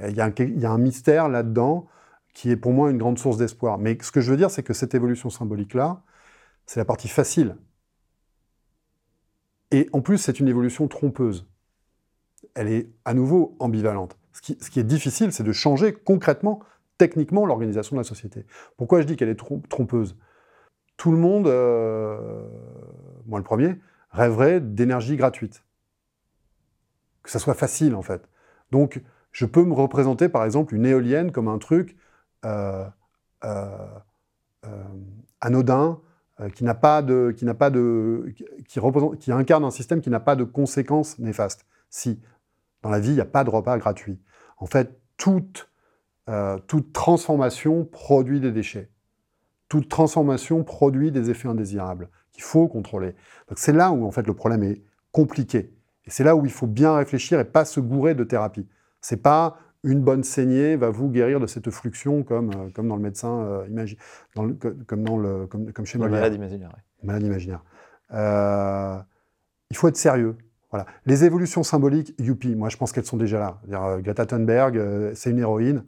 Il 0.08 0.16
y, 0.16 0.22
a 0.22 0.72
un, 0.72 0.78
mystère 0.78 1.28
là-dedans 1.28 1.88
qui 2.34 2.52
est 2.52 2.56
pour 2.56 2.72
moi 2.72 2.92
une 2.92 3.00
grande 3.00 3.18
source 3.18 3.38
d'espoir. 3.38 3.80
Mais 3.80 3.98
ce 4.00 4.12
que 4.12 4.22
je 4.22 4.30
veux 4.30 4.38
dire, 4.38 4.52
c'est 4.52 4.62
que 4.62 4.74
cette 4.74 4.94
évolution 4.94 5.32
symbolique-là, 5.32 6.04
c'est 6.68 6.80
la 6.80 6.86
partie 6.86 7.08
facile. 7.08 7.58
Et 9.72 9.90
en 9.94 10.02
plus, 10.02 10.20
c'est 10.20 10.40
une 10.40 10.48
évolution 10.48 10.88
trompeuse. 10.88 11.50
Elle 12.54 12.68
est 12.68 12.92
à 13.06 13.16
nouveau 13.16 13.56
ambivalente. 13.60 14.18
Ce 14.34 14.42
qui, 14.42 14.56
ce 14.62 14.70
qui 14.70 14.80
est 14.80 14.84
difficile, 14.84 15.32
c'est 15.32 15.44
de 15.44 15.52
changer 15.52 15.94
concrètement 15.94 16.60
techniquement 16.98 17.46
l'organisation 17.46 17.96
de 17.96 18.02
la 18.02 18.04
société. 18.04 18.46
Pourquoi 18.78 19.02
je 19.02 19.08
dis 19.08 19.16
qu'elle 19.16 19.30
est 19.30 19.40
trompeuse? 19.70 20.18
Tout 20.98 21.12
le 21.12 21.18
monde, 21.18 21.48
euh, 21.48 22.48
moi 23.26 23.40
le 23.40 23.44
premier, 23.44 23.76
rêverait 24.12 24.60
d'énergie 24.60 25.16
gratuite. 25.16 25.64
Que 27.24 27.30
ça 27.30 27.40
soit 27.40 27.54
facile 27.54 27.96
en 27.96 28.02
fait. 28.02 28.28
Donc 28.72 29.02
je 29.32 29.46
peux 29.46 29.64
me 29.64 29.74
représenter 29.74 30.30
par 30.30 30.44
exemple 30.44 30.74
une 30.74 30.86
éolienne 30.86 31.32
comme 31.32 31.48
un 31.48 31.60
truc 31.60 31.96
euh, 32.46 32.86
euh, 33.44 33.98
anodin, 35.42 36.02
qui 36.54 36.64
n'a 36.64 36.76
pas 36.76 37.02
de, 37.02 37.34
qui 37.36 37.46
n'a 37.46 37.56
pas 37.56 37.72
de, 37.72 38.32
qui, 38.68 38.80
représente, 38.80 39.18
qui 39.18 39.32
incarne 39.32 39.64
un 39.64 39.72
système 39.72 40.02
qui 40.02 40.12
n'a 40.12 40.20
pas 40.20 40.36
de 40.36 40.44
conséquences 40.44 41.18
néfastes. 41.18 41.66
Si 41.90 42.22
dans 42.84 42.90
la 42.90 43.00
vie 43.00 43.10
il 43.10 43.16
n'y 43.16 43.22
a 43.22 43.26
pas 43.26 43.44
de 43.44 43.50
repas 43.50 43.78
gratuit. 43.78 44.20
En 44.58 44.68
fait, 44.68 45.00
toute 45.18 45.70
euh, 46.30 46.58
toute 46.68 46.92
transformation 46.92 47.86
produit 47.86 48.42
des 48.42 48.52
déchets. 48.52 48.90
Toute 49.70 49.88
transformation 49.88 50.64
produit 50.64 51.12
des 51.12 51.30
effets 51.30 51.48
indésirables 51.48 52.10
qu'il 52.34 52.44
faut 52.44 52.68
contrôler. 52.68 53.16
c'est 53.56 53.74
là 53.74 53.92
où 53.92 54.06
en 54.06 54.12
fait 54.12 54.28
le 54.28 54.34
problème 54.34 54.64
est 54.64 54.82
compliqué. 55.12 55.74
Et 56.06 56.10
c'est 56.10 56.24
là 56.24 56.36
où 56.36 56.46
il 56.46 56.52
faut 56.52 56.68
bien 56.68 56.96
réfléchir 56.96 57.40
et 57.40 57.46
pas 57.46 57.66
se 57.66 57.80
gourer 57.80 58.14
de 58.14 58.24
thérapie. 58.24 58.68
C'est 59.02 59.22
pas 59.22 59.58
une 59.84 60.02
bonne 60.02 60.24
saignée 60.24 60.76
va 60.76 60.90
vous 60.90 61.10
guérir 61.10 61.40
de 61.40 61.48
cette 61.48 61.70
fluxion 61.70 62.24
comme, 62.24 62.50
euh, 62.50 62.70
comme 62.74 62.90
dans 62.90 62.98
le 62.98 63.02
médecin 63.02 63.40
euh, 63.42 63.86
comme, 64.86 65.04
dans 65.04 65.18
le, 65.18 65.48
comme, 65.48 65.72
comme 65.72 65.86
chez 65.86 65.98
Molière. 65.98 66.20
Malade 66.20 66.36
imaginaire. 66.36 66.76
Malade 67.04 67.24
imaginaire. 67.24 67.64
il 68.12 69.78
faut 69.78 69.88
être 69.88 69.98
sérieux. 69.98 70.38
Voilà. 70.72 70.86
Les 71.06 71.24
évolutions 71.24 71.64
symboliques, 71.64 72.14
youpi, 72.20 72.54
moi 72.54 72.68
je 72.68 72.76
pense 72.76 72.92
qu'elles 72.92 73.06
sont 73.06 73.16
déjà 73.16 73.40
là. 73.40 74.00
Greta 74.02 74.26
Thunberg, 74.26 75.14
c'est 75.14 75.32
une 75.32 75.40
héroïne. 75.40 75.84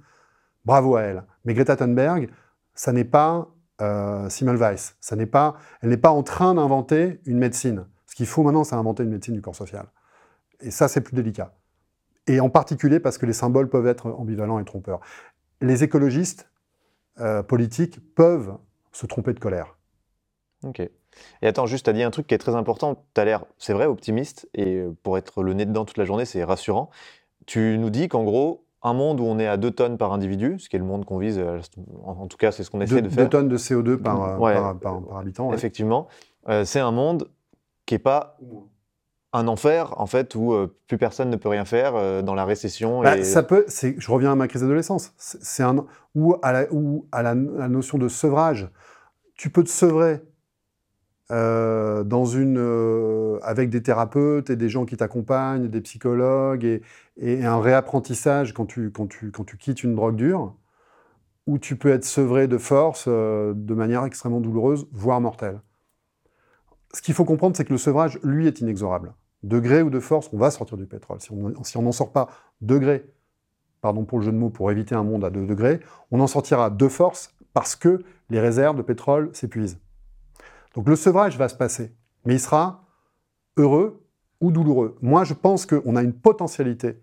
Bravo 0.65 0.95
à 0.95 1.01
elle. 1.01 1.23
Mais 1.45 1.53
Greta 1.53 1.75
Thunberg, 1.75 2.29
ça 2.73 2.91
n'est 2.91 3.05
pas 3.05 3.49
euh, 3.81 4.29
Weiss. 4.41 4.95
Ça 4.99 5.15
n'est 5.15 5.25
pas, 5.25 5.55
elle 5.81 5.89
n'est 5.89 5.97
pas 5.97 6.11
en 6.11 6.23
train 6.23 6.55
d'inventer 6.55 7.21
une 7.25 7.37
médecine. 7.37 7.85
Ce 8.05 8.15
qu'il 8.15 8.25
faut 8.25 8.43
maintenant, 8.43 8.63
c'est 8.63 8.75
inventer 8.75 9.03
une 9.03 9.09
médecine 9.09 9.33
du 9.33 9.41
corps 9.41 9.55
social. 9.55 9.87
Et 10.61 10.71
ça, 10.71 10.87
c'est 10.87 11.01
plus 11.01 11.15
délicat. 11.15 11.53
Et 12.27 12.39
en 12.39 12.49
particulier 12.49 12.99
parce 12.99 13.17
que 13.17 13.25
les 13.25 13.33
symboles 13.33 13.69
peuvent 13.69 13.87
être 13.87 14.07
ambivalents 14.07 14.59
et 14.59 14.65
trompeurs. 14.65 14.99
Les 15.61 15.83
écologistes 15.83 16.49
euh, 17.19 17.43
politiques 17.43 17.99
peuvent 18.15 18.57
se 18.91 19.05
tromper 19.05 19.33
de 19.33 19.39
colère. 19.39 19.77
Ok. 20.63 20.79
Et 20.79 21.47
attends, 21.47 21.65
juste, 21.65 21.85
tu 21.85 21.89
as 21.89 21.93
dit 21.93 22.03
un 22.03 22.11
truc 22.11 22.27
qui 22.27 22.35
est 22.35 22.39
très 22.39 22.55
important. 22.55 23.03
Tu 23.13 23.21
as 23.21 23.25
l'air, 23.25 23.45
c'est 23.57 23.73
vrai, 23.73 23.85
optimiste. 23.85 24.47
Et 24.53 24.83
pour 25.03 25.17
être 25.17 25.43
le 25.43 25.53
nez 25.53 25.65
dedans 25.65 25.85
toute 25.85 25.97
la 25.97 26.05
journée, 26.05 26.25
c'est 26.25 26.43
rassurant. 26.43 26.89
Tu 27.45 27.77
nous 27.79 27.89
dis 27.89 28.07
qu'en 28.07 28.23
gros, 28.23 28.65
un 28.81 28.93
monde 28.93 29.19
où 29.19 29.23
on 29.23 29.39
est 29.39 29.47
à 29.47 29.57
2 29.57 29.71
tonnes 29.71 29.97
par 29.97 30.13
individu, 30.13 30.57
ce 30.59 30.69
qui 30.69 30.75
est 30.75 30.79
le 30.79 30.85
monde 30.85 31.05
qu'on 31.05 31.17
vise, 31.17 31.37
euh, 31.37 31.59
en 32.05 32.27
tout 32.27 32.37
cas 32.37 32.51
c'est 32.51 32.63
ce 32.63 32.71
qu'on 32.71 32.81
essaie 32.81 33.01
de 33.01 33.09
faire. 33.09 33.25
2 33.25 33.29
tonnes 33.29 33.49
de 33.49 33.57
CO2 33.57 33.97
par, 33.97 34.37
par, 34.39 35.17
habitant. 35.17 35.53
Effectivement. 35.53 36.07
Euh, 36.47 36.63
c'est 36.63 36.79
un 36.79 36.91
monde 36.91 37.29
qui 37.85 37.95
n'est 37.95 37.99
pas 37.99 38.37
un 39.33 39.47
enfer, 39.47 39.93
en 39.99 40.07
fait, 40.07 40.33
où 40.33 40.53
euh, 40.53 40.75
plus 40.87 40.97
personne 40.97 41.29
ne 41.29 41.35
peut 41.35 41.49
rien 41.49 41.65
faire 41.65 42.23
dans 42.23 42.35
la 42.35 42.45
récession. 42.45 43.01
Bah, 43.01 43.23
ça 43.23 43.43
peut, 43.43 43.65
je 43.67 44.11
reviens 44.11 44.31
à 44.31 44.35
ma 44.35 44.47
crise 44.47 44.61
d'adolescence, 44.61 45.13
c'est 45.17 45.63
un, 45.63 45.85
ou 46.15 46.35
à, 46.41 46.51
la, 46.51 46.73
ou 46.73 47.05
à 47.11 47.21
la, 47.21 47.35
notion 47.35 47.97
de 47.97 48.07
sevrage. 48.07 48.69
Tu 49.35 49.49
peux 49.49 49.63
te 49.63 49.69
sevrer 49.69 50.21
euh, 51.31 52.03
dans 52.03 52.25
une, 52.25 52.57
euh, 52.57 53.39
avec 53.43 53.69
des 53.69 53.83
thérapeutes 53.83 54.49
et 54.49 54.55
des 54.55 54.67
gens 54.67 54.85
qui 54.85 54.97
t'accompagnent, 54.97 55.67
des 55.67 55.81
psychologues, 55.81 56.81
et, 57.17 57.45
un 57.45 57.59
réapprentissage 57.59 58.53
quand 58.53 58.65
tu, 58.65 58.91
quand, 58.91 59.07
tu, 59.07 59.31
quand 59.31 59.43
tu 59.43 59.57
quittes 59.57 59.83
une 59.83 59.93
drogue 59.93 60.15
dure, 60.15 60.55
où 61.45 61.59
tu 61.59 61.75
peux 61.75 61.89
être 61.89 62.05
sevré 62.05 62.47
de 62.47 62.57
force 62.57 63.05
euh, 63.07 63.53
de 63.55 63.73
manière 63.73 64.05
extrêmement 64.05 64.41
douloureuse, 64.41 64.87
voire 64.91 65.21
mortelle. 65.21 65.61
Ce 66.93 67.01
qu'il 67.01 67.13
faut 67.13 67.25
comprendre, 67.25 67.55
c'est 67.55 67.65
que 67.65 67.73
le 67.73 67.77
sevrage, 67.77 68.19
lui, 68.23 68.47
est 68.47 68.61
inexorable. 68.61 69.13
Degré 69.43 69.83
ou 69.83 69.89
de 69.89 69.99
force, 69.99 70.29
on 70.33 70.37
va 70.37 70.49
sortir 70.49 70.77
du 70.77 70.85
pétrole. 70.85 71.19
Si 71.21 71.31
on 71.77 71.81
n'en 71.81 71.91
sort 71.91 72.11
pas 72.11 72.29
degré, 72.61 73.05
pardon 73.81 74.03
pour 74.03 74.17
le 74.17 74.25
jeu 74.25 74.31
de 74.31 74.37
mots, 74.37 74.49
pour 74.49 74.71
éviter 74.71 74.95
un 74.95 75.03
monde 75.03 75.23
à 75.23 75.29
2 75.29 75.45
degrés, 75.45 75.79
on 76.11 76.19
en 76.19 76.27
sortira 76.27 76.69
de 76.69 76.87
force 76.87 77.35
parce 77.53 77.75
que 77.75 78.01
les 78.29 78.39
réserves 78.39 78.75
de 78.75 78.81
pétrole 78.81 79.29
s'épuisent. 79.33 79.79
Donc 80.75 80.87
le 80.87 80.95
sevrage 80.95 81.37
va 81.37 81.49
se 81.49 81.55
passer, 81.55 81.93
mais 82.25 82.35
il 82.35 82.39
sera 82.39 82.85
heureux 83.57 84.05
ou 84.41 84.51
douloureux. 84.51 84.97
Moi, 85.01 85.23
je 85.23 85.33
pense 85.33 85.65
qu'on 85.65 85.95
a 85.95 86.03
une 86.03 86.13
potentialité 86.13 87.01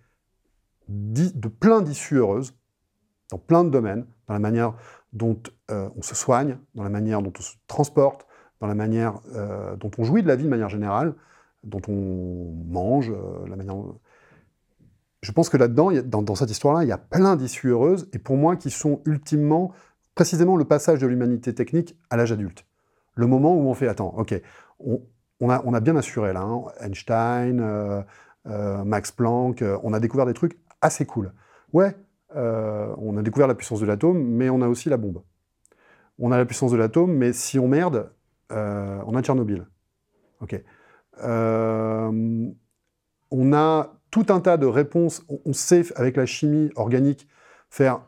de 0.88 1.48
plein 1.48 1.82
d'issues 1.82 2.16
heureuses, 2.16 2.54
dans 3.30 3.38
plein 3.38 3.64
de 3.64 3.70
domaines, 3.70 4.06
dans 4.28 4.34
la 4.34 4.40
manière 4.40 4.74
dont 5.12 5.40
euh, 5.70 5.88
on 5.96 6.02
se 6.02 6.14
soigne, 6.14 6.58
dans 6.74 6.84
la 6.84 6.90
manière 6.90 7.22
dont 7.22 7.32
on 7.36 7.42
se 7.42 7.54
transporte, 7.66 8.26
dans 8.60 8.66
la 8.66 8.74
manière 8.74 9.20
euh, 9.34 9.76
dont 9.76 9.90
on 9.98 10.04
jouit 10.04 10.22
de 10.22 10.28
la 10.28 10.36
vie 10.36 10.44
de 10.44 10.48
manière 10.48 10.68
générale, 10.68 11.14
dont 11.64 11.82
on 11.88 12.52
mange, 12.68 13.10
euh. 13.10 13.92
Je 15.22 15.32
pense 15.32 15.48
que 15.48 15.56
là-dedans, 15.56 15.90
dans, 16.04 16.22
dans, 16.22 16.34
cette 16.36 16.50
histoire-là, 16.50 16.84
il 16.84 16.88
y 16.88 16.92
a 16.92 16.98
plein 16.98 17.34
d'issues 17.34 17.68
heureuses, 17.68 18.08
et 18.12 18.18
pour 18.20 18.36
moi, 18.36 18.54
qui 18.54 18.70
sont 18.70 19.00
ultimement, 19.06 19.72
précisément, 20.14 20.56
le 20.56 20.64
passage 20.64 21.00
de 21.00 21.06
l'humanité 21.06 21.52
technique 21.52 21.98
à 22.10 22.16
l'âge 22.16 22.30
adulte 22.30 22.64
le 23.16 23.26
moment 23.26 23.54
où 23.56 23.68
on 23.68 23.74
fait, 23.74 23.88
attends, 23.88 24.14
ok, 24.16 24.40
on, 24.78 25.50
a, 25.50 25.62
on 25.64 25.74
a, 25.74 25.80
bien 25.80 25.96
assuré 25.96 26.32
là, 26.32 26.42
hein, 26.42 26.64
Einstein, 26.80 27.60
euh, 27.60 28.02
euh, 28.46 28.84
Max 28.84 29.10
Planck, 29.10 29.62
euh, 29.62 29.78
on 29.82 29.92
a 29.92 30.00
découvert 30.00 30.26
des 30.26 30.34
trucs 30.34 30.58
assez 30.80 31.06
cool. 31.06 31.32
Ouais, 31.72 31.96
on 32.34 33.16
a 33.16 33.22
découvert 33.22 33.48
la 33.48 33.54
puissance 33.54 33.80
de 33.80 33.86
l'atome, 33.86 34.22
mais 34.22 34.50
on 34.50 34.60
a 34.60 34.68
aussi 34.68 34.90
la 34.90 34.98
bombe. 34.98 35.22
On 36.18 36.32
a 36.32 36.36
la 36.36 36.44
puissance 36.44 36.70
de 36.70 36.76
l'atome, 36.76 37.12
mais 37.14 37.32
si 37.32 37.58
on 37.58 37.66
merde, 37.66 38.10
on 38.50 39.14
a 39.14 39.22
Tchernobyl. 39.22 39.66
Ok. 40.40 40.62
on 41.22 42.52
a 43.52 43.92
tout 44.10 44.26
un 44.28 44.40
tas 44.40 44.58
de 44.58 44.66
réponses. 44.66 45.24
On, 45.46 45.54
sait, 45.54 45.84
avec 45.96 46.16
la 46.16 46.26
chimie 46.26 46.70
organique, 46.76 47.26
faire 47.70 48.02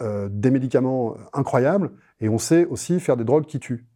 des 0.00 0.50
médicaments 0.50 1.16
incroyables, 1.32 1.92
et 2.20 2.28
on 2.28 2.38
sait 2.38 2.66
aussi 2.66 3.00
faire 3.00 3.16
des 3.16 3.24
drogues 3.24 3.46
qui 3.46 3.58
tuent. 3.58 3.86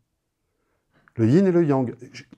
Le 1.17 1.27
yin 1.27 1.47
et 1.47 1.53
le 1.53 1.64
yang. 1.64 1.95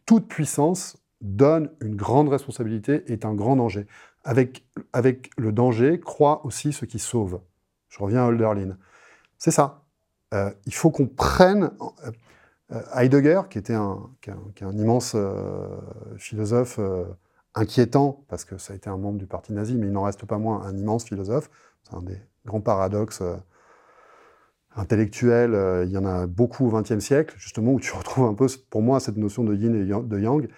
Toute 0.06 0.28
puissance 0.28 0.96
donne 1.20 1.70
une 1.80 1.96
grande 1.96 2.28
responsabilité, 2.28 3.10
est 3.12 3.24
un 3.24 3.34
grand 3.34 3.56
danger. 3.56 3.86
Avec, 4.24 4.64
avec 4.92 5.30
le 5.36 5.52
danger 5.52 6.00
croit 6.00 6.44
aussi 6.44 6.72
ce 6.72 6.84
qui 6.84 6.98
sauve. 6.98 7.40
Je 7.88 7.98
reviens 7.98 8.24
à 8.24 8.28
Hölderlin. 8.28 8.76
C'est 9.36 9.50
ça. 9.50 9.82
Euh, 10.34 10.50
il 10.66 10.74
faut 10.74 10.90
qu'on 10.90 11.06
prenne... 11.06 11.70
Euh, 11.80 12.10
euh, 12.70 12.82
Heidegger, 12.94 13.40
qui 13.48 13.56
était 13.56 13.72
un, 13.72 14.10
immense 14.60 15.16
philosophe 16.18 16.78
inquiétant, 17.54 18.26
parce 18.28 18.44
que 18.44 18.58
ça 18.58 18.74
a 18.74 18.76
été 18.76 18.90
un 18.90 18.98
membre 18.98 19.16
du 19.16 19.26
parti 19.26 19.54
nazi, 19.54 19.74
mais 19.74 19.86
il 19.86 19.92
n'en 19.92 20.02
reste 20.02 20.26
pas 20.26 20.36
moins 20.36 20.60
un 20.60 20.76
immense 20.76 21.04
philosophe. 21.04 21.48
C'est 21.82 21.94
un 21.94 22.02
des 22.02 22.20
grands 22.44 22.60
paradoxes 22.60 23.22
intellectuels. 24.76 25.84
il 25.84 25.90
y 25.90 25.98
en 25.98 26.04
a 26.04 26.26
beaucoup 26.26 26.68
au 26.68 26.80
XXe 26.80 26.98
siècle, 26.98 27.34
justement, 27.38 27.72
où 27.72 27.80
tu 27.80 27.92
retrouves 27.96 28.26
un 28.26 28.34
peu, 28.34 28.46
pour 28.70 28.82
moi, 28.82 29.00
cette 29.00 29.16
notion 29.16 29.44
de 29.44 29.54
yin 29.54 29.74
et 29.74 29.84
de 29.84 30.18
yang. 30.18 30.48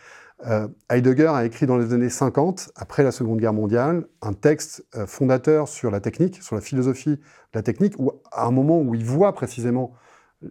Euh, 0.47 0.69
Heidegger 0.89 1.27
a 1.27 1.45
écrit 1.45 1.67
dans 1.67 1.77
les 1.77 1.93
années 1.93 2.09
50, 2.09 2.73
après 2.77 3.03
la 3.03 3.13
Seconde 3.13 3.41
Guerre 3.41 3.53
mondiale, 3.53 4.07
un 4.23 4.33
texte 4.33 4.87
euh, 4.95 5.07
fondateur 5.07 5.69
sur 5.69 5.91
la 5.91 6.01
technique, 6.01 6.43
sur 6.43 6.55
la 6.55 6.63
philosophie 6.63 7.17
de 7.17 7.21
la 7.55 7.63
technique, 7.63 7.95
où, 7.99 8.13
à 8.33 8.47
un 8.47 8.51
moment 8.51 8.81
où 8.81 8.95
il 8.95 9.05
voit 9.05 9.35
précisément 9.35 9.93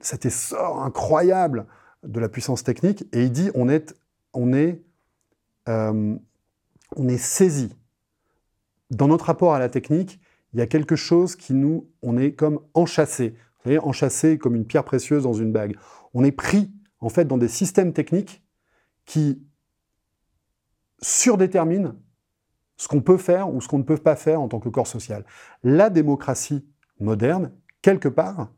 cet 0.01 0.25
essor 0.25 0.83
incroyable 0.83 1.65
de 2.03 2.19
la 2.19 2.29
puissance 2.29 2.63
technique, 2.63 3.03
et 3.13 3.23
il 3.23 3.31
dit 3.31 3.49
on 3.55 3.67
est, 3.67 3.95
on 4.33 4.53
est, 4.53 4.83
euh, 5.67 6.15
on 6.95 7.07
est 7.07 7.17
saisi. 7.17 7.75
Dans 8.91 9.07
notre 9.07 9.25
rapport 9.25 9.55
à 9.55 9.59
la 9.59 9.69
technique, 9.69 10.19
il 10.53 10.59
y 10.59 10.61
a 10.61 10.67
quelque 10.67 10.95
chose 10.95 11.35
qui 11.35 11.53
nous, 11.53 11.87
on 12.01 12.17
est 12.17 12.33
comme 12.33 12.59
enchâssé. 12.73 13.35
Vous 13.59 13.71
voyez, 13.71 13.79
enchâssé 13.79 14.37
comme 14.37 14.55
une 14.55 14.65
pierre 14.65 14.85
précieuse 14.85 15.23
dans 15.23 15.33
une 15.33 15.51
bague. 15.51 15.75
On 16.13 16.23
est 16.23 16.31
pris, 16.31 16.71
en 16.99 17.09
fait, 17.09 17.25
dans 17.25 17.37
des 17.37 17.47
systèmes 17.47 17.93
techniques 17.93 18.43
qui 19.05 19.41
surdétermine 21.01 21.95
ce 22.77 22.87
qu'on 22.87 23.01
peut 23.01 23.17
faire 23.17 23.53
ou 23.53 23.59
ce 23.59 23.67
qu'on 23.67 23.77
ne 23.77 23.83
peut 23.83 23.97
pas 23.97 24.15
faire 24.15 24.41
en 24.41 24.47
tant 24.47 24.59
que 24.59 24.69
corps 24.69 24.87
social. 24.87 25.25
La 25.63 25.89
démocratie 25.89 26.65
moderne, 26.99 27.51
quelque 27.81 28.07
part, 28.07 28.53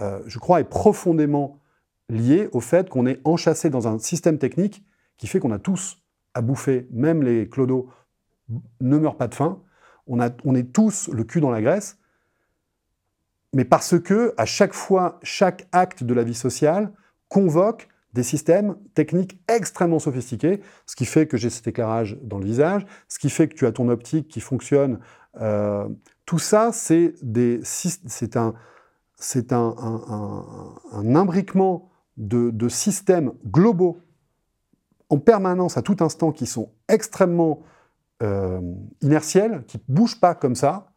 euh, 0.00 0.20
je 0.26 0.38
crois, 0.38 0.60
est 0.60 0.68
profondément 0.68 1.60
liée 2.08 2.48
au 2.52 2.60
fait 2.60 2.90
qu'on 2.90 3.06
est 3.06 3.20
enchâssé 3.24 3.70
dans 3.70 3.86
un 3.86 3.98
système 3.98 4.38
technique 4.38 4.84
qui 5.16 5.28
fait 5.28 5.38
qu'on 5.38 5.52
a 5.52 5.58
tous 5.58 6.02
à 6.34 6.42
bouffer, 6.42 6.88
même 6.90 7.22
les 7.22 7.48
clodos 7.48 7.88
ne 8.80 8.98
meurent 8.98 9.16
pas 9.16 9.28
de 9.28 9.34
faim, 9.34 9.62
on, 10.06 10.20
a, 10.20 10.30
on 10.44 10.54
est 10.54 10.72
tous 10.72 11.08
le 11.08 11.22
cul 11.22 11.40
dans 11.40 11.50
la 11.50 11.62
graisse, 11.62 11.98
mais 13.54 13.64
parce 13.64 13.98
que 13.98 14.34
à 14.36 14.44
chaque 14.44 14.74
fois, 14.74 15.18
chaque 15.22 15.66
acte 15.72 16.04
de 16.04 16.12
la 16.12 16.24
vie 16.24 16.34
sociale 16.34 16.92
convoque 17.28 17.88
des 18.12 18.22
systèmes 18.22 18.76
techniques 18.94 19.40
extrêmement 19.48 19.98
sophistiqués, 19.98 20.60
ce 20.86 20.96
qui 20.96 21.04
fait 21.04 21.26
que 21.26 21.36
j'ai 21.36 21.50
cet 21.50 21.66
éclairage 21.66 22.18
dans 22.22 22.38
le 22.38 22.44
visage, 22.44 22.86
ce 23.08 23.18
qui 23.18 23.30
fait 23.30 23.48
que 23.48 23.54
tu 23.54 23.66
as 23.66 23.72
ton 23.72 23.88
optique 23.88 24.28
qui 24.28 24.40
fonctionne. 24.40 24.98
Euh, 25.40 25.88
tout 26.26 26.38
ça, 26.38 26.70
c'est 26.72 27.14
un, 28.36 28.54
un, 29.48 29.74
un, 29.78 30.44
un, 30.92 31.16
imbriquement 31.16 31.90
de, 32.16 32.50
de, 32.50 32.68
systèmes 32.68 33.32
globaux 33.46 34.00
en 35.10 35.18
permanence, 35.18 35.76
à 35.76 35.82
tout 35.82 35.96
instant, 36.00 36.30
qui 36.30 36.46
sont 36.46 36.70
extrêmement 36.88 37.62
euh, 38.22 38.60
inertiels, 39.00 39.64
qui 39.66 39.78
ne 39.88 39.94
bougent 39.94 40.20
pas 40.20 40.34
comme 40.34 40.54
ça, 40.54 40.92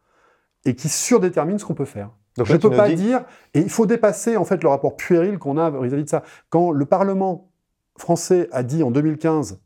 et 0.64 0.74
qui 0.74 0.88
surdéterminent 0.88 1.58
ce 1.58 1.64
qu'on 1.64 1.74
peut 1.74 1.84
faire 1.84 2.10
je 2.44 2.52
ne 2.52 2.58
peux 2.58 2.70
pas 2.70 2.90
dire, 2.90 3.24
et 3.54 3.60
il 3.60 3.70
faut 3.70 3.86
dépasser 3.86 4.36
en 4.36 4.44
fait 4.44 4.62
le 4.62 4.68
rapport 4.68 4.96
puéril 4.96 5.38
qu'on 5.38 5.56
a 5.56 5.70
vis-à-vis 5.70 6.04
de 6.04 6.08
ça. 6.08 6.22
Quand 6.50 6.70
le 6.70 6.84
Parlement 6.84 7.50
français 7.96 8.48
a 8.52 8.62
dit 8.62 8.82
en 8.82 8.90
2015, 8.90 9.60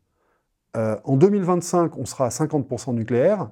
euh, 0.76 0.96
en 1.04 1.16
2025, 1.16 1.96
on 1.98 2.04
sera 2.04 2.26
à 2.26 2.28
50% 2.30 2.94
nucléaire, 2.94 3.50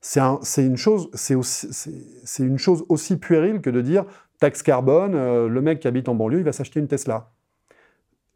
c'est 0.00 0.66
une, 0.66 0.76
chose, 0.76 1.10
c'est 1.14 2.42
une 2.42 2.58
chose 2.58 2.84
aussi 2.88 3.16
puérile 3.16 3.60
que 3.60 3.70
de 3.70 3.80
dire 3.80 4.04
taxe 4.40 4.62
carbone, 4.62 5.14
euh, 5.14 5.48
le 5.48 5.62
mec 5.62 5.78
qui 5.78 5.86
habite 5.86 6.08
en 6.08 6.16
banlieue, 6.16 6.40
il 6.40 6.44
va 6.44 6.52
s'acheter 6.52 6.80
une 6.80 6.88
Tesla. 6.88 7.30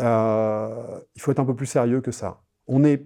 Euh, 0.01 1.01
il 1.16 1.22
faut 1.22 1.32
être 1.32 1.40
un 1.40 1.44
peu 1.44 1.57
plus 1.57 1.66
sérieux 1.66 2.01
que 2.01 2.12
ça. 2.12 2.42
On 2.68 2.84
est 2.84 3.05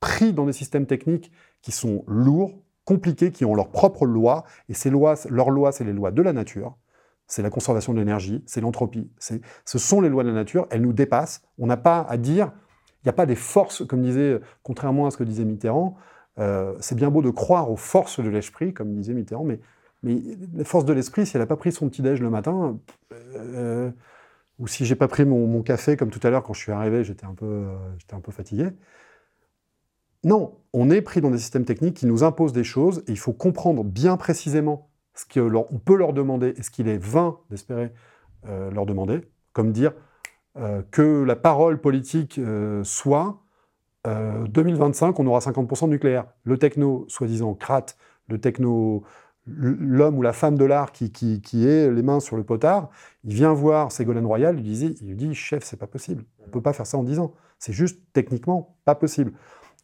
pris 0.00 0.32
dans 0.32 0.46
des 0.46 0.54
systèmes 0.54 0.86
techniques 0.86 1.30
qui 1.60 1.72
sont 1.72 2.04
lourds, 2.06 2.54
compliqués 2.88 3.32
qui 3.32 3.44
ont 3.44 3.54
leurs 3.54 3.68
propres 3.68 4.06
lois, 4.06 4.44
et 4.70 4.74
ces 4.74 4.88
lois, 4.88 5.14
leurs 5.28 5.50
lois, 5.50 5.72
c'est 5.72 5.84
les 5.84 5.92
lois 5.92 6.10
de 6.10 6.22
la 6.22 6.32
nature, 6.32 6.78
c'est 7.26 7.42
la 7.42 7.50
conservation 7.50 7.92
de 7.92 7.98
l'énergie, 7.98 8.42
c'est 8.46 8.62
l'entropie, 8.62 9.10
ce 9.18 9.78
sont 9.78 10.00
les 10.00 10.08
lois 10.08 10.22
de 10.22 10.28
la 10.30 10.34
nature, 10.34 10.66
elles 10.70 10.80
nous 10.80 10.94
dépassent, 10.94 11.42
on 11.58 11.66
n'a 11.66 11.76
pas 11.76 12.06
à 12.08 12.16
dire, 12.16 12.50
il 13.02 13.06
n'y 13.06 13.10
a 13.10 13.12
pas 13.12 13.26
des 13.26 13.34
forces, 13.34 13.86
comme 13.86 14.00
disait, 14.00 14.40
contrairement 14.62 15.06
à 15.06 15.10
ce 15.10 15.18
que 15.18 15.24
disait 15.24 15.44
Mitterrand, 15.44 15.98
euh, 16.38 16.76
c'est 16.80 16.94
bien 16.94 17.10
beau 17.10 17.20
de 17.20 17.28
croire 17.28 17.70
aux 17.70 17.76
forces 17.76 18.20
de 18.20 18.28
l'esprit, 18.30 18.72
comme 18.72 18.94
disait 18.94 19.12
Mitterrand, 19.12 19.44
mais, 19.44 19.60
les 20.02 20.64
forces 20.64 20.86
de 20.86 20.94
l'esprit, 20.94 21.26
si 21.26 21.36
elle 21.36 21.42
n'a 21.42 21.46
pas 21.46 21.56
pris 21.56 21.72
son 21.72 21.90
petit-déj 21.90 22.22
le 22.22 22.30
matin, 22.30 22.78
euh, 23.34 23.90
ou 24.58 24.66
si 24.66 24.86
j'ai 24.86 24.94
pas 24.94 25.08
pris 25.08 25.26
mon, 25.26 25.62
café, 25.62 25.98
comme 25.98 26.08
tout 26.08 26.20
à 26.26 26.30
l'heure 26.30 26.42
quand 26.42 26.54
je 26.54 26.60
suis 26.60 26.72
arrivé, 26.72 27.04
j'étais 27.04 27.26
un, 27.26 27.34
un 28.12 28.20
peu 28.20 28.32
fatigué, 28.32 28.70
non, 30.24 30.58
on 30.72 30.90
est 30.90 31.02
pris 31.02 31.20
dans 31.20 31.30
des 31.30 31.38
systèmes 31.38 31.64
techniques 31.64 31.96
qui 31.96 32.06
nous 32.06 32.24
imposent 32.24 32.52
des 32.52 32.64
choses 32.64 33.04
et 33.06 33.12
il 33.12 33.18
faut 33.18 33.32
comprendre 33.32 33.84
bien 33.84 34.16
précisément 34.16 34.90
ce 35.14 35.24
qu'on 35.26 35.78
peut 35.78 35.96
leur 35.96 36.12
demander 36.12 36.54
et 36.56 36.62
ce 36.62 36.70
qu'il 36.70 36.88
est 36.88 36.98
vain 36.98 37.38
d'espérer 37.50 37.92
euh, 38.46 38.70
leur 38.70 38.86
demander, 38.86 39.20
comme 39.52 39.72
dire 39.72 39.92
euh, 40.56 40.82
que 40.90 41.22
la 41.22 41.36
parole 41.36 41.80
politique 41.80 42.38
euh, 42.38 42.82
soit 42.84 43.42
2025, 44.06 45.20
on 45.20 45.26
aura 45.26 45.40
50% 45.40 45.84
de 45.84 45.90
nucléaire. 45.90 46.24
Le 46.44 46.56
techno, 46.56 47.04
soi-disant, 47.08 47.52
crate, 47.52 47.98
le 48.28 48.40
techno, 48.40 49.02
l'homme 49.44 50.16
ou 50.16 50.22
la 50.22 50.32
femme 50.32 50.56
de 50.56 50.64
l'art 50.64 50.92
qui, 50.92 51.10
qui, 51.12 51.68
est 51.68 51.90
les 51.90 52.02
mains 52.02 52.18
sur 52.18 52.38
le 52.38 52.42
potard, 52.42 52.88
il 53.24 53.34
vient 53.34 53.52
voir 53.52 53.92
Ségolène 53.92 54.24
Royal, 54.24 54.58
il 54.58 54.64
lui 54.64 54.72
dit, 54.72 54.96
il 55.02 55.08
lui 55.08 55.16
dit 55.16 55.34
chef, 55.34 55.62
c'est 55.62 55.76
pas 55.76 55.86
possible. 55.86 56.24
On 56.42 56.46
ne 56.46 56.50
peut 56.50 56.62
pas 56.62 56.72
faire 56.72 56.86
ça 56.86 56.96
en 56.96 57.02
10 57.02 57.18
ans. 57.18 57.34
C'est 57.58 57.74
juste 57.74 58.00
techniquement 58.14 58.78
pas 58.86 58.94
possible. 58.94 59.34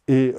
Et 0.07 0.35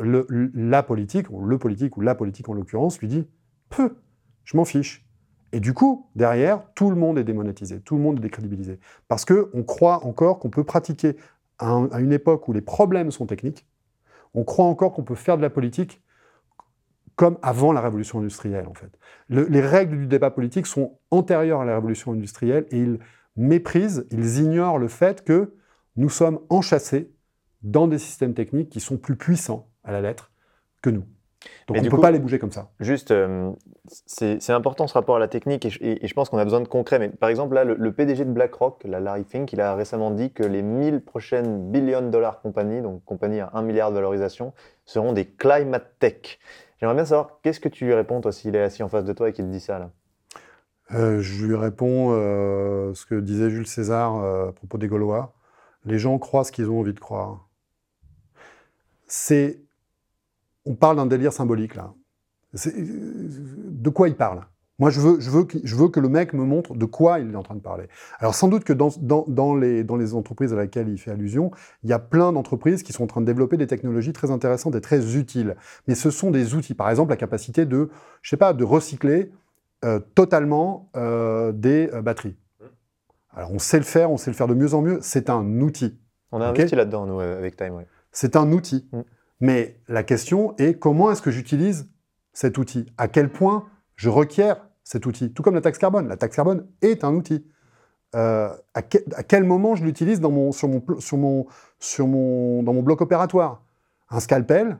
la 0.54 0.82
politique, 0.82 1.26
ou 1.30 1.44
le 1.44 1.58
politique, 1.58 1.96
ou 1.96 2.00
la 2.00 2.14
politique 2.14 2.48
en 2.48 2.54
l'occurrence, 2.54 3.00
lui 3.00 3.08
dit 3.08 3.26
Peu, 3.68 3.96
je 4.44 4.56
m'en 4.56 4.64
fiche. 4.64 5.04
Et 5.52 5.60
du 5.60 5.74
coup, 5.74 6.08
derrière, 6.14 6.62
tout 6.74 6.90
le 6.90 6.96
monde 6.96 7.18
est 7.18 7.24
démonétisé, 7.24 7.80
tout 7.80 7.96
le 7.96 8.02
monde 8.02 8.18
est 8.18 8.22
décrédibilisé. 8.22 8.78
Parce 9.08 9.24
qu'on 9.24 9.62
croit 9.64 10.04
encore 10.04 10.38
qu'on 10.38 10.50
peut 10.50 10.64
pratiquer 10.64 11.16
à, 11.58 11.72
une 11.98 12.12
époque 12.12 12.46
où 12.48 12.52
les 12.52 12.60
problèmes 12.60 13.10
sont 13.10 13.26
techniques, 13.26 13.66
on 14.34 14.44
croit 14.44 14.66
encore 14.66 14.92
qu'on 14.92 15.02
peut 15.02 15.14
faire 15.14 15.36
de 15.36 15.42
la 15.42 15.50
politique 15.50 16.02
comme 17.14 17.38
avant 17.40 17.72
la 17.72 17.80
révolution 17.80 18.18
industrielle, 18.18 18.66
en 18.68 18.74
fait. 18.74 18.90
les 19.30 19.60
règles 19.62 19.96
du 19.96 20.06
débat 20.06 20.30
politique 20.30 20.66
sont 20.66 20.98
antérieures 21.10 21.62
à 21.62 21.64
la 21.64 21.74
révolution 21.76 22.12
industrielle 22.12 22.66
et 22.70 22.78
ils 22.78 22.98
méprisent, 23.36 24.06
ils 24.10 24.40
ignorent 24.40 24.78
le 24.78 24.88
fait 24.88 25.24
que 25.24 25.54
nous 25.96 26.10
sommes 26.10 26.40
enchâssés 26.50 27.15
dans 27.66 27.88
des 27.88 27.98
systèmes 27.98 28.32
techniques 28.32 28.70
qui 28.70 28.80
sont 28.80 28.96
plus 28.96 29.16
puissants 29.16 29.68
à 29.84 29.92
la 29.92 30.00
lettre 30.00 30.30
que 30.82 30.90
nous. 30.90 31.04
Donc 31.66 31.76
on 31.76 31.82
ne 31.82 31.88
peut 31.88 32.00
pas 32.00 32.10
les 32.10 32.18
bouger 32.18 32.38
comme 32.38 32.52
ça. 32.52 32.70
Juste, 32.80 33.10
euh, 33.10 33.52
c'est 34.06 34.50
important 34.50 34.86
ce 34.86 34.94
rapport 34.94 35.16
à 35.16 35.18
la 35.18 35.28
technique 35.28 35.64
et 35.64 36.06
je, 36.06 36.14
pense 36.14 36.28
qu'on 36.28 36.38
a 36.38 36.44
besoin 36.44 36.60
de 36.60 36.68
concret. 36.68 36.98
Mais 36.98 37.08
par 37.08 37.28
exemple, 37.28 37.54
là, 37.54 37.64
le, 37.64 37.92
PDG 37.92 38.24
de 38.24 38.30
BlackRock, 38.30 38.82
la 38.84 39.00
Larry 39.00 39.24
Fink, 39.24 39.52
il 39.52 39.60
a 39.60 39.74
récemment 39.74 40.10
dit 40.10 40.32
que 40.32 40.42
les 40.42 40.62
1000 40.62 41.00
prochaines 41.00 41.70
billion 41.70 42.02
dollars 42.08 42.40
compagnies, 42.40 42.82
donc 42.82 43.04
compagnies 43.04 43.40
à 43.40 43.50
1 43.54 43.62
milliard 43.62 43.90
de 43.90 43.96
valorisation, 43.96 44.52
seront 44.84 45.12
des 45.12 45.24
climate 45.24 45.86
tech. 45.98 46.38
J'aimerais 46.80 46.96
bien 46.96 47.04
savoir, 47.04 47.38
qu'est-ce 47.42 47.60
que 47.60 47.68
tu 47.68 47.84
lui 47.84 47.94
réponds, 47.94 48.20
toi, 48.20 48.32
s'il 48.32 48.54
est 48.56 48.62
assis 48.62 48.82
en 48.82 48.88
face 48.88 49.04
de 49.04 49.12
toi 49.12 49.28
et 49.28 49.32
qu'il 49.32 49.50
dit 49.50 49.60
ça 49.60 49.78
là? 49.78 49.90
Euh, 50.94 51.20
Je 51.20 51.46
lui 51.46 51.56
réponds 51.56 52.12
euh, 52.12 52.94
ce 52.94 53.06
que 53.06 53.16
disait 53.16 53.50
Jules 53.50 53.66
César 53.66 54.16
à 54.16 54.52
propos 54.52 54.78
des 54.78 54.88
Gaulois. 54.88 55.34
Les 55.84 55.98
gens 55.98 56.18
croient 56.18 56.44
ce 56.44 56.52
qu'ils 56.52 56.70
ont 56.70 56.80
envie 56.80 56.94
de 56.94 57.00
croire 57.00 57.46
c'est. 59.06 59.60
On 60.64 60.74
parle 60.74 60.96
d'un 60.96 61.06
délire 61.06 61.32
symbolique, 61.32 61.74
là. 61.74 61.94
De 62.54 63.90
quoi 63.90 64.08
il 64.08 64.16
parle? 64.16 64.46
Moi, 64.78 64.90
je 64.90 65.00
veux, 65.00 65.20
je, 65.20 65.30
veux 65.30 65.44
que, 65.44 65.58
je 65.64 65.74
veux 65.74 65.88
que 65.88 66.00
le 66.00 66.08
mec 66.08 66.34
me 66.34 66.44
montre 66.44 66.74
de 66.74 66.84
quoi 66.84 67.18
il 67.18 67.30
est 67.30 67.36
en 67.36 67.42
train 67.42 67.54
de 67.54 67.60
parler. 67.60 67.88
Alors, 68.18 68.34
sans 68.34 68.48
doute 68.48 68.64
que 68.64 68.74
dans, 68.74 68.90
dans, 68.98 69.54
les, 69.54 69.84
dans 69.84 69.96
les 69.96 70.14
entreprises 70.14 70.52
à 70.52 70.56
laquelle 70.56 70.88
il 70.88 70.98
fait 70.98 71.10
allusion, 71.10 71.50
il 71.82 71.88
y 71.88 71.94
a 71.94 71.98
plein 71.98 72.32
d'entreprises 72.32 72.82
qui 72.82 72.92
sont 72.92 73.04
en 73.04 73.06
train 73.06 73.22
de 73.22 73.26
développer 73.26 73.56
des 73.56 73.66
technologies 73.66 74.12
très 74.12 74.30
intéressantes 74.30 74.74
et 74.74 74.82
très 74.82 75.16
utiles. 75.16 75.56
Mais 75.88 75.94
ce 75.94 76.10
sont 76.10 76.30
des 76.30 76.54
outils. 76.54 76.74
Par 76.74 76.90
exemple, 76.90 77.08
la 77.10 77.16
capacité 77.16 77.64
de, 77.64 77.88
je 78.20 78.28
sais 78.28 78.36
pas, 78.36 78.52
de 78.52 78.64
recycler 78.64 79.32
euh, 79.84 79.98
totalement 80.14 80.90
euh, 80.96 81.52
des 81.52 81.88
euh, 81.94 82.02
batteries. 82.02 82.36
Alors, 83.34 83.52
on 83.52 83.58
sait 83.58 83.78
le 83.78 83.84
faire, 83.84 84.10
on 84.10 84.18
sait 84.18 84.30
le 84.30 84.36
faire 84.36 84.48
de 84.48 84.54
mieux 84.54 84.74
en 84.74 84.82
mieux. 84.82 84.98
C'est 85.00 85.30
un 85.30 85.60
outil. 85.60 85.98
On 86.32 86.40
a 86.42 86.48
investi 86.48 86.74
là-dedans, 86.74 87.06
nous, 87.06 87.20
avec 87.20 87.56
Time, 87.56 87.84
c'est 88.16 88.34
un 88.34 88.50
outil. 88.50 88.88
Mm. 88.92 89.00
Mais 89.40 89.78
la 89.88 90.02
question 90.02 90.56
est 90.56 90.78
comment 90.78 91.12
est-ce 91.12 91.20
que 91.20 91.30
j'utilise 91.30 91.88
cet 92.32 92.56
outil? 92.56 92.86
À 92.96 93.08
quel 93.08 93.30
point 93.30 93.68
je 93.94 94.08
requiers 94.08 94.54
cet 94.84 95.04
outil? 95.04 95.32
Tout 95.34 95.42
comme 95.42 95.54
la 95.54 95.60
taxe 95.60 95.76
carbone. 95.76 96.08
La 96.08 96.16
taxe 96.16 96.34
carbone 96.34 96.66
est 96.80 97.04
un 97.04 97.14
outil. 97.14 97.46
à, 98.14 98.82
quel 99.28 99.44
moment 99.44 99.74
je 99.74 99.84
l'utilise 99.84 100.20
dans 100.20 100.30
mon, 100.30 100.50
sur 100.52 100.68
mon, 100.68 100.82
sur 100.98 101.18
mon, 101.18 101.46
sur 101.78 102.06
mon, 102.06 102.62
dans 102.62 102.72
mon 102.72 102.82
bloc 102.82 103.02
opératoire? 103.02 103.62
Un 104.08 104.20
scalpel, 104.20 104.78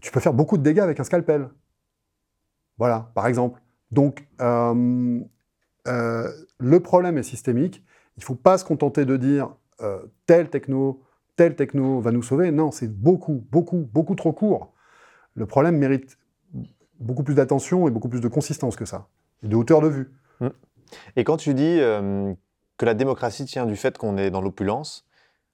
tu 0.00 0.10
peux 0.10 0.18
faire 0.18 0.34
beaucoup 0.34 0.58
de 0.58 0.62
dégâts 0.64 0.80
avec 0.80 0.98
un 0.98 1.04
scalpel. 1.04 1.48
Voilà, 2.78 3.12
par 3.14 3.28
exemple. 3.28 3.60
Donc, 3.92 4.26
le 4.40 5.28
problème 6.80 7.16
est 7.18 7.22
systémique. 7.22 7.84
Il 8.16 8.20
ne 8.20 8.24
faut 8.24 8.34
pas 8.34 8.58
se 8.58 8.64
contenter 8.64 9.04
de 9.04 9.16
dire 9.16 9.54
tel 10.26 10.50
techno, 10.50 11.04
tel 11.40 11.56
techno 11.56 12.00
va 12.00 12.12
nous 12.12 12.22
sauver. 12.22 12.50
Non, 12.50 12.70
c'est 12.70 12.86
beaucoup, 12.86 13.46
beaucoup, 13.50 13.88
beaucoup 13.94 14.14
trop 14.14 14.34
court. 14.34 14.74
Le 15.32 15.46
problème 15.46 15.78
mérite 15.78 16.18
beaucoup 16.98 17.22
plus 17.22 17.32
d'attention 17.32 17.88
et 17.88 17.90
beaucoup 17.90 18.10
plus 18.10 18.20
de 18.20 18.28
consistance 18.28 18.76
que 18.76 18.84
ça, 18.84 19.08
et 19.42 19.48
de 19.48 19.56
hauteur 19.56 19.80
de 19.80 19.88
vue. 19.88 20.12
Mmh. 20.40 20.48
Et 21.16 21.24
quand 21.24 21.38
tu 21.38 21.54
dis 21.54 21.78
euh, 21.80 22.34
que 22.76 22.84
la 22.84 22.92
démocratie 22.92 23.46
tient 23.46 23.64
du 23.64 23.74
fait 23.74 23.96
qu'on 23.96 24.18
est 24.18 24.30
dans 24.30 24.42
l'opulence, 24.42 25.08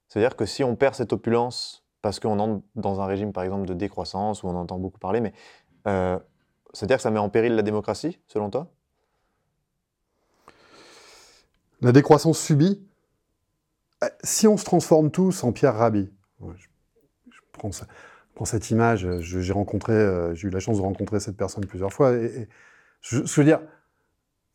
c'est-à-dire 0.09 0.35
que 0.35 0.45
si 0.45 0.61
on 0.61 0.75
perd 0.75 0.93
cette 0.93 1.13
opulence 1.13 1.85
parce 2.01 2.19
qu'on 2.19 2.37
entre 2.37 2.63
dans 2.75 2.99
un 2.99 3.05
régime, 3.05 3.31
par 3.31 3.45
exemple, 3.45 3.65
de 3.65 3.73
décroissance, 3.73 4.43
où 4.43 4.47
on 4.47 4.55
entend 4.57 4.79
beaucoup 4.79 4.99
parler, 4.99 5.21
mais 5.21 5.31
euh, 5.87 6.19
c'est-à-dire 6.73 6.97
que 6.97 7.03
ça 7.03 7.11
met 7.11 7.19
en 7.19 7.29
péril 7.29 7.55
la 7.55 7.61
démocratie, 7.61 8.19
selon 8.27 8.49
toi? 8.49 8.67
La 11.79 11.93
décroissance 11.93 12.39
subie 12.39 12.85
Si 14.23 14.47
on 14.47 14.57
se 14.57 14.65
transforme 14.65 15.11
tous 15.11 15.43
en 15.43 15.51
Pierre 15.51 15.75
Rabhi, 15.75 16.09
je, 16.41 17.39
prends 17.53 18.45
cette 18.45 18.69
image, 18.69 19.07
j'ai 19.19 19.53
rencontré, 19.53 19.93
j'ai 20.35 20.47
eu 20.47 20.51
la 20.51 20.59
chance 20.59 20.77
de 20.77 20.83
rencontrer 20.83 21.19
cette 21.19 21.37
personne 21.37 21.65
plusieurs 21.65 21.91
fois, 21.91 22.13
et, 22.13 22.47
je, 23.01 23.19
veux 23.19 23.43
dire, 23.43 23.61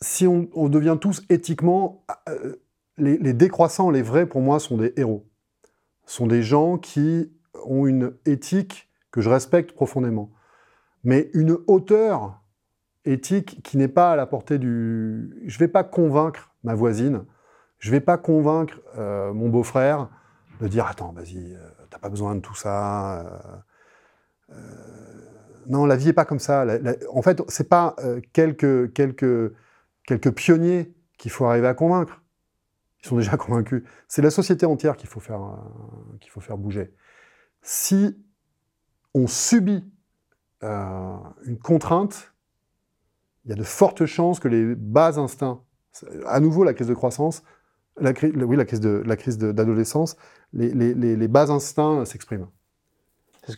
si 0.00 0.26
on, 0.26 0.68
devient 0.68 0.98
tous 1.00 1.22
éthiquement... 1.28 2.04
Euh, 2.28 2.56
les, 2.98 3.32
décroissants, 3.32 3.90
les 3.90 4.02
vrais, 4.02 4.26
pour 4.26 4.40
moi, 4.40 4.60
sont 4.60 4.76
des 4.76 4.92
héros. 4.96 5.26
sont 6.06 6.26
des 6.26 6.42
gens 6.42 6.78
qui 6.78 7.32
ont 7.64 7.86
une 7.86 8.14
éthique 8.26 8.90
que 9.10 9.20
je 9.20 9.30
respecte 9.30 9.72
profondément. 9.72 10.30
Mais 11.04 11.30
une 11.34 11.58
hauteur 11.66 12.42
éthique 13.04 13.62
qui 13.62 13.76
n'est 13.76 13.88
pas 13.88 14.12
à 14.12 14.16
la 14.16 14.26
portée 14.26 14.58
du... 14.58 15.34
Je 15.46 15.54
ne 15.56 15.58
vais 15.58 15.68
pas 15.68 15.84
convaincre 15.84 16.54
ma 16.64 16.74
voisine, 16.74 17.24
je 17.82 17.90
ne 17.90 17.92
vais 17.92 18.00
pas 18.00 18.16
convaincre 18.16 18.80
euh, 18.96 19.32
mon 19.32 19.48
beau-frère 19.48 20.08
de 20.60 20.68
dire 20.68 20.86
«Attends, 20.90 21.12
vas-y, 21.12 21.54
euh, 21.54 21.58
t'as 21.90 21.98
pas 21.98 22.08
besoin 22.08 22.34
de 22.34 22.40
tout 22.40 22.54
ça. 22.54 23.42
non, 25.66 25.86
la 25.86 25.96
vie 25.96 26.06
n'est 26.06 26.12
pas 26.12 26.24
comme 26.24 26.38
ça. 26.38 26.64
en 27.12 27.22
fait, 27.22 27.42
c'est 27.48 27.68
pas 27.68 27.96
quelques, 28.32 28.92
quelques 28.92 29.52
quelques 30.06 30.32
pionniers 30.32 30.94
qu'il 31.18 31.30
faut 31.30 31.46
arriver 31.46 31.68
à 31.68 31.74
convaincre. 31.74 32.22
Ils 33.02 33.08
sont 33.08 33.16
déjà 33.16 33.36
convaincus. 33.36 33.82
C'est 34.08 34.22
la 34.22 34.30
société 34.30 34.66
entière 34.66 34.96
qu'il 34.96 35.08
faut, 35.08 35.20
faire, 35.20 35.42
euh, 35.42 36.18
qu'il 36.20 36.30
faut 36.30 36.40
faire 36.40 36.58
bouger. 36.58 36.94
Si 37.62 38.16
on 39.14 39.26
subit 39.26 39.84
euh, 40.62 41.16
une 41.44 41.58
contrainte, 41.58 42.34
il 43.44 43.50
y 43.50 43.52
a 43.52 43.56
de 43.56 43.64
fortes 43.64 44.06
chances 44.06 44.40
que 44.40 44.48
les 44.48 44.74
bas 44.74 45.18
instincts, 45.18 45.60
à 46.26 46.40
nouveau 46.40 46.64
la 46.64 46.74
crise 46.74 46.86
de 46.86 46.94
croissance, 46.94 47.42
la, 48.00 48.12
oui, 48.22 48.56
la 48.56 48.64
crise, 48.64 48.80
de, 48.80 49.02
la 49.04 49.16
crise 49.16 49.38
d'adolescence, 49.38 50.16
les, 50.52 50.70
les, 50.70 51.16
les, 51.16 51.28
bas 51.28 51.50
instincts 51.50 52.04
s'expriment. 52.04 52.48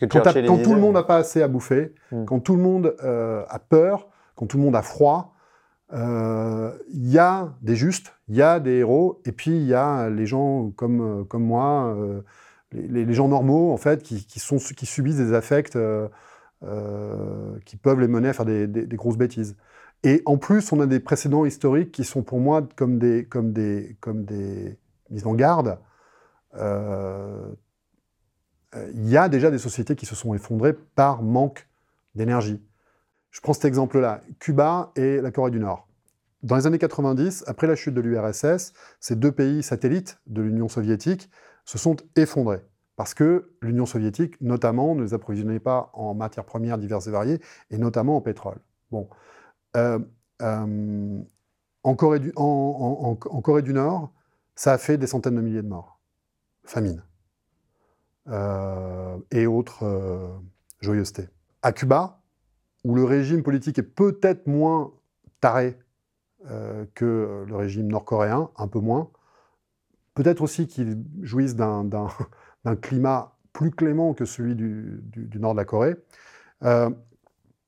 quand, 0.01 0.07
quand 0.09 0.57
tout 0.63 0.73
le 0.73 0.79
monde 0.79 0.93
n'a 0.95 1.03
pas 1.03 1.17
assez 1.17 1.41
à 1.41 1.47
bouffer, 1.47 1.93
hmm. 2.11 2.25
quand 2.25 2.39
tout 2.39 2.55
le 2.55 2.61
monde 2.61 2.95
euh, 3.03 3.43
a 3.49 3.59
peur, 3.59 4.09
quand 4.35 4.45
tout 4.45 4.57
le 4.57 4.63
monde 4.63 4.75
a 4.75 4.81
froid, 4.81 5.35
il 5.91 5.97
euh, 5.99 6.71
y 6.93 7.17
a 7.17 7.53
des 7.61 7.75
justes, 7.75 8.13
il 8.27 8.35
y 8.35 8.41
a 8.41 8.59
des 8.59 8.77
héros, 8.77 9.21
et 9.25 9.31
puis 9.31 9.51
il 9.51 9.65
y 9.65 9.73
a 9.73 10.09
les 10.09 10.25
gens 10.25 10.71
comme, 10.71 11.21
euh, 11.21 11.23
comme 11.23 11.43
moi, 11.43 11.95
euh, 11.95 12.21
les, 12.71 13.13
gens 13.13 13.27
normaux, 13.27 13.71
en 13.71 13.77
fait, 13.77 14.01
qui, 14.01 14.39
sont, 14.39 14.57
qui 14.57 14.85
subissent 14.85 15.17
des 15.17 15.33
affects 15.33 15.77
qui 17.65 17.77
peuvent 17.77 17.99
les 17.99 18.07
mener 18.07 18.29
à 18.29 18.33
faire 18.33 18.45
des, 18.45 18.87
grosses 18.93 19.17
bêtises. 19.17 19.55
Et 20.05 20.21
en 20.25 20.37
plus, 20.37 20.71
on 20.71 20.79
a 20.79 20.85
des 20.85 20.99
précédents 20.99 21.45
historiques 21.45 21.91
qui 21.91 22.03
sont 22.03 22.21
pour 22.21 22.39
moi 22.39 22.61
comme 22.75 22.99
des, 22.99 23.25
comme 23.25 23.51
des, 23.53 23.97
comme 23.99 24.23
des 24.23 24.77
mises 25.09 25.25
en 25.25 25.33
garde. 25.33 25.79
Il 28.93 29.09
y 29.09 29.17
a 29.17 29.29
déjà 29.29 29.49
des 29.49 29.57
sociétés 29.57 29.95
qui 29.95 30.05
se 30.05 30.13
sont 30.15 30.35
effondrées 30.35 30.73
par 30.73 31.23
manque 31.23 31.67
d'énergie. 32.13 32.61
Je 33.31 33.41
prends 33.41 33.53
cet 33.53 33.65
exemple-là, 33.65 34.21
Cuba 34.39 34.91
et 34.95 35.21
la 35.21 35.31
Corée 35.31 35.49
du 35.49 35.59
Nord. 35.59 35.87
Dans 36.43 36.55
les 36.55 36.67
années 36.67 36.77
90, 36.77 37.43
après 37.47 37.65
la 37.65 37.75
chute 37.75 37.95
de 37.95 38.01
l'URSS, 38.01 38.73
ces 38.99 39.15
deux 39.15 39.31
pays 39.31 39.63
satellites 39.63 40.19
de 40.27 40.43
l'Union 40.43 40.69
soviétique 40.69 41.31
se 41.65 41.79
sont 41.79 41.95
effondrés. 42.15 42.61
Parce 42.95 43.15
que 43.15 43.51
l'Union 43.59 43.87
soviétique, 43.87 44.39
notamment, 44.39 44.93
ne 44.93 45.01
les 45.01 45.15
approvisionnait 45.15 45.59
pas 45.59 45.89
en 45.93 46.13
matières 46.13 46.45
premières 46.45 46.77
diverses 46.77 47.07
et 47.07 47.11
variées, 47.11 47.41
et 47.71 47.79
notamment 47.79 48.17
en 48.17 48.21
pétrole. 48.21 48.59
Bon. 48.91 49.09
Euh, 49.75 49.99
euh, 50.41 51.21
en, 51.83 51.95
Corée 51.95 52.19
du, 52.19 53.73
Nord, 53.73 54.11
ça 54.55 54.73
a 54.73 54.77
fait 54.77 54.97
des 54.97 55.07
centaines 55.07 55.35
de 55.35 55.41
milliers 55.41 55.61
de 55.61 55.67
morts. 55.67 55.99
Famine. 56.63 57.03
Euh, 58.27 59.17
et 59.31 59.45
autres 59.45 60.41
joyeusetés. 60.81 61.29
À 61.61 61.71
Cuba, 61.71 62.21
où 62.83 62.95
le 62.95 63.03
régime 63.03 63.43
politique 63.43 63.77
est 63.77 63.83
peut-être 63.83 64.47
moins 64.47 64.93
taré 65.41 65.77
que 66.93 67.45
le 67.47 67.55
régime 67.55 67.87
nord-coréen, 67.87 68.49
un 68.57 68.67
peu 68.67 68.79
moins. 68.79 69.09
Peut-être 70.13 70.41
aussi 70.41 70.67
qu'ils 70.67 71.03
jouissent 71.21 71.55
d'un 71.55 71.89
climat 72.81 73.35
plus 73.51 73.71
clément 73.71 74.13
que 74.13 74.25
celui 74.25 74.55
du, 74.55 75.01
nord 75.39 75.53
de 75.53 75.57
la 75.57 75.65
Corée. 75.65 75.95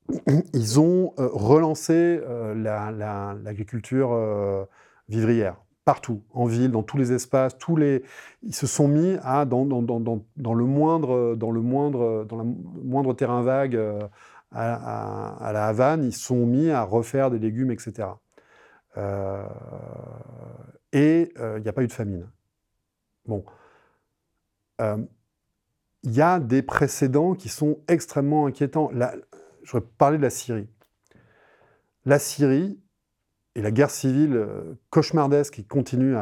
Euh, 0.10 0.42
ils 0.54 0.80
ont 0.80 1.14
euh, 1.20 1.30
relancé 1.32 2.20
l'agriculture 2.56 4.68
vivrière 5.10 5.58
partout, 5.86 6.22
en 6.34 6.46
ville, 6.46 6.72
dans 6.72 6.84
tous 6.84 6.98
les 6.98 7.14
espaces, 7.14 7.58
tous 7.58 7.78
les, 7.78 8.04
ils 8.44 8.54
se 8.54 8.68
sont 8.68 8.90
mis 8.90 9.16
à 9.24 9.46
dans, 9.46 9.64
le 9.64 10.66
moindre, 10.66 11.36
dans 11.38 11.52
le 11.52 11.62
moindre, 11.62 12.26
dans 12.26 12.36
le 12.36 12.44
moindre 12.44 13.14
terrain 13.14 13.42
vague 13.42 13.80
à, 14.52 15.52
la 15.54 15.68
Havane, 15.68 16.04
ils 16.04 16.14
sont 16.14 16.46
mis 16.46 16.70
à 16.70 16.84
refaire 16.84 17.32
des 17.32 17.40
légumes, 17.40 17.72
etc. 17.72 18.10
Euh, 18.98 19.48
et 20.92 21.32
euh, 21.38 21.58
il 21.58 21.64
n'y 21.64 21.70
a 21.70 21.74
pas 21.74 21.84
eu 21.84 21.88
de 21.88 21.94
famine. 21.94 22.30
Bon. 23.26 23.44
Euh, 24.82 24.98
il 26.04 26.14
y 26.14 26.22
a 26.22 26.40
des 26.40 26.62
précédents 26.62 27.34
qui 27.34 27.50
sont 27.50 27.80
extrêmement 27.88 28.46
inquiétants. 28.46 28.92
Voudrais 29.72 29.88
parler 29.98 30.18
de 30.18 30.24
la 30.24 30.30
Syrie. 30.30 30.68
La 32.06 32.20
Syrie 32.20 32.80
et 33.56 33.62
la 33.62 33.72
guerre 33.72 33.90
civile 33.90 34.48
cauchemardesque 34.90 35.56
qui 35.56 35.66
continue, 35.66 36.14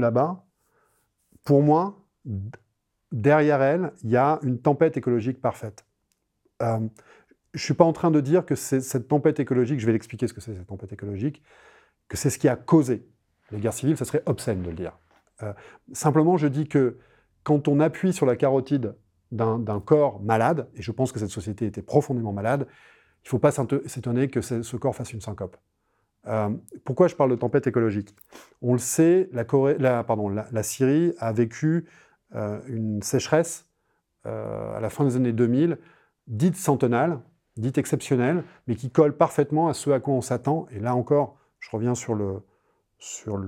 là-bas, 0.00 0.44
pour 1.44 1.62
moi, 1.62 2.06
derrière 3.12 3.62
elle, 3.62 3.92
il 4.02 4.10
y 4.10 4.16
a 4.16 4.38
une 4.42 4.60
tempête 4.60 4.96
écologique 4.96 5.40
parfaite. 5.40 5.84
Euh, 6.62 6.78
je 7.52 7.58
ne 7.58 7.64
suis 7.64 7.74
pas 7.74 7.84
en 7.84 7.92
train 7.92 8.10
de 8.10 8.20
dire 8.20 8.46
que 8.46 8.54
cette 8.54 9.08
tempête 9.08 9.40
écologique, 9.40 9.80
je 9.80 9.86
vais 9.86 9.92
l'expliquer 9.92 10.28
ce 10.28 10.34
que 10.34 10.40
c'est 10.40 10.54
cette 10.54 10.66
tempête 10.66 10.92
écologique, 10.92 11.42
que 12.08 12.16
c'est 12.16 12.30
ce 12.30 12.38
qui 12.38 12.48
a 12.48 12.56
causé 12.56 13.08
les 13.50 13.58
guerres 13.58 13.72
civiles, 13.72 13.96
ça 13.96 14.04
serait 14.04 14.22
obscène 14.26 14.62
de 14.62 14.68
le 14.68 14.76
dire. 14.76 14.98
Euh, 15.42 15.52
simplement, 15.92 16.36
je 16.36 16.46
dis 16.46 16.68
que 16.68 16.98
quand 17.42 17.68
on 17.68 17.80
appuie 17.80 18.12
sur 18.12 18.26
la 18.26 18.36
carotide 18.36 18.94
d'un 19.32 19.80
corps 19.80 20.20
malade, 20.22 20.68
et 20.74 20.82
je 20.82 20.90
pense 20.92 21.12
que 21.12 21.18
cette 21.18 21.30
société 21.30 21.66
était 21.66 21.82
profondément 21.82 22.32
malade, 22.32 22.66
il 23.22 23.26
ne 23.26 23.28
faut 23.30 23.38
pas 23.38 23.52
s'étonner 23.52 24.28
que 24.28 24.40
ce 24.40 24.76
corps 24.76 24.94
fasse 24.94 25.12
une 25.12 25.20
syncope. 25.20 25.56
Euh, 26.26 26.50
pourquoi 26.84 27.08
je 27.08 27.14
parle 27.14 27.30
de 27.30 27.36
tempête 27.36 27.66
écologique? 27.66 28.14
On 28.60 28.72
le 28.72 28.78
sait, 28.78 29.30
la, 29.32 30.62
Syrie 30.62 31.14
a 31.18 31.32
vécu 31.32 31.86
une 32.32 33.02
sécheresse 33.02 33.66
à 34.24 34.78
la 34.80 34.90
fin 34.90 35.04
des 35.04 35.16
années 35.16 35.32
2000 35.32 35.78
dite 36.26 36.56
centenale, 36.56 37.20
dite 37.56 37.78
exceptionnelle, 37.78 38.44
mais 38.66 38.76
qui 38.76 38.90
colle 38.90 39.16
parfaitement 39.16 39.68
à 39.68 39.74
ce 39.74 39.90
à 39.90 40.00
quoi 40.00 40.14
on 40.14 40.20
s'attend. 40.20 40.66
Et 40.70 40.78
là 40.78 40.94
encore, 40.94 41.36
je 41.58 41.70
reviens 41.70 41.94
sur 41.94 42.14
le 42.14 42.42
sur 42.98 43.38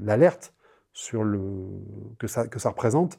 l'alerte 0.00 0.54
sur 0.94 1.24
le, 1.24 1.40
que, 2.18 2.26
ça, 2.26 2.46
que 2.46 2.58
ça 2.58 2.70
représente. 2.70 3.18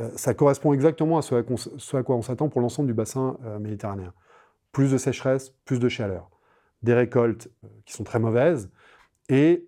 Euh, 0.00 0.10
ça 0.16 0.34
correspond 0.34 0.72
exactement 0.72 1.18
à 1.18 1.22
ce 1.22 1.34
à, 1.34 2.02
quoi 2.02 2.16
on 2.16 2.22
s'attend 2.22 2.48
pour 2.48 2.60
l'ensemble 2.60 2.88
du 2.88 2.94
bassin 2.94 3.38
euh, 3.44 3.58
méditerranéen. 3.58 4.12
Plus 4.72 4.92
de 4.92 4.98
sécheresse, 4.98 5.50
plus 5.64 5.78
de 5.78 5.88
chaleur, 5.88 6.30
des 6.82 6.94
récoltes 6.94 7.48
euh, 7.64 7.68
qui 7.84 7.94
sont 7.94 8.04
très 8.04 8.18
mauvaises 8.18 8.70
et 9.28 9.64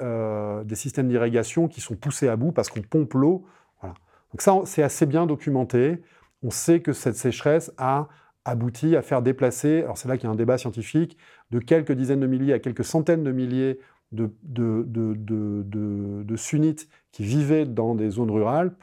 des 0.66 0.76
systèmes 0.76 1.08
d'irrigation 1.08 1.66
qui 1.66 1.80
sont 1.80 1.96
poussés 1.96 2.28
à 2.28 2.36
bout 2.36 2.52
parce 2.52 2.70
qu'on 2.70 2.80
pompe 2.80 3.14
l'eau. 3.14 3.44
Voilà. 3.80 3.96
Donc 4.32 4.40
ça, 4.40 4.54
c'est 4.66 4.84
assez 4.84 5.04
bien 5.04 5.26
documenté 5.26 6.00
on 6.42 6.50
sait 6.50 6.80
que 6.80 6.92
cette 6.92 7.16
sécheresse 7.16 7.72
a 7.78 8.08
abouti 8.44 8.96
à 8.96 9.02
faire 9.02 9.22
déplacer, 9.22 9.82
alors 9.82 9.98
c'est 9.98 10.08
là 10.08 10.16
qu'il 10.16 10.24
y 10.24 10.28
a 10.28 10.32
un 10.32 10.36
débat 10.36 10.58
scientifique, 10.58 11.16
de 11.50 11.58
quelques 11.58 11.92
dizaines 11.92 12.20
de 12.20 12.26
milliers 12.26 12.52
à 12.52 12.58
quelques 12.58 12.84
centaines 12.84 13.24
de 13.24 13.32
milliers 13.32 13.78
de, 14.12 14.30
de, 14.42 16.36
sunnites 16.36 16.88
qui 17.12 17.24
vivaient 17.24 17.64
dans 17.64 17.94
des 17.94 18.10
zones 18.10 18.30
rurales, 18.30 18.74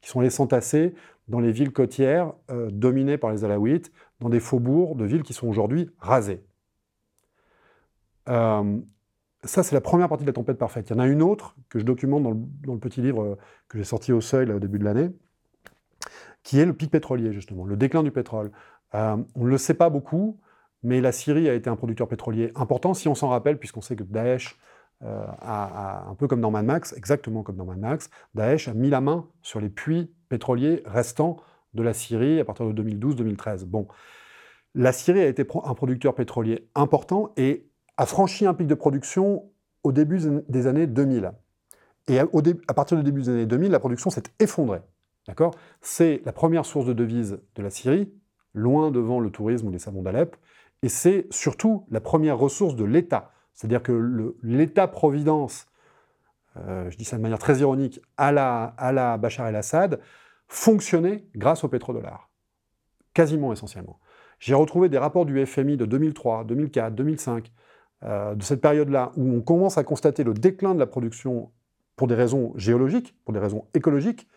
qui 0.00 0.08
sont 0.08 0.20
allés 0.20 0.30
s'entasser 0.30 0.94
dans 1.28 1.40
les 1.40 1.52
villes 1.52 1.72
côtières 1.72 2.32
euh, 2.50 2.70
dominées 2.70 3.18
par 3.18 3.30
les 3.30 3.44
Alaouites, 3.44 3.92
dans 4.20 4.28
des 4.28 4.40
faubourgs 4.40 4.96
de 4.96 5.04
villes 5.04 5.22
qui 5.22 5.32
sont 5.32 5.48
aujourd'hui 5.48 5.90
rasées. 5.98 6.44
Euh, 8.28 8.78
ça, 9.42 9.62
c'est 9.62 9.74
la 9.74 9.80
première 9.80 10.08
partie 10.08 10.24
de 10.24 10.28
la 10.28 10.32
tempête 10.32 10.58
parfaite. 10.58 10.88
Il 10.88 10.94
y 10.94 10.96
en 10.96 11.00
a 11.00 11.06
une 11.06 11.22
autre 11.22 11.56
que 11.68 11.78
je 11.78 11.84
documente 11.84 12.22
dans 12.22 12.72
le, 12.72 12.78
petit 12.78 13.02
livre 13.02 13.22
euh, 13.22 13.38
que 13.68 13.78
j'ai 13.78 13.84
sorti 13.84 14.12
au 14.12 14.20
seuil 14.20 14.50
au 14.50 14.58
début 14.58 14.78
de 14.78 14.84
l'année, 14.84 15.10
qui 16.42 16.58
est 16.58 16.66
le 16.66 16.72
pic 16.72 16.90
pétrolier, 16.90 17.32
justement, 17.32 17.64
le 17.64 17.76
déclin 17.76 18.02
du 18.02 18.10
pétrole. 18.10 18.50
on 18.92 19.24
ne 19.36 19.48
le 19.48 19.58
sait 19.58 19.74
pas 19.74 19.90
beaucoup, 19.90 20.38
mais 20.82 21.00
la 21.00 21.12
Syrie 21.12 21.48
a 21.48 21.54
été 21.54 21.70
un 21.70 21.76
producteur 21.76 22.08
pétrolier 22.08 22.52
important, 22.54 22.94
si 22.94 23.08
on 23.08 23.14
s'en 23.14 23.28
rappelle, 23.28 23.58
puisqu'on 23.58 23.80
sait 23.80 23.96
que 23.96 24.02
Daesh, 24.02 24.58
a, 25.04 26.06
un 26.08 26.14
peu 26.14 26.26
comme 26.26 26.40
Mad 26.40 26.64
Max, 26.64 26.94
exactement 26.96 27.42
comme 27.42 27.56
Mad 27.56 27.78
Max, 27.78 28.10
Daesh 28.34 28.68
a 28.68 28.74
mis 28.74 28.90
la 28.90 29.00
main 29.00 29.28
sur 29.42 29.60
les 29.60 29.68
puits 29.68 30.12
pétroliers 30.28 30.82
restants 30.86 31.36
de 31.74 31.82
la 31.82 31.92
Syrie 31.92 32.40
à 32.40 32.44
partir 32.44 32.66
de 32.66 32.82
2012-2013. 32.82 33.64
Bon, 33.64 33.86
la 34.74 34.92
Syrie 34.92 35.20
a 35.20 35.26
été 35.26 35.46
un 35.64 35.74
producteur 35.74 36.14
pétrolier 36.14 36.68
important 36.74 37.32
et 37.36 37.68
a 37.96 38.06
franchi 38.06 38.46
un 38.46 38.54
pic 38.54 38.66
de 38.66 38.74
production 38.74 39.50
au 39.82 39.92
début 39.92 40.20
des 40.48 40.66
années 40.66 40.86
2000. 40.86 41.32
Et 42.08 42.18
à, 42.18 42.26
partir 42.74 42.96
du 42.96 43.02
début 43.02 43.22
des 43.22 43.28
années 43.30 43.46
2000, 43.46 43.70
la 43.70 43.78
production 43.78 44.10
s'est 44.10 44.24
effondrée. 44.40 44.80
D'accord? 45.26 45.54
C'est 45.80 46.20
la 46.24 46.32
première 46.32 46.66
source 46.66 46.86
de 46.86 46.92
devises 46.92 47.38
de 47.54 47.62
la 47.62 47.70
Syrie, 47.70 48.12
loin 48.52 48.90
devant 48.90 49.20
le 49.20 49.30
tourisme 49.30 49.68
ou 49.68 49.70
les 49.70 49.78
savons 49.78 50.02
d'Alep, 50.02 50.36
et 50.82 50.88
c'est 50.88 51.26
surtout 51.30 51.86
la 51.90 52.00
première 52.00 52.38
ressource 52.38 52.76
de 52.76 52.84
l'État. 52.84 53.30
C'est-à-dire 53.54 53.82
que 53.82 54.34
l'État-providence, 54.42 55.66
euh, 56.56 56.90
je 56.90 56.96
dis 56.96 57.04
ça 57.04 57.16
de 57.16 57.22
manière 57.22 57.38
très 57.38 57.58
ironique, 57.58 58.00
à 58.16 58.32
la, 58.32 59.18
Bachar 59.18 59.46
el-Assad, 59.48 60.00
fonctionnait 60.48 61.26
grâce 61.34 61.64
au 61.64 61.68
pétrodollar. 61.68 62.30
Quasiment 63.14 63.52
essentiellement. 63.52 63.98
J'ai 64.40 64.54
retrouvé 64.54 64.88
des 64.88 64.98
rapports 64.98 65.24
du 65.24 65.44
FMI 65.46 65.76
de 65.76 65.86
2003, 65.86 66.44
2004, 66.44 66.94
2005, 66.94 67.52
de 68.02 68.42
cette 68.42 68.60
période-là, 68.60 69.12
où 69.16 69.32
on 69.32 69.40
commence 69.40 69.78
à 69.78 69.84
constater 69.84 70.24
le 70.24 70.34
déclin 70.34 70.74
de 70.74 70.80
la 70.80 70.86
production 70.86 71.52
pour 71.96 72.08
des 72.08 72.14
raisons 72.14 72.52
géologiques, 72.56 73.16
pour 73.24 73.32
des 73.32 73.40
raisons 73.40 73.66
écologiques, 73.72 74.28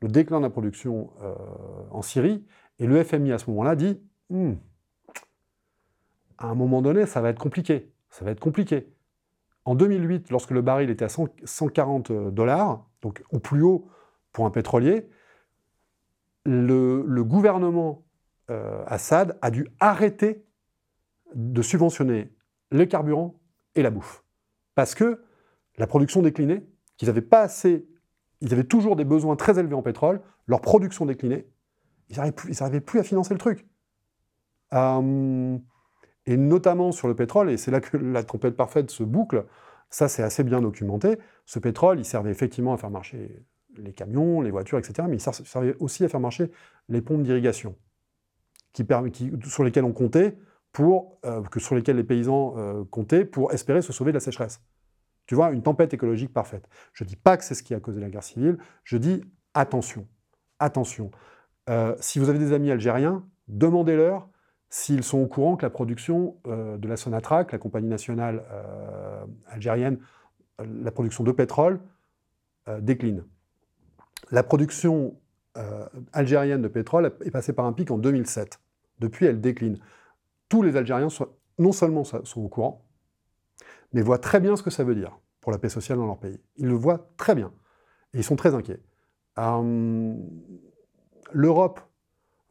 le 0.00 0.08
déclin 0.08 0.38
de 0.38 0.44
la 0.44 0.50
production 0.50 1.10
euh, 1.22 1.34
en 1.90 2.02
Syrie, 2.02 2.44
et 2.78 2.86
le 2.86 3.02
FMI 3.02 3.32
à 3.32 3.38
ce 3.38 3.48
moment-là 3.50 3.76
dit 3.76 4.00
hmm, 4.30 4.54
à 6.38 6.48
un 6.48 6.54
moment 6.54 6.82
donné, 6.82 7.06
ça 7.06 7.20
va 7.20 7.30
être 7.30 7.38
compliqué. 7.38 7.93
Ça 8.14 8.24
va 8.24 8.30
être 8.30 8.38
compliqué. 8.38 8.86
En 9.64 9.74
2008, 9.74 10.30
lorsque 10.30 10.52
le 10.52 10.62
baril 10.62 10.88
était 10.88 11.04
à 11.04 11.08
140 11.08 12.12
euh, 12.12 12.30
dollars, 12.30 12.88
donc 13.02 13.24
au 13.32 13.40
plus 13.40 13.62
haut 13.62 13.88
pour 14.30 14.46
un 14.46 14.52
pétrolier, 14.52 15.10
le, 16.44 17.02
gouvernement 17.24 18.06
euh, 18.50 18.84
Assad 18.86 19.36
a 19.42 19.50
dû 19.50 19.66
arrêter 19.80 20.46
de 21.34 21.60
subventionner 21.60 22.32
les 22.70 22.86
carburants 22.86 23.40
et 23.74 23.82
la 23.82 23.90
bouffe. 23.90 24.22
Parce 24.76 24.94
que 24.94 25.24
la 25.76 25.88
production 25.88 26.22
déclinait, 26.22 26.64
qu'ils 26.96 27.08
n'avaient 27.08 27.20
pas 27.20 27.40
assez, 27.40 27.84
ils 28.42 28.52
avaient 28.52 28.62
toujours 28.62 28.94
des 28.94 29.04
besoins 29.04 29.34
très 29.34 29.58
élevés 29.58 29.74
en 29.74 29.82
pétrole, 29.82 30.20
leur 30.46 30.60
production 30.60 31.04
déclinait, 31.04 31.48
ils 32.10 32.18
n'arrivaient 32.18 32.80
plus, 32.80 33.00
à 33.00 33.02
financer 33.02 33.34
le 33.34 33.40
truc. 33.40 33.66
Euh, 34.72 35.58
et 36.26 36.36
notamment 36.36 36.92
sur 36.92 37.08
le 37.08 37.14
pétrole, 37.14 37.50
et 37.50 37.56
c'est 37.56 37.70
là 37.70 37.80
que 37.80 37.96
la 37.96 38.22
tempête 38.24 38.56
parfaite 38.56 38.90
se 38.90 39.02
boucle, 39.02 39.44
ça 39.90 40.08
c'est 40.08 40.22
assez 40.22 40.44
bien 40.44 40.60
documenté, 40.60 41.18
ce 41.44 41.58
pétrole, 41.58 41.98
il 41.98 42.04
servait 42.04 42.30
effectivement 42.30 42.72
à 42.72 42.78
faire 42.78 42.90
marcher 42.90 43.44
les 43.76 43.92
camions, 43.92 44.40
les 44.40 44.50
voitures, 44.50 44.78
etc., 44.78 45.06
mais 45.08 45.16
il 45.16 45.20
servait 45.20 45.76
aussi 45.80 46.04
à 46.04 46.08
faire 46.08 46.20
marcher 46.20 46.50
les 46.88 47.00
pompes 47.00 47.22
d'irrigation, 47.22 47.76
sur 49.44 49.64
lesquelles 49.64 49.84
on 49.84 49.92
comptait, 49.92 50.36
pour, 50.74 51.20
euh, 51.24 51.40
que 51.42 51.60
sur 51.60 51.76
lesquelles 51.76 51.96
les 51.96 52.04
paysans 52.04 52.54
euh, 52.58 52.84
comptaient 52.90 53.24
pour 53.24 53.52
espérer 53.52 53.80
se 53.80 53.92
sauver 53.92 54.10
de 54.10 54.16
la 54.16 54.20
sécheresse. 54.20 54.60
Tu 55.26 55.36
vois, 55.36 55.52
une 55.52 55.62
tempête 55.62 55.94
écologique 55.94 56.32
parfaite. 56.32 56.68
Je 56.92 57.04
ne 57.04 57.08
dis 57.08 57.16
pas 57.16 57.36
que 57.36 57.44
c'est 57.44 57.54
ce 57.54 57.62
qui 57.62 57.74
a 57.74 57.80
causé 57.80 58.00
la 58.00 58.10
guerre 58.10 58.24
civile, 58.24 58.58
je 58.82 58.96
dis 58.96 59.22
attention, 59.54 60.06
attention. 60.58 61.12
Euh, 61.70 61.94
si 62.00 62.18
vous 62.18 62.28
avez 62.28 62.40
des 62.40 62.52
amis 62.52 62.70
algériens, 62.70 63.24
demandez-leur 63.48 64.28
s'ils 64.70 65.04
sont 65.04 65.18
au 65.18 65.26
courant 65.26 65.56
que 65.56 65.64
la 65.64 65.70
production 65.70 66.36
de 66.44 66.88
la 66.88 66.96
Sonatrach, 66.96 67.52
la 67.52 67.58
compagnie 67.58 67.88
nationale 67.88 68.44
algérienne, 69.46 69.98
la 70.58 70.90
production 70.90 71.22
de 71.22 71.30
pétrole, 71.30 71.80
décline. 72.80 73.24
La 74.30 74.42
production 74.42 75.16
euh, 75.56 75.86
algérienne 76.12 76.62
de 76.62 76.68
pétrole 76.68 77.12
est 77.24 77.30
passée 77.30 77.52
par 77.52 77.64
un 77.66 77.72
pic 77.72 77.90
en 77.92 77.98
2007. 77.98 78.58
Depuis, 78.98 79.26
elle 79.26 79.40
décline. 79.40 79.78
Tous 80.48 80.62
les 80.62 80.76
Algériens, 80.76 81.06
non 81.58 81.70
seulement 81.72 82.02
sont 82.02 82.40
au 82.40 82.48
courant, 82.48 82.84
mais 83.92 84.02
voient 84.02 84.18
très 84.18 84.40
bien 84.40 84.56
ce 84.56 84.64
que 84.64 84.70
ça 84.70 84.82
veut 84.82 84.96
dire 84.96 85.18
pour 85.40 85.52
la 85.52 85.58
paix 85.58 85.68
sociale 85.68 85.98
dans 85.98 86.06
leur 86.06 86.18
pays. 86.18 86.40
Ils 86.56 86.66
le 86.66 86.74
voient 86.74 87.08
très 87.16 87.36
bien. 87.36 87.52
Et 88.12 88.18
ils 88.18 88.24
sont 88.24 88.34
très 88.34 88.54
inquiets. 88.54 88.80
L'Europe 91.32 91.80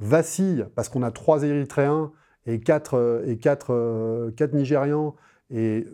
vacille 0.03 0.65
parce 0.75 0.89
qu'on 0.89 1.03
a 1.03 1.11
trois 1.11 1.43
Érythréens 1.43 2.11
et 2.45 2.59
quatre, 2.59 2.95
euh, 2.95 3.25
et 3.25 3.37
quatre, 3.37 3.73
euh, 3.73 4.31
quatre 4.31 4.53
Nigérians 4.53 5.15
et 5.49 5.85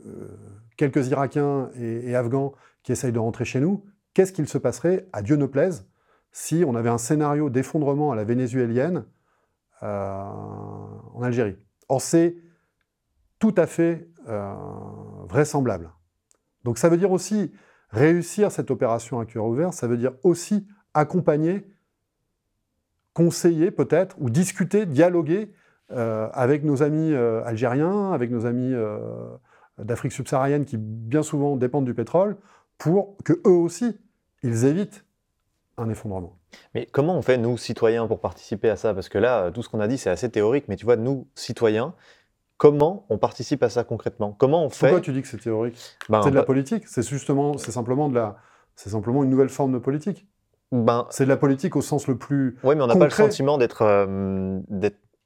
quelques 0.77 1.07
Irakiens 1.07 1.69
et, 1.75 2.15
Afghans 2.15 2.53
qui 2.83 2.93
essayent 2.93 3.11
de 3.11 3.19
rentrer 3.19 3.43
chez 3.43 3.59
nous 3.59 3.83
qu'est-ce 4.13 4.33
qu'il 4.33 4.47
se 4.47 4.57
passerait, 4.57 5.07
à 5.13 5.21
Dieu 5.21 5.35
ne 5.35 5.45
plaise, 5.45 5.87
si 6.31 6.63
on 6.67 6.75
avait 6.75 6.89
un 6.89 6.97
scénario 6.97 7.49
d'effondrement 7.49 8.11
à 8.11 8.15
la 8.15 8.23
vénézuélienne 8.23 9.05
euh, 9.83 10.23
en 11.13 11.21
Algérie 11.21 11.55
Or, 11.87 12.01
c'est 12.01 12.35
tout 13.39 13.55
à 13.57 13.65
fait 13.65 14.09
euh, 14.27 14.53
vraisemblable. 15.27 15.91
Donc 16.63 16.77
ça 16.77 16.89
veut 16.89 16.97
dire 16.97 17.11
aussi 17.11 17.51
réussir 17.89 18.51
cette 18.51 18.69
opération 18.69 19.19
à 19.19 19.25
cœur 19.25 19.45
ouvert, 19.45 19.73
ça 19.73 19.87
veut 19.87 19.97
dire 19.97 20.13
aussi 20.23 20.67
accompagner, 20.93 21.65
conseiller 23.13 23.71
peut-être, 23.71 24.15
ou 24.19 24.29
discuter, 24.29 24.85
dialoguer 24.85 25.51
euh, 25.91 26.29
avec 26.33 26.63
nos 26.63 26.83
amis 26.83 27.13
algériens, 27.13 28.11
avec 28.11 28.31
nos 28.31 28.45
amis 28.45 28.73
d'Afrique 29.77 30.11
subsaharienne 30.11 30.65
qui 30.65 30.77
bien 30.77 31.23
souvent 31.23 31.55
dépendent 31.55 31.85
du 31.85 31.93
pétrole, 31.93 32.37
pour 32.77 33.17
que 33.25 33.33
eux 33.45 33.51
aussi 33.51 33.97
ils 34.43 34.65
évitent 34.65 35.05
un 35.77 35.89
effondrement. 35.89 36.37
Mais 36.73 36.85
comment 36.85 37.17
on 37.17 37.21
fait, 37.21 37.37
nous, 37.37 37.57
citoyens, 37.57 38.07
pour 38.07 38.19
participer 38.19 38.69
à 38.69 38.75
ça? 38.75 38.93
Parce 38.93 39.09
que 39.09 39.17
là, 39.17 39.51
tout 39.51 39.63
ce 39.63 39.69
qu'on 39.69 39.79
a 39.79 39.87
dit, 39.87 39.97
c'est 39.97 40.09
assez 40.09 40.29
théorique, 40.29 40.65
mais 40.67 40.75
tu 40.75 40.85
vois, 40.85 40.95
nous, 40.95 41.27
citoyens, 41.35 41.93
comment 42.57 43.05
on 43.09 43.17
participe 43.17 43.63
à 43.63 43.69
ça 43.69 43.83
concrètement? 43.83 44.35
Comment 44.37 44.63
on 44.63 44.69
fait? 44.69 44.87
Pourquoi 44.87 45.01
tu 45.01 45.13
dis 45.13 45.21
que 45.21 45.27
c'est 45.27 45.37
théorique? 45.37 45.77
Ben, 46.09 46.21
C'est 46.21 46.31
de 46.31 46.35
la 46.35 46.43
politique, 46.43 46.87
c'est 46.87 47.07
justement, 47.07 47.57
c'est 47.57 47.71
simplement 47.71 48.09
de 48.09 48.15
la... 48.15 48.37
C'est 48.75 48.91
simplement 48.91 49.23
une 49.25 49.29
nouvelle 49.29 49.49
forme 49.49 49.73
de 49.73 49.77
politique. 49.77 50.25
Ben, 50.71 51.07
c'est 51.09 51.23
de 51.23 51.29
la 51.29 51.37
politique 51.37 51.75
au 51.75 51.81
sens 51.81 52.07
le 52.07 52.17
plus. 52.17 52.57
Oui, 52.63 52.75
mais 52.75 52.83
on 52.83 52.87
n'a 52.87 52.95
pas 52.95 53.05
le 53.05 53.11
sentiment 53.11 53.57
d'être 53.57 53.81
euh, 53.81 54.59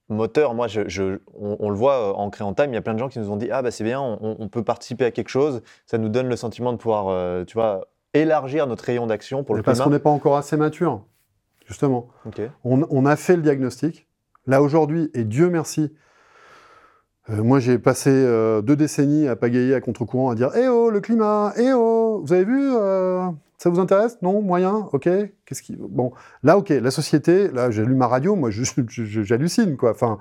moteur. 0.10 0.54
Moi, 0.54 0.68
je, 0.68 1.20
on, 1.38 1.70
le 1.70 1.76
voit 1.76 2.12
euh, 2.12 2.14
en 2.14 2.30
créant 2.30 2.54
Time, 2.54 2.68
il 2.70 2.76
y 2.76 2.78
a 2.78 2.82
plein 2.82 2.94
de 2.94 3.00
gens 3.00 3.10
qui 3.10 3.20
nous 3.20 3.30
ont 3.30 3.36
dit 3.36 3.50
Ah, 3.52 3.62
bah 3.62 3.72
c'est 3.72 3.84
bien, 3.84 4.02
on, 4.02 4.48
peut 4.48 4.64
participer 4.64 5.06
à 5.06 5.12
quelque 5.12 5.30
chose. 5.30 5.62
Ça 5.86 5.98
nous 5.98 6.10
donne 6.10 6.30
le 6.30 6.36
sentiment 6.36 6.72
de 6.72 6.78
pouvoir, 6.78 7.08
euh, 7.10 7.44
tu 7.44 7.56
vois, 7.56 7.88
élargir 8.14 8.68
notre 8.68 8.86
rayon 8.86 9.08
d'action 9.08 9.44
pour 9.44 9.56
le 9.56 9.64
Parce 9.64 9.82
qu'on 9.82 9.90
n'est 9.90 10.00
pas 10.00 10.10
encore 10.10 10.38
assez 10.38 10.56
mature, 10.56 11.04
justement. 11.66 12.08
On, 12.64 13.06
a 13.06 13.16
fait 13.16 13.36
le 13.36 13.42
diagnostic. 13.42 14.08
Là, 14.46 14.62
aujourd'hui, 14.62 15.10
et 15.14 15.24
Dieu 15.24 15.50
merci, 15.50 15.94
euh, 17.30 17.42
moi 17.42 17.60
j'ai 17.60 17.80
passé 17.80 18.10
euh, 18.12 18.62
deux 18.62 18.76
décennies 18.76 19.30
à 19.30 19.38
pagayer 19.38 19.74
à 19.74 19.80
contre-courant, 19.80 20.32
à 20.32 20.36
dire 20.36 20.52
Eh 20.56 20.68
oh, 20.68 20.90
le 20.90 21.00
climat 21.00 21.54
Eh 21.58 21.72
oh 21.74 22.22
Vous 22.26 22.34
avez 22.34 22.44
vu 22.44 22.72
euh, 22.76 23.30
Ça 23.64 23.70
vous 23.70 23.80
intéresse? 23.80 24.22
Non? 24.22 24.42
Moyen? 24.42 24.90
Ok 24.92 25.10
Qu'est-ce 25.46 25.62
qui... 25.62 25.76
Bon, 25.78 26.12
là, 26.44 26.58
ok, 26.58 26.70
la 26.70 26.92
société, 26.92 27.48
là, 27.50 27.72
j'ai 27.72 27.86
lu 27.86 27.96
ma 27.96 28.08
radio, 28.08 28.36
moi 28.36 28.50
j'hallucine, 28.52 29.78
quoi. 29.78 29.92
Enfin. 29.92 30.20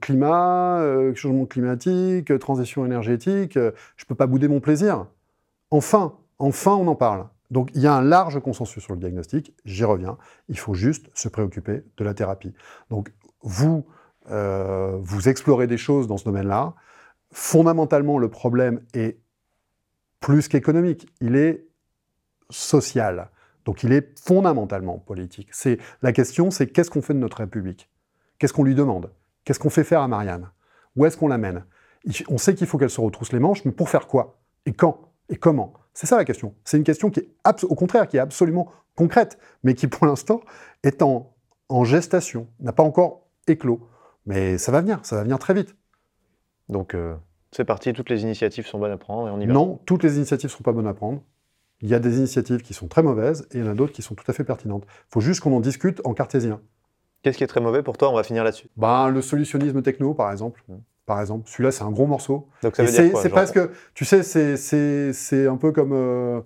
climat, 0.00 0.82
changement 1.14 1.46
climatique, 1.46 2.38
transition 2.38 2.86
énergétique, 2.86 3.58
je 3.96 4.04
peux 4.06 4.14
pas 4.14 4.26
bouder 4.26 4.48
mon 4.48 4.60
plaisir. 4.60 5.06
Enfin, 5.70 6.14
Enfin, 6.42 6.72
on 6.72 6.88
en 6.88 6.96
parle. 6.96 7.28
Donc 7.52 7.70
il 7.74 7.82
y 7.82 7.86
a 7.86 7.94
un 7.94 8.02
large 8.02 8.40
consensus 8.40 8.82
sur 8.82 8.94
le 8.94 8.98
diagnostic, 8.98 9.54
j'y 9.64 9.84
reviens, 9.84 10.18
il 10.48 10.58
faut 10.58 10.74
juste 10.74 11.06
se 11.14 11.28
préoccuper 11.28 11.84
de 11.96 12.04
la 12.04 12.14
thérapie. 12.14 12.52
Donc 12.90 13.12
vous, 13.42 13.86
euh, 14.28 14.98
vous 15.00 15.28
explorez 15.28 15.68
des 15.68 15.76
choses 15.76 16.08
dans 16.08 16.16
ce 16.16 16.24
domaine-là. 16.24 16.74
Fondamentalement, 17.30 18.18
le 18.18 18.28
problème 18.28 18.80
est 18.92 19.20
plus 20.18 20.48
qu'économique, 20.48 21.06
il 21.20 21.36
est 21.36 21.64
social. 22.52 23.30
Donc 23.64 23.82
il 23.82 23.92
est 23.92 24.18
fondamentalement 24.18 24.98
politique. 24.98 25.48
C'est 25.52 25.78
la 26.02 26.12
question, 26.12 26.50
c'est 26.50 26.66
qu'est-ce 26.66 26.90
qu'on 26.90 27.02
fait 27.02 27.14
de 27.14 27.18
notre 27.18 27.38
République? 27.38 27.90
Qu'est-ce 28.38 28.52
qu'on 28.52 28.64
lui 28.64 28.74
demande? 28.74 29.10
Qu'est-ce 29.44 29.58
qu'on 29.58 29.70
fait 29.70 29.84
faire 29.84 30.02
à 30.02 30.08
Marianne? 30.08 30.50
Où 30.96 31.06
est-ce 31.06 31.16
qu'on 31.16 31.28
l'amène? 31.28 31.64
On 32.28 32.38
sait 32.38 32.54
qu'il 32.54 32.66
faut 32.66 32.78
qu'elle 32.78 32.90
se 32.90 33.00
retrousse 33.00 33.32
les 33.32 33.38
manches, 33.38 33.64
mais 33.64 33.72
pour 33.72 33.88
faire 33.88 34.06
quoi? 34.06 34.40
Et 34.66 34.72
quand? 34.72 35.12
Et 35.28 35.36
comment? 35.36 35.74
C'est 35.94 36.06
ça 36.06 36.16
la 36.16 36.24
question. 36.24 36.54
C'est 36.64 36.76
une 36.76 36.84
question 36.84 37.10
qui 37.10 37.20
est, 37.20 37.64
au 37.64 37.74
contraire, 37.74 38.08
qui 38.08 38.16
est 38.16 38.20
absolument 38.20 38.70
concrète, 38.96 39.38
mais 39.62 39.74
qui 39.74 39.86
pour 39.86 40.06
l'instant 40.06 40.40
est 40.82 41.02
en, 41.02 41.34
en 41.68 41.84
gestation, 41.84 42.48
n'a 42.60 42.72
pas 42.72 42.82
encore 42.82 43.28
éclos. 43.46 43.88
Mais 44.26 44.58
ça 44.58 44.72
va 44.72 44.80
venir, 44.80 45.00
ça 45.02 45.16
va 45.16 45.22
venir 45.22 45.38
très 45.38 45.54
vite. 45.54 45.76
Donc 46.68 46.94
euh, 46.94 47.14
c'est 47.50 47.64
parti, 47.64 47.92
toutes 47.92 48.10
les 48.10 48.22
initiatives 48.22 48.66
sont 48.66 48.78
bonnes 48.78 48.92
à 48.92 48.96
prendre 48.96 49.28
et 49.28 49.30
on 49.30 49.40
y 49.40 49.46
va. 49.46 49.52
Non, 49.52 49.80
toutes 49.84 50.02
les 50.02 50.16
initiatives 50.16 50.50
ne 50.50 50.56
sont 50.56 50.62
pas 50.62 50.72
bonnes 50.72 50.86
à 50.86 50.94
prendre. 50.94 51.22
Il 51.82 51.88
y 51.88 51.94
a 51.94 51.98
des 51.98 52.18
initiatives 52.18 52.62
qui 52.62 52.74
sont 52.74 52.86
très 52.86 53.02
mauvaises 53.02 53.46
et 53.50 53.58
il 53.58 53.64
y 53.64 53.68
en 53.68 53.70
a 53.70 53.74
d'autres 53.74 53.92
qui 53.92 54.02
sont 54.02 54.14
tout 54.14 54.24
à 54.28 54.32
fait 54.32 54.44
pertinentes. 54.44 54.84
Il 54.86 55.12
faut 55.12 55.20
juste 55.20 55.40
qu'on 55.40 55.54
en 55.54 55.60
discute 55.60 56.00
en 56.04 56.14
cartésien. 56.14 56.60
Qu'est-ce 57.22 57.38
qui 57.38 57.44
est 57.44 57.48
très 57.48 57.60
mauvais 57.60 57.82
pour 57.82 57.98
toi? 57.98 58.10
On 58.10 58.14
va 58.14 58.22
finir 58.22 58.44
là-dessus. 58.44 58.68
Ben, 58.76 59.08
le 59.08 59.20
solutionnisme 59.20 59.82
techno, 59.82 60.14
par 60.14 60.30
exemple. 60.30 60.62
Mmh. 60.68 60.74
Par 61.06 61.20
exemple, 61.20 61.48
celui-là, 61.48 61.72
c'est 61.72 61.82
un 61.82 61.90
gros 61.90 62.06
morceau. 62.06 62.48
Donc 62.62 62.76
ça 62.76 62.84
veut 62.84 62.90
dire 62.90 63.10
quoi 63.12 63.22
C'est 63.22 63.28
presque, 63.28 63.58
tu 63.94 64.04
sais, 64.04 64.22
c'est 65.12 65.46
un 65.46 65.56
peu 65.56 65.72
comme 65.72 65.92
euh, 65.92 66.40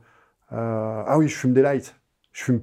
euh, 0.53 1.03
ah 1.07 1.19
oui, 1.19 1.29
je 1.29 1.37
fume 1.37 1.53
des 1.53 1.63
lights. 1.63 1.95
Je 2.33 2.45
fume, 2.45 2.61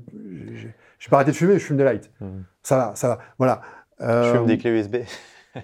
j'ai 0.99 1.09
pas 1.09 1.17
arrêté 1.17 1.31
de 1.31 1.35
fumer, 1.35 1.53
je 1.53 1.65
fume 1.65 1.77
des 1.77 1.83
lights. 1.83 2.11
Mmh. 2.19 2.27
Ça 2.63 2.77
va, 2.77 2.95
ça 2.95 3.07
va. 3.07 3.19
Voilà. 3.37 3.61
je 3.99 4.31
fume 4.31 4.45
des 4.45 4.57
clés 4.57 4.71
USB. 4.71 4.97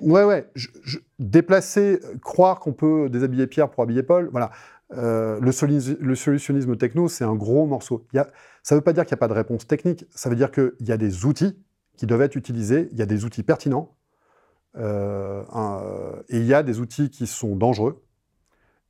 ouais, 0.02 0.24
ouais. 0.24 0.48
Je, 0.56 1.00
déplacer, 1.18 2.00
croire 2.22 2.60
qu'on 2.60 2.74
peut 2.74 3.10
déshabiller 3.10 3.48
Pierre 3.48 3.70
pour 3.70 3.84
habiller 3.84 4.04
Paul, 4.04 4.30
voilà. 4.32 4.52
Euh, 4.92 5.40
le, 5.40 5.52
solutionnisme 6.16 6.76
techno, 6.76 7.08
c'est 7.08 7.24
un 7.24 7.36
gros 7.36 7.66
morceau. 7.66 8.06
Ça 8.64 8.76
ne 8.76 8.80
veut 8.80 8.84
pas 8.84 8.94
dire 8.94 9.06
qu'il 9.06 9.14
n'y 9.14 9.20
a 9.20 9.22
pas 9.22 9.28
de 9.28 9.34
réponse 9.34 9.68
technique, 9.68 10.06
ça 10.10 10.30
veut 10.30 10.36
dire 10.36 10.52
qu'il 10.52 10.74
y 10.82 10.92
a 10.92 10.98
des 10.98 11.26
outils 11.26 11.58
qui 11.96 12.08
doivent 12.08 12.22
être 12.22 12.36
utilisés, 12.36 12.90
il 12.92 12.98
y 12.98 13.02
a 13.02 13.06
des 13.06 13.26
outils 13.26 13.44
pertinents, 13.44 13.96
euh, 14.78 15.44
et 16.30 16.38
il 16.38 16.46
y 16.46 16.54
a 16.54 16.64
des 16.64 16.80
outils 16.80 17.10
qui 17.10 17.28
sont 17.28 17.56
dangereux, 17.56 18.04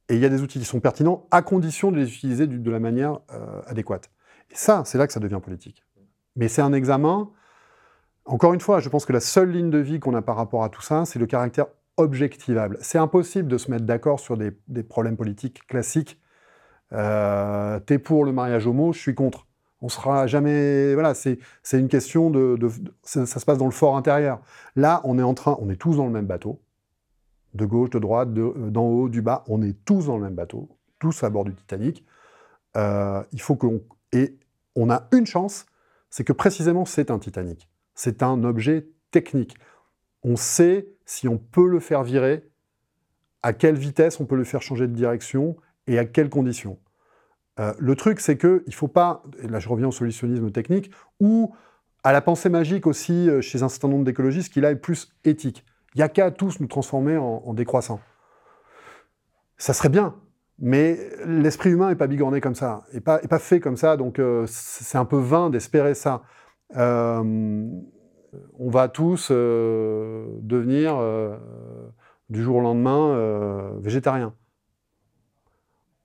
et 0.07 0.15
il 0.15 0.21
y 0.21 0.25
a 0.25 0.29
des 0.29 0.41
outils 0.41 0.59
qui 0.59 0.65
sont 0.65 0.79
pertinents 0.79 1.27
à 1.31 1.41
condition 1.41 1.91
de 1.91 1.97
les 1.97 2.07
utiliser 2.07 2.47
de, 2.47 2.71
la 2.71 2.79
manière 2.79 3.19
euh, 3.33 3.61
adéquate. 3.65 4.09
Et 4.51 4.55
ça, 4.55 4.83
c'est 4.85 4.97
là 4.97 5.05
que 5.05 5.13
ça 5.13 5.19
devient 5.19 5.39
politique. 5.43 5.83
Mais 6.35 6.47
c'est 6.47 6.61
un 6.61 6.73
examen 6.73 7.29
encore 8.29 8.53
une 8.53 8.61
fois, 8.61 8.79
je 8.79 8.89
pense 8.89 9.05
que 9.05 9.13
la 9.13 9.19
seule 9.19 9.49
ligne 9.49 9.71
de 9.71 9.79
vie 9.79 9.99
qu'on 9.99 10.13
a 10.13 10.21
par 10.21 10.35
rapport 10.35 10.63
à 10.63 10.69
tout 10.69 10.83
ça, 10.83 11.03
c'est 11.05 11.17
le 11.17 11.25
caractère 11.25 11.65
objectivable. 11.99 12.77
C'est 12.81 12.97
impossible 12.97 13.47
de 13.47 13.57
se 13.57 13.69
mettre 13.69 13.85
d'accord 13.85 14.19
sur 14.19 14.37
des, 14.37 14.83
problèmes 14.83 15.17
politiques 15.17 15.65
classiques. 15.67 16.19
Euh, 16.93 17.79
T'es 17.79 17.99
pour 17.99 18.25
le 18.25 18.31
mariage 18.31 18.67
homo, 18.67 18.93
je 18.93 18.99
suis 18.99 19.15
contre. 19.15 19.47
On 19.81 19.89
sera 19.89 20.27
jamais. 20.27 20.93
Voilà, 20.93 21.13
c'est 21.13 21.39
une 21.73 21.87
question 21.87 22.29
de. 22.29 22.57
ça, 23.03 23.25
se 23.25 23.45
passe 23.45 23.57
dans 23.57 23.65
le 23.65 23.71
fort 23.71 23.95
intérieur. 23.95 24.41
Là, 24.75 25.01
on 25.03 25.17
est 25.19 25.23
en 25.23 25.33
train. 25.33 25.57
On 25.61 25.69
est 25.69 25.77
tous 25.77 25.97
dans 25.97 26.05
le 26.05 26.11
même 26.11 26.25
bateau. 26.25 26.61
De 27.53 27.65
gauche, 27.65 27.89
de 27.89 27.99
droite, 27.99 28.29
euh, 28.37 28.69
d'en 28.69 28.83
haut, 28.83 29.09
du 29.09 29.21
bas. 29.21 29.43
On 29.47 29.61
est 29.61 29.73
tous 29.85 30.07
dans 30.07 30.17
le 30.17 30.23
même 30.23 30.35
bateau. 30.35 30.69
Tous 30.99 31.23
à 31.23 31.29
bord 31.29 31.45
du 31.45 31.53
Titanic. 31.53 32.05
Euh, 32.75 33.23
il 33.31 33.41
faut 33.41 33.55
qu'on. 33.55 33.81
Et 34.11 34.37
on 34.75 34.89
a 34.89 35.07
une 35.13 35.25
chance, 35.25 35.65
c'est 36.09 36.23
que 36.23 36.33
précisément, 36.33 36.85
c'est 36.85 37.11
un 37.11 37.19
Titanic 37.19 37.69
c'est 37.99 38.23
un 38.23 38.45
objet 38.45 38.87
technique. 39.11 39.57
On 40.23 40.35
sait 40.35 40.87
si 41.05 41.27
on 41.27 41.37
peut 41.37 41.67
le 41.67 41.79
faire 41.79 42.03
virer, 42.03 42.49
à 43.41 43.53
quelle 43.53 43.75
vitesse 43.75 44.19
on 44.19 44.25
peut 44.25 44.35
le 44.35 44.43
faire 44.43 44.61
changer 44.61 44.87
de 44.87 44.93
direction 44.93 45.55
et 45.87 45.97
à 45.97 46.05
quelles 46.05 46.29
conditions. 46.29 46.77
Euh, 47.59 47.73
le 47.77 47.95
truc, 47.95 48.19
c'est 48.19 48.37
qu'il 48.37 48.63
ne 48.65 48.71
faut 48.71 48.87
pas, 48.87 49.23
et 49.41 49.47
là 49.47 49.59
je 49.59 49.69
reviens 49.69 49.87
au 49.87 49.91
solutionnisme 49.91 50.51
technique, 50.51 50.91
ou 51.19 51.53
à 52.03 52.13
la 52.13 52.21
pensée 52.21 52.49
magique 52.49 52.87
aussi 52.87 53.29
euh, 53.29 53.41
chez 53.41 53.63
un 53.63 53.69
certain 53.69 53.89
nombre 53.89 54.05
d'écologistes 54.05 54.53
qui 54.53 54.61
là 54.61 54.71
est 54.71 54.75
plus 54.75 55.13
éthique. 55.25 55.65
Il 55.95 55.97
n'y 55.97 56.03
a 56.03 56.09
qu'à 56.09 56.31
tous 56.31 56.59
nous 56.59 56.67
transformer 56.67 57.17
en, 57.17 57.53
décroissants. 57.53 57.99
Ça 59.57 59.73
serait 59.73 59.89
bien, 59.89 60.15
mais 60.59 61.09
l'esprit 61.25 61.71
humain 61.71 61.89
n'est 61.89 61.95
pas 61.95 62.07
bigorné 62.07 62.39
comme 62.41 62.55
ça, 62.55 62.83
n'est 62.93 63.01
pas, 63.01 63.19
fait 63.39 63.59
comme 63.59 63.75
ça, 63.75 63.97
donc 63.97 64.19
euh, 64.19 64.45
c'est 64.47 64.97
un 64.97 65.05
peu 65.05 65.17
vain 65.17 65.49
d'espérer 65.49 65.95
ça. 65.95 66.21
On 68.57 68.69
va 68.69 68.87
tous 68.89 69.29
euh, 69.31 70.27
devenir 70.41 70.97
euh, 70.97 71.37
du 72.29 72.43
jour 72.43 72.57
au 72.57 72.61
lendemain 72.61 73.71
végétariens. 73.79 74.33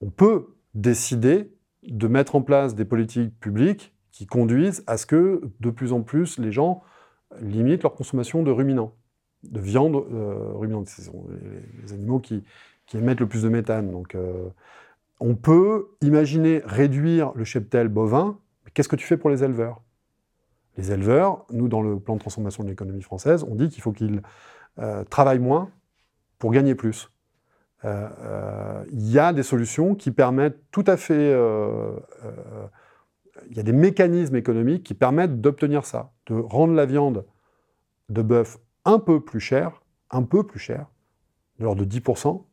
On 0.01 0.11
peut 0.11 0.57
décider 0.75 1.53
de 1.83 2.09
mettre 2.09 2.35
en 2.35 2.43
place 2.43 2.75
des 2.75 2.85
politiques 2.85 3.39
publiques 3.41 3.95
qui 4.11 4.27
conduisent 4.27 4.83
à 4.87 4.97
ce 4.97 5.07
que 5.07 5.43
de 5.61 5.71
plus 5.71 5.93
en 5.93 6.03
plus 6.03 6.39
les 6.39 6.53
gens 6.53 6.83
limitent 7.41 7.83
leur 7.83 7.95
consommation 7.95 8.43
de 8.43 8.51
ruminants, 8.51 8.95
de 9.43 9.61
viande 9.61 9.97
ruminante. 9.97 10.89
Ce 10.89 11.03
sont 11.03 11.27
les, 11.83 11.93
animaux 11.93 12.21
qui, 12.21 12.43
émettent 12.95 13.21
le 13.21 13.29
plus 13.29 13.43
de 13.43 13.49
méthane. 13.49 13.91
Donc, 13.91 14.17
on 15.21 15.35
peut 15.35 15.89
imaginer 16.01 16.63
réduire 16.65 17.33
le 17.35 17.45
cheptel 17.45 17.89
bovin. 17.89 18.39
Mais 18.65 18.71
qu'est-ce 18.71 18.89
que 18.89 18.97
tu 18.97 19.07
fais 19.07 19.17
pour 19.17 19.31
les 19.31 19.45
éleveurs? 19.45 19.84
Les 20.77 20.93
éleveurs, 20.93 21.45
nous, 21.51 21.69
dans 21.69 21.83
le 21.83 21.99
plan 21.99 22.15
de 22.15 22.21
transformation 22.21 22.65
de 22.65 22.69
l'économie 22.69 23.03
française, 23.03 23.45
on 23.49 23.55
dit 23.55 23.69
qu'il 23.69 23.83
faut 23.83 23.93
qu'ils 23.93 24.23
euh, 24.79 25.05
travaillent 25.05 25.39
moins 25.39 25.71
pour 26.39 26.51
gagner 26.51 26.75
plus. 26.75 27.11
Euh, 27.85 28.09
euh, 28.21 28.85
il 28.93 29.11
y 29.11 29.19
a 29.19 29.33
des 29.33 29.43
solutions 29.43 29.95
qui 29.95 30.11
permettent 30.11 30.61
tout 30.71 30.85
à 30.87 30.97
fait... 30.97 31.33
Il 33.51 33.57
y 33.57 33.61
a 33.61 33.65
des 33.65 33.73
mécanismes 33.73 34.37
économiques 34.37 34.85
qui 34.85 34.95
permettent 34.95 35.41
d'obtenir 35.41 35.85
ça, 35.85 36.13
de 36.27 36.35
rendre 36.35 36.73
la 36.73 36.87
viande 36.87 37.27
de 38.09 38.23
bœuf 38.23 38.59
un 38.85 38.99
peu 38.99 39.21
plus 39.21 39.41
chère, 39.41 39.83
un 40.11 40.23
peu 40.23 40.45
plus 40.47 40.61
chère, 40.61 40.87
de 41.59 41.65
l'ordre 41.65 41.85
de 41.85 41.99
10%, 41.99 42.45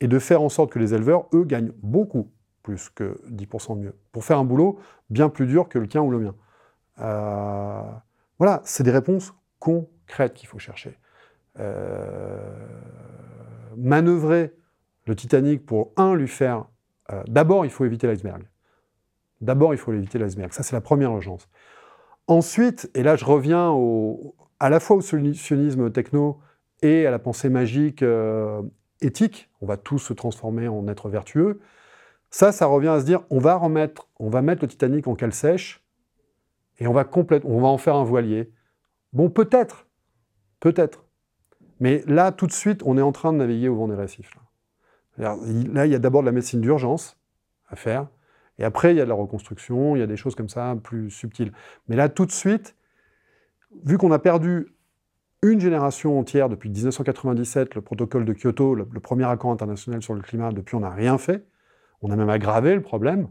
et 0.00 0.08
de 0.08 0.18
faire 0.18 0.42
en 0.42 0.48
sorte 0.48 0.70
que 0.70 0.78
les 0.78 0.94
éleveurs, 0.94 1.26
eux, 1.32 1.44
gagnent 1.44 1.72
beaucoup 1.82 2.30
plus 2.62 2.90
que 2.90 3.20
10% 3.30 3.78
mieux, 3.78 3.94
pour 4.12 4.24
faire 4.24 4.38
un 4.38 4.44
boulot 4.44 4.78
bien 5.08 5.28
plus 5.28 5.46
dur 5.46 5.68
que 5.68 5.78
le 5.78 5.88
tien 5.88 6.02
ou 6.02 6.10
le 6.10 6.18
mien. 6.18 6.34
Euh, 7.00 7.82
voilà, 8.38 8.60
c'est 8.64 8.82
des 8.82 8.90
réponses 8.90 9.34
concrètes 9.58 10.34
qu'il 10.34 10.48
faut 10.48 10.58
chercher. 10.58 10.98
Euh, 11.58 12.38
manœuvrer 13.76 14.54
le 15.06 15.14
Titanic 15.14 15.64
pour, 15.64 15.92
un, 15.96 16.14
lui 16.14 16.28
faire... 16.28 16.66
Euh, 17.12 17.22
d'abord, 17.28 17.64
il 17.64 17.70
faut 17.70 17.84
éviter 17.84 18.06
l'iceberg. 18.06 18.42
D'abord, 19.40 19.74
il 19.74 19.78
faut 19.78 19.92
éviter 19.92 20.18
l'iceberg. 20.18 20.52
Ça, 20.52 20.62
c'est 20.62 20.74
la 20.74 20.80
première 20.80 21.10
urgence. 21.12 21.48
Ensuite, 22.26 22.90
et 22.94 23.02
là, 23.02 23.16
je 23.16 23.24
reviens 23.24 23.72
à 24.58 24.70
la 24.70 24.80
fois 24.80 24.96
au 24.96 25.00
solutionnisme 25.00 25.92
techno 25.92 26.40
et 26.82 27.06
à 27.06 27.10
la 27.10 27.18
pensée 27.20 27.48
magique 27.48 28.02
éthique. 29.00 29.48
On 29.60 29.66
va 29.66 29.76
tous 29.76 29.98
se 29.98 30.12
transformer 30.12 30.66
en 30.66 30.88
êtres 30.88 31.08
vertueux. 31.08 31.60
Ça, 32.30 32.50
ça 32.50 32.66
revient 32.66 32.88
à 32.88 33.00
se 33.00 33.04
dire, 33.04 33.22
on 33.30 33.38
va 33.38 33.54
remettre, 33.54 34.08
on 34.18 34.28
va 34.28 34.42
mettre 34.42 34.62
le 34.62 34.68
Titanic 34.68 35.06
en 35.06 35.14
cale 35.14 35.32
sèche 35.32 35.85
et 36.78 36.86
on 36.86 36.92
va, 36.92 37.08
on 37.44 37.60
va 37.60 37.68
en 37.68 37.78
faire 37.78 37.96
un 37.96 38.04
voilier. 38.04 38.52
Bon, 39.12 39.30
peut-être, 39.30 39.86
peut-être. 40.60 41.04
Mais 41.80 42.02
là, 42.06 42.32
tout 42.32 42.46
de 42.46 42.52
suite, 42.52 42.82
on 42.84 42.96
est 42.98 43.02
en 43.02 43.12
train 43.12 43.32
de 43.32 43.38
naviguer 43.38 43.68
au 43.68 43.76
vent 43.76 43.88
des 43.88 43.94
récifs. 43.94 44.30
Là, 45.18 45.36
il 45.44 45.90
y 45.90 45.94
a 45.94 45.98
d'abord 45.98 46.22
de 46.22 46.26
la 46.26 46.32
médecine 46.32 46.60
d'urgence 46.60 47.18
à 47.68 47.76
faire, 47.76 48.08
et 48.58 48.64
après, 48.64 48.94
il 48.94 48.96
y 48.96 49.00
a 49.00 49.04
de 49.04 49.08
la 49.08 49.14
reconstruction, 49.14 49.96
il 49.96 49.98
y 49.98 50.02
a 50.02 50.06
des 50.06 50.16
choses 50.16 50.34
comme 50.34 50.48
ça, 50.48 50.76
plus 50.82 51.10
subtiles. 51.10 51.52
Mais 51.88 51.96
là, 51.96 52.08
tout 52.08 52.26
de 52.26 52.32
suite, 52.32 52.74
vu 53.84 53.98
qu'on 53.98 54.12
a 54.12 54.18
perdu 54.18 54.74
une 55.42 55.60
génération 55.60 56.18
entière 56.18 56.48
depuis 56.48 56.70
1997, 56.70 57.74
le 57.74 57.82
protocole 57.82 58.24
de 58.24 58.32
Kyoto, 58.32 58.74
le, 58.74 58.86
premier 59.00 59.24
accord 59.24 59.50
international 59.50 60.02
sur 60.02 60.14
le 60.14 60.22
climat, 60.22 60.52
depuis 60.52 60.74
on 60.74 60.80
n'a 60.80 60.90
rien 60.90 61.18
fait, 61.18 61.46
on 62.02 62.10
a 62.10 62.16
même 62.16 62.30
aggravé 62.30 62.74
le 62.74 62.82
problème, 62.82 63.28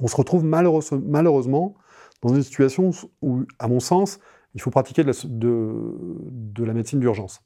on 0.00 0.06
se 0.06 0.16
retrouve 0.16 0.44
malheureusement 0.44 1.76
dans 2.22 2.34
une 2.34 2.42
situation 2.42 2.90
où, 3.22 3.44
à 3.58 3.68
mon 3.68 3.80
sens, 3.80 4.18
il 4.54 4.60
faut 4.60 4.70
pratiquer 4.70 5.04
de 5.04 6.64
la, 6.64 6.72
médecine 6.72 7.00
d'urgence. 7.00 7.42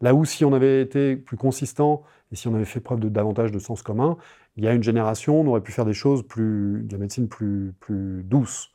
Là 0.00 0.14
où 0.14 0.24
si 0.24 0.44
on 0.44 0.52
avait 0.52 0.80
été 0.80 1.16
plus 1.16 1.36
consistant 1.36 2.02
et 2.32 2.36
si 2.36 2.48
on 2.48 2.54
avait 2.54 2.64
fait 2.64 2.80
preuve 2.80 3.00
de 3.00 3.08
davantage 3.08 3.52
de 3.52 3.58
sens 3.58 3.82
commun, 3.82 4.16
il 4.56 4.64
y 4.64 4.68
a 4.68 4.72
une 4.72 4.82
génération, 4.82 5.40
on 5.40 5.46
aurait 5.46 5.60
pu 5.60 5.72
faire 5.72 5.84
des 5.84 5.92
choses 5.92 6.26
plus, 6.26 6.82
de 6.84 6.92
la 6.92 6.98
médecine 6.98 7.28
plus, 7.28 7.74
douce. 8.24 8.70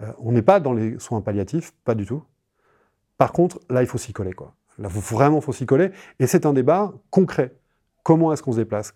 Euh, 0.00 0.12
on 0.18 0.32
n'est 0.32 0.42
pas 0.42 0.60
dans 0.60 0.72
les 0.72 0.98
soins 0.98 1.20
palliatifs, 1.20 1.72
pas 1.84 1.94
du 1.94 2.06
tout. 2.06 2.22
Par 3.18 3.32
contre, 3.32 3.60
là, 3.68 3.82
il 3.82 3.86
faut 3.86 3.98
s'y 3.98 4.12
coller. 4.12 4.32
Quoi. 4.32 4.54
Là, 4.78 4.88
vraiment, 4.88 5.38
il 5.38 5.42
faut 5.42 5.52
s'y 5.52 5.66
coller. 5.66 5.90
Et 6.18 6.26
c'est 6.26 6.46
un 6.46 6.52
débat 6.52 6.92
concret. 7.10 7.54
Comment 8.02 8.32
est-ce 8.32 8.42
qu'on 8.42 8.52
se 8.52 8.56
déplace? 8.58 8.94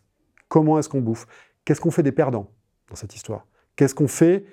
Comment 0.49 0.79
est-ce 0.79 0.89
qu'on 0.89 1.01
bouffe? 1.01 1.27
Qu'est-ce 1.65 1.81
qu'on 1.81 1.91
fait 1.91 2.03
des 2.03 2.13
perdants 2.13 2.51
dans 2.89 2.97
cette 2.97 3.15
histoire? 3.15 3.47
Qu'est-ce 3.75 3.95
qu'on 3.95 4.09
fait 4.09 4.47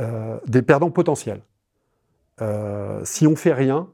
euh, 0.00 0.38
des 0.48 0.62
perdants 0.62 0.90
potentiels. 0.90 1.40
Euh, 2.40 3.00
si 3.04 3.28
on 3.28 3.36
fait 3.36 3.52
rien, 3.52 3.88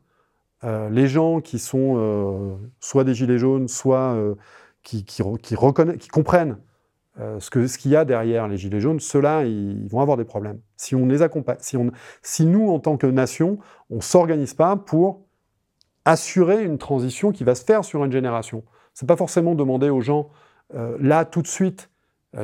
euh, 0.64 0.88
les 0.88 1.06
gens 1.06 1.42
qui 1.42 1.58
sont 1.58 2.58
soit 2.80 3.04
des 3.04 3.12
gilets 3.14 3.36
jaunes, 3.36 3.68
soit 3.68 4.16
qui, 4.82 5.04
qui, 5.04 5.22
comprennent 5.54 6.58
ce 7.16 7.76
qu'il 7.76 7.90
y 7.90 7.96
a 7.96 8.06
derrière 8.06 8.48
les 8.48 8.56
gilets 8.56 8.80
jaunes, 8.80 8.98
ceux-là, 8.98 9.44
ils, 9.44 9.88
vont 9.88 10.00
avoir 10.00 10.16
des 10.16 10.24
problèmes. 10.24 10.60
Si 10.76 10.94
on 10.94 11.04
les 11.04 11.20
accompagne, 11.20 11.58
si, 11.60 11.76
si 12.22 12.46
nous, 12.46 12.70
en 12.70 12.78
tant 12.78 12.96
que 12.96 13.06
nation, 13.06 13.58
on 13.90 13.96
ne 13.96 14.00
s'organise 14.00 14.54
pas 14.54 14.76
pour 14.76 15.26
assurer 16.06 16.64
une 16.64 16.78
transition 16.78 17.30
qui 17.30 17.44
va 17.44 17.54
se 17.54 17.64
faire 17.64 17.84
sur 17.84 18.02
une 18.02 18.12
génération. 18.12 18.64
C'est 18.94 19.06
pas 19.06 19.16
forcément 19.16 19.54
demander 19.54 19.90
aux 19.90 20.00
gens, 20.00 20.30
là, 20.72 21.26
tout 21.26 21.42
de 21.42 21.46
suite, 21.46 21.90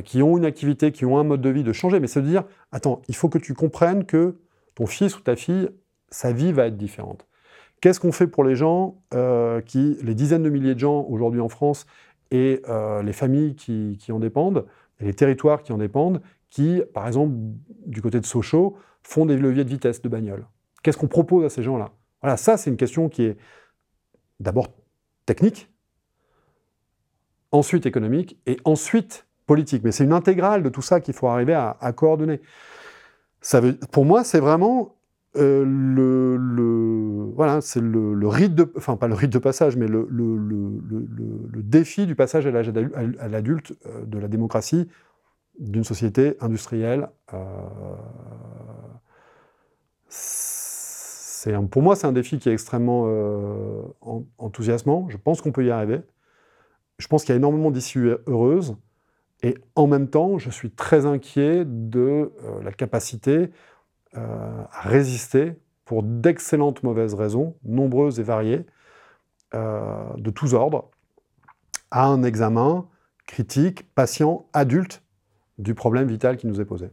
qui 0.04 0.22
ont 0.22 0.36
une 0.36 0.44
activité, 0.44 0.92
qui 0.92 1.04
ont 1.04 1.18
un 1.18 1.24
mode 1.24 1.40
de 1.40 1.48
vie, 1.48 1.62
de 1.62 1.72
changer, 1.72 2.00
mais 2.00 2.06
c'est 2.06 2.22
de 2.22 2.26
dire, 2.26 2.44
attends, 2.72 3.02
il 3.08 3.14
faut 3.14 3.28
que 3.28 3.38
tu 3.38 3.54
comprennes 3.54 4.04
que 4.04 4.36
ton 4.74 4.86
fils 4.86 5.16
ou 5.16 5.20
ta 5.20 5.36
fille, 5.36 5.68
sa 6.10 6.32
vie 6.32 6.52
va 6.52 6.66
être 6.66 6.76
différente. 6.76 7.26
Qu'est-ce 7.80 8.00
qu'on 8.00 8.12
fait 8.12 8.26
pour 8.26 8.42
les 8.42 8.56
gens 8.56 9.00
euh, 9.14 9.60
qui, 9.60 9.96
les 10.02 10.14
dizaines 10.14 10.42
de 10.42 10.50
milliers 10.50 10.74
de 10.74 10.80
gens 10.80 11.06
aujourd'hui 11.08 11.40
en 11.40 11.48
France 11.48 11.86
et 12.32 12.62
les 13.04 13.12
familles 13.12 13.54
qui, 13.54 13.96
qui, 14.00 14.10
en 14.10 14.18
dépendent, 14.18 14.66
et 14.98 15.04
les 15.04 15.14
territoires 15.14 15.62
qui 15.62 15.72
en 15.72 15.78
dépendent, 15.78 16.20
qui, 16.50 16.82
par 16.92 17.06
exemple, 17.06 17.34
du 17.86 18.02
côté 18.02 18.18
de 18.18 18.26
Sochaux, 18.26 18.76
font 19.02 19.26
des 19.26 19.36
leviers 19.36 19.62
de 19.62 19.68
vitesse 19.68 20.02
de 20.02 20.08
bagnole? 20.08 20.46
Qu'est-ce 20.82 20.98
qu'on 20.98 21.08
propose 21.08 21.44
à 21.44 21.48
ces 21.48 21.62
gens-là? 21.62 21.92
Voilà, 22.22 22.36
ça, 22.36 22.56
c'est 22.56 22.70
une 22.70 22.76
question 22.76 23.08
qui 23.08 23.24
est 23.24 23.36
d'abord 24.40 24.68
technique, 25.26 25.70
ensuite 27.52 27.86
économique 27.86 28.38
et 28.46 28.56
ensuite 28.64 29.25
politique. 29.46 29.82
Mais 29.84 29.92
c'est 29.92 30.04
une 30.04 30.12
intégrale 30.12 30.62
de 30.62 30.68
tout 30.68 30.82
ça 30.82 31.00
qu'il 31.00 31.14
faut 31.14 31.28
arriver 31.28 31.54
à, 31.54 31.92
coordonner. 31.92 32.40
Pour 33.92 34.04
moi, 34.04 34.24
c'est 34.24 34.40
vraiment 34.40 34.96
euh, 35.36 35.64
le, 35.66 37.32
voilà, 37.34 37.60
c'est 37.60 37.80
le, 37.80 38.28
rite 38.28 38.54
de, 38.54 38.72
enfin 38.76 38.96
pas 38.96 39.06
le 39.06 39.14
rite 39.14 39.32
de 39.32 39.38
passage, 39.38 39.76
mais 39.76 39.86
le, 39.86 40.06
défi 41.62 42.06
du 42.06 42.14
passage 42.14 42.46
à 42.46 42.50
l'âge 42.50 42.72
à 43.18 43.28
l'adulte 43.28 43.74
euh, 43.86 44.04
de 44.04 44.18
la 44.18 44.28
démocratie 44.28 44.88
d'une 45.58 45.84
société 45.84 46.36
industrielle. 46.40 47.08
Euh, 47.34 47.38
pour 51.70 51.82
moi, 51.82 51.94
c'est 51.96 52.06
un 52.06 52.12
défi 52.12 52.38
qui 52.38 52.48
est 52.48 52.52
extrêmement 52.52 53.06
enthousiasmant. 54.38 55.06
Je 55.10 55.16
pense 55.16 55.40
qu'on 55.40 55.52
peut 55.52 55.64
y 55.64 55.70
arriver. 55.70 56.00
Je 56.98 57.06
pense 57.06 57.24
qu'il 57.24 57.32
y 57.32 57.34
a 57.34 57.36
énormément 57.36 57.70
d'issues 57.70 58.10
heureuses. 58.26 58.76
Et 59.42 59.56
en 59.74 59.86
même 59.86 60.08
temps, 60.08 60.38
je 60.38 60.50
suis 60.50 60.70
très 60.70 61.06
inquiet 61.06 61.64
de 61.66 62.32
euh, 62.44 62.62
la 62.62 62.72
capacité 62.72 63.50
euh, 64.16 64.62
à 64.70 64.88
résister, 64.88 65.54
pour 65.84 66.02
d'excellentes 66.02 66.82
mauvaises 66.82 67.14
raisons, 67.14 67.54
nombreuses 67.64 68.18
et 68.18 68.24
variées, 68.24 68.66
de 69.52 70.30
tous 70.30 70.52
ordres, 70.52 70.90
à 71.90 72.06
un 72.06 72.24
examen 72.24 72.88
critique, 73.26 73.88
patient, 73.94 74.46
adulte 74.52 75.02
du 75.58 75.74
problème 75.74 76.08
vital 76.08 76.36
qui 76.36 76.46
nous 76.46 76.60
est 76.60 76.64
posé. 76.64 76.90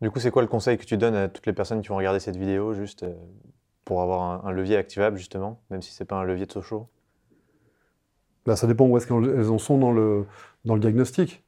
Du 0.00 0.10
coup, 0.10 0.18
c'est 0.18 0.30
quoi 0.30 0.42
le 0.42 0.48
conseil 0.48 0.78
que 0.78 0.84
tu 0.84 0.96
donnes 0.96 1.14
à 1.14 1.28
toutes 1.28 1.46
les 1.46 1.52
personnes 1.52 1.82
qui 1.82 1.88
vont 1.88 1.96
regarder 1.96 2.20
cette 2.20 2.36
vidéo, 2.36 2.72
juste 2.72 3.02
euh, 3.02 3.14
pour 3.84 4.00
avoir 4.00 4.46
un, 4.46 4.50
levier 4.50 4.76
activable, 4.76 5.18
justement, 5.18 5.60
même 5.70 5.82
si 5.82 5.92
ce 5.92 6.02
n'est 6.02 6.06
pas 6.06 6.16
un 6.16 6.24
levier 6.24 6.46
de 6.46 6.52
Sochaux? 6.52 6.88
Bah, 8.46 8.56
Ça 8.56 8.66
dépend 8.66 8.86
où 8.86 8.96
est-ce 8.96 9.06
qu'elles 9.06 9.50
en 9.50 9.58
sont 9.58 9.76
dans 9.76 9.92
le, 9.92 10.24
dans 10.64 10.74
le 10.74 10.80
diagnostic. 10.80 11.44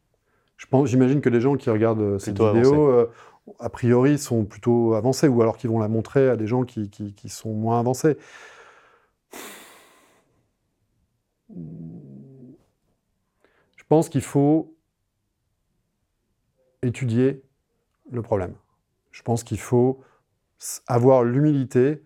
J'imagine 0.85 1.21
que 1.21 1.29
les 1.29 1.41
gens 1.41 1.57
qui 1.57 1.71
regardent 1.71 2.01
euh, 2.01 2.19
cette 2.19 2.41
vidéo, 2.41 2.89
euh, 2.89 3.11
a 3.59 3.69
priori, 3.69 4.19
sont 4.19 4.45
plutôt 4.45 4.95
avancés, 4.95 5.29
ou 5.29 5.43
alors 5.43 5.57
qu'ils 5.57 5.71
vont 5.71 5.81
la 5.81 5.89
montrer 5.89 6.29
à 6.29 6.37
des 6.37 6.47
gens 6.47 6.63
qui, 6.63 6.89
qui, 6.89 7.15
qui 7.15 7.29
sont 7.29 7.53
moins 7.53 7.81
avancés. 7.81 8.17
Je 13.77 13.85
pense 13.89 14.09
qu'il 14.09 14.23
faut 14.23 14.75
étudier 16.83 17.43
le 18.11 18.23
problème. 18.23 18.55
Je 19.11 19.23
pense 19.23 19.45
qu'il 19.45 19.59
faut 19.59 20.01
avoir 20.87 21.25
l'humilité 21.25 22.03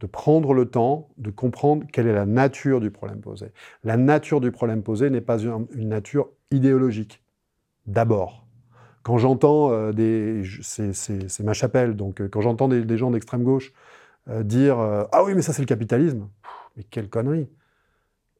de 0.00 0.06
prendre 0.06 0.52
le 0.52 0.66
temps 0.66 1.08
de 1.16 1.30
comprendre 1.30 1.86
quelle 1.92 2.06
est 2.06 2.12
la 2.12 2.26
nature 2.26 2.80
du 2.80 2.90
problème 2.90 3.20
posé. 3.20 3.52
La 3.84 3.96
nature 3.96 4.40
du 4.40 4.50
problème 4.50 4.82
posé 4.82 5.08
n'est 5.08 5.20
pas 5.20 5.38
une, 5.38 5.66
nature 5.88 6.28
idéologique, 6.50 7.22
d'abord. 7.86 8.44
Quand 9.02 9.18
j'entends 9.18 9.70
euh, 9.70 9.92
des... 9.92 10.42
C'est 10.62 11.44
ma 11.44 11.52
chapelle, 11.52 11.94
donc 11.94 12.20
euh, 12.20 12.28
quand 12.28 12.40
j'entends 12.40 12.68
des, 12.68 12.96
gens 12.96 13.10
d'extrême 13.10 13.44
gauche 13.44 13.72
euh, 14.28 14.42
dire 14.42 14.78
Ah 15.12 15.22
oui, 15.24 15.34
mais 15.34 15.42
ça 15.42 15.52
c'est 15.52 15.62
le 15.62 15.66
capitalisme», 15.66 16.28
mais 16.76 16.84
quelle 16.84 17.08
connerie 17.08 17.48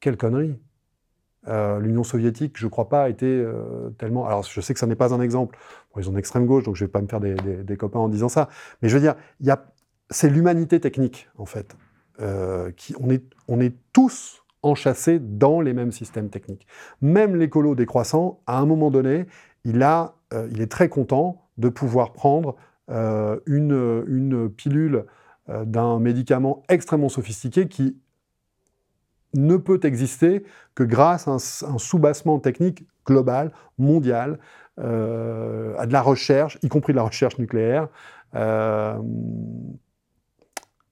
Quelle 0.00 0.16
connerie 0.16 0.58
l'Union 1.46 2.04
soviétique, 2.04 2.56
je 2.56 2.64
ne 2.64 2.70
crois 2.70 2.88
pas, 2.88 3.02
a 3.02 3.08
été 3.10 3.46
tellement. 3.98 4.26
Alors, 4.26 4.44
je 4.44 4.60
sais 4.62 4.72
que 4.72 4.80
ça 4.80 4.86
n'est 4.86 4.96
pas 4.96 5.12
un 5.12 5.20
exemple. 5.20 5.58
ils 5.98 6.08
ont 6.08 6.14
d'extrême 6.14 6.46
gauche, 6.46 6.64
donc 6.64 6.74
je 6.74 6.82
ne 6.82 6.88
vais 6.88 6.90
pas 6.90 7.02
me 7.02 7.06
faire 7.06 7.20
des, 7.20 7.76
copains 7.76 7.98
en 7.98 8.08
disant 8.08 8.30
ça. 8.30 8.48
Mais 8.80 8.88
je 8.88 8.96
veux 8.96 9.02
dire, 9.02 9.14
c'est 10.08 10.30
l'humanité 10.30 10.80
technique, 10.80 11.28
en 11.36 11.44
fait. 11.44 11.76
Qui, 12.78 12.94
on, 12.98 13.10
est, 13.10 13.24
on 13.46 13.60
est 13.60 13.74
tous 13.92 14.43
enchâssés 14.64 15.18
dans 15.18 15.60
les 15.60 15.72
mêmes 15.72 15.92
systèmes 15.92 16.30
techniques. 16.30 16.66
Même 17.00 17.36
l'écolo 17.36 17.74
décroissant, 17.74 18.40
à 18.46 18.58
un 18.58 18.66
moment 18.66 18.90
donné, 18.90 19.26
il, 19.64 19.86
il 20.50 20.60
est 20.60 20.70
très 20.70 20.88
content 20.88 21.42
de 21.58 21.68
pouvoir 21.68 22.12
prendre 22.12 22.56
une, 22.88 24.04
une 24.06 24.50
pilule 24.50 25.04
d'un 25.48 26.00
médicament 26.00 26.62
extrêmement 26.68 27.08
sophistiqué 27.08 27.68
qui 27.68 27.96
ne 29.34 29.56
peut 29.56 29.80
exister 29.82 30.44
que 30.74 30.82
grâce 30.82 31.28
à 31.28 31.32
un, 31.32 31.78
soubassement 31.78 32.38
technique 32.38 32.86
global, 33.06 33.52
mondial, 33.78 34.38
euh, 34.80 35.74
à 35.78 35.86
de 35.86 35.92
la 35.92 36.02
recherche, 36.02 36.58
y 36.62 36.68
compris 36.68 36.92
de 36.92 36.96
la 36.96 37.04
recherche 37.04 37.38
nucléaire. 37.38 37.88
Euh, 38.34 38.98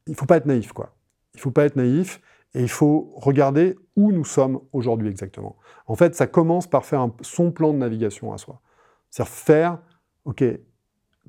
il 0.07 0.13
ne 0.13 0.17
faut 0.17 0.27
pas 0.27 0.37
être 0.37 0.47
naïf, 0.47 0.73
quoi. 0.73 0.95
Il 1.35 1.39
ne 1.39 1.43
faut 1.43 1.51
pas 1.51 1.65
être 1.65 1.77
naïf 1.77 2.21
et 2.55 2.61
il 2.61 2.69
faut 2.69 3.13
regarder 3.17 3.77
où 3.97 4.13
nous 4.13 4.25
sommes 4.25 4.61
aujourd'hui 4.73 5.09
exactement. 5.09 5.57
En 5.87 5.95
fait, 5.95 6.15
ça 6.15 6.27
commence 6.27 6.67
par 6.67 6.85
faire 6.85 7.09
son 7.21 7.51
plan 7.51 7.73
de 7.73 7.79
navigation 7.79 8.33
à 8.33 8.39
soi. 8.39 8.61
C'est-à-dire 9.11 9.33
faire, 9.33 9.79
ok, 10.25 10.45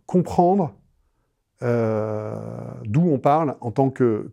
comprendre 0.06 0.76
euh, 1.62 2.36
d'où 2.84 3.08
on 3.10 3.20
parle 3.20 3.56
en 3.62 3.72
tant 3.72 3.90
que, 3.90 4.32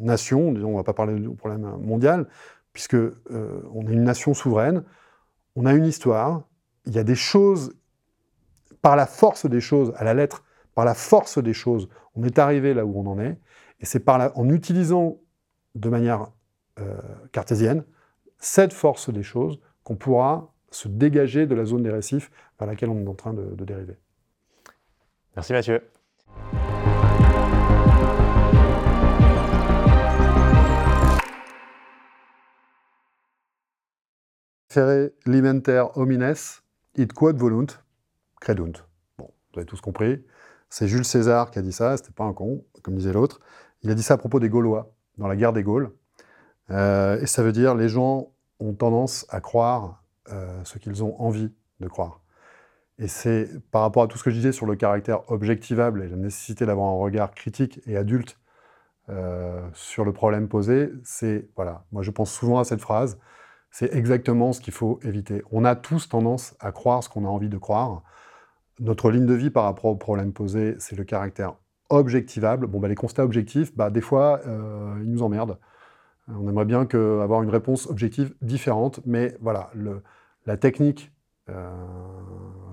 nation, 0.00 0.52
disons, 0.52 0.68
on 0.68 0.72
ne 0.72 0.76
va 0.76 0.82
pas 0.82 0.92
parler 0.92 1.14
du 1.14 1.28
problème 1.30 1.76
mondial, 1.80 2.26
puisque 2.72 2.94
euh, 2.94 3.12
on 3.72 3.86
est 3.86 3.92
une 3.92 4.02
nation 4.02 4.34
souveraine, 4.34 4.82
on 5.54 5.66
a 5.66 5.72
une 5.72 5.84
histoire, 5.84 6.42
il 6.86 6.94
y 6.94 6.98
a 6.98 7.04
des 7.04 7.14
choses, 7.14 7.76
par 8.82 8.96
la 8.96 9.06
force 9.06 9.46
des 9.46 9.60
choses, 9.60 9.92
à 9.96 10.04
la 10.04 10.14
lettre, 10.14 10.44
par 10.74 10.84
la 10.84 10.94
force 10.94 11.38
des 11.38 11.54
choses, 11.54 11.88
on 12.16 12.24
est 12.24 12.38
arrivé 12.40 12.74
là 12.74 12.84
où 12.84 12.98
on 12.98 13.06
en 13.06 13.20
est, 13.20 13.38
et 13.80 13.86
c'est 13.86 14.08
en 14.08 14.48
utilisant 14.48 15.18
de 15.74 15.88
manière 15.88 16.28
euh, 16.80 17.00
cartésienne 17.32 17.84
cette 18.38 18.72
force 18.72 19.10
des 19.10 19.22
choses 19.22 19.60
qu'on 19.84 19.96
pourra 19.96 20.52
se 20.70 20.88
dégager 20.88 21.46
de 21.46 21.54
la 21.54 21.64
zone 21.64 21.82
des 21.82 21.90
récifs 21.90 22.30
par 22.58 22.66
laquelle 22.66 22.90
on 22.90 23.04
est 23.04 23.08
en 23.08 23.14
train 23.14 23.32
de 23.32 23.64
dériver. 23.64 23.96
Merci 25.36 25.52
Mathieu. 25.52 25.82
Ferre 34.74 35.10
limenter 35.24 35.84
homines, 35.94 36.34
it 36.96 37.12
quod 37.12 37.36
volunt, 37.36 37.78
credunt. 38.40 38.72
Bon, 39.18 39.30
vous 39.52 39.60
avez 39.60 39.66
tous 39.66 39.80
compris. 39.80 40.24
C'est 40.68 40.88
Jules 40.88 41.04
César 41.04 41.52
qui 41.52 41.60
a 41.60 41.62
dit 41.62 41.70
ça, 41.70 41.96
c'était 41.96 42.10
pas 42.10 42.24
un 42.24 42.32
con, 42.32 42.64
comme 42.82 42.96
disait 42.96 43.12
l'autre. 43.12 43.40
Il 43.82 43.90
a 43.90 43.94
dit 43.94 44.02
ça 44.02 44.14
à 44.14 44.16
propos 44.16 44.40
des 44.40 44.48
Gaulois, 44.48 44.92
dans 45.18 45.28
la 45.28 45.36
guerre 45.36 45.52
des 45.52 45.62
Gaules. 45.62 45.92
Euh, 46.70 47.20
et 47.20 47.26
ça 47.26 47.42
veut 47.42 47.52
dire 47.52 47.74
les 47.74 47.88
gens 47.88 48.30
ont 48.60 48.72
tendance 48.72 49.26
à 49.28 49.40
croire 49.40 50.02
euh, 50.32 50.62
ce 50.64 50.78
qu'ils 50.78 51.04
ont 51.04 51.20
envie 51.20 51.52
de 51.80 51.88
croire. 51.88 52.20
Et 52.98 53.08
c'est 53.08 53.48
par 53.70 53.82
rapport 53.82 54.04
à 54.04 54.06
tout 54.06 54.16
ce 54.18 54.24
que 54.24 54.30
je 54.30 54.36
disais 54.36 54.52
sur 54.52 54.66
le 54.66 54.76
caractère 54.76 55.30
objectivable 55.30 56.02
et 56.02 56.08
la 56.08 56.16
nécessité 56.16 56.64
d'avoir 56.64 56.88
un 56.88 56.96
regard 56.96 57.32
critique 57.32 57.80
et 57.86 57.96
adulte 57.96 58.38
euh, 59.10 59.68
sur 59.74 60.04
le 60.04 60.12
problème 60.12 60.48
posé, 60.48 60.90
c'est, 61.02 61.48
voilà, 61.56 61.84
moi 61.92 62.02
je 62.02 62.10
pense 62.10 62.32
souvent 62.32 62.58
à 62.58 62.64
cette 62.64 62.80
phrase, 62.80 63.18
c'est 63.70 63.92
exactement 63.92 64.52
ce 64.52 64.60
qu'il 64.60 64.72
faut 64.72 65.00
éviter. 65.02 65.42
On 65.50 65.64
a 65.64 65.74
tous 65.74 66.08
tendance 66.08 66.56
à 66.60 66.72
croire 66.72 67.02
ce 67.02 67.08
qu'on 67.08 67.24
a 67.24 67.28
envie 67.28 67.48
de 67.48 67.58
croire. 67.58 68.02
Notre 68.78 69.10
ligne 69.10 69.26
de 69.26 69.34
vie 69.34 69.50
par 69.50 69.64
rapport 69.64 69.86
au 69.86 69.96
problème 69.96 70.32
posé, 70.32 70.76
c'est 70.78 70.96
le 70.96 71.04
caractère 71.04 71.54
objectivable. 71.90 72.66
Bon, 72.66 72.80
bah, 72.80 72.88
les 72.88 72.94
constats 72.94 73.24
objectifs, 73.24 73.74
bah, 73.76 73.90
des 73.90 74.00
fois, 74.00 74.40
euh, 74.46 74.98
ils 75.02 75.10
nous 75.10 75.22
emmerdent. 75.22 75.58
On 76.28 76.48
aimerait 76.48 76.64
bien 76.64 76.86
avoir 77.20 77.42
une 77.42 77.50
réponse 77.50 77.86
objective 77.86 78.34
différente, 78.40 79.00
mais 79.04 79.36
voilà, 79.40 79.70
la 80.46 80.56
technique 80.56 81.12
euh, 81.50 81.70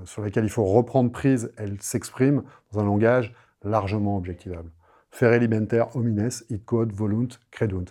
sur 0.05 0.24
lesquelles 0.24 0.45
il 0.45 0.49
faut 0.49 0.64
reprendre 0.64 1.12
prise, 1.12 1.51
elle 1.57 1.82
s'exprime 1.82 2.43
dans 2.72 2.80
un 2.80 2.86
langage 2.86 3.36
largement 3.64 4.18
objectivable. 4.18 4.72
Faire 5.12 5.38
limenter 5.38 5.84
homines, 5.93 6.30
it 6.49 6.64
code 6.64 6.93
volunt 6.93 7.28
credunt. 7.51 7.86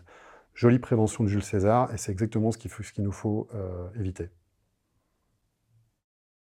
Jolie 0.55 0.79
prévention 0.79 1.25
de 1.25 1.29
Jules 1.29 1.43
César, 1.43 1.93
et 1.93 1.99
c'est 1.99 2.11
exactement 2.13 2.51
ce 2.51 2.59
qu'il 2.59 3.05
nous 3.05 3.13
faut 3.13 3.49
euh, 3.55 3.89
éviter. 3.99 4.31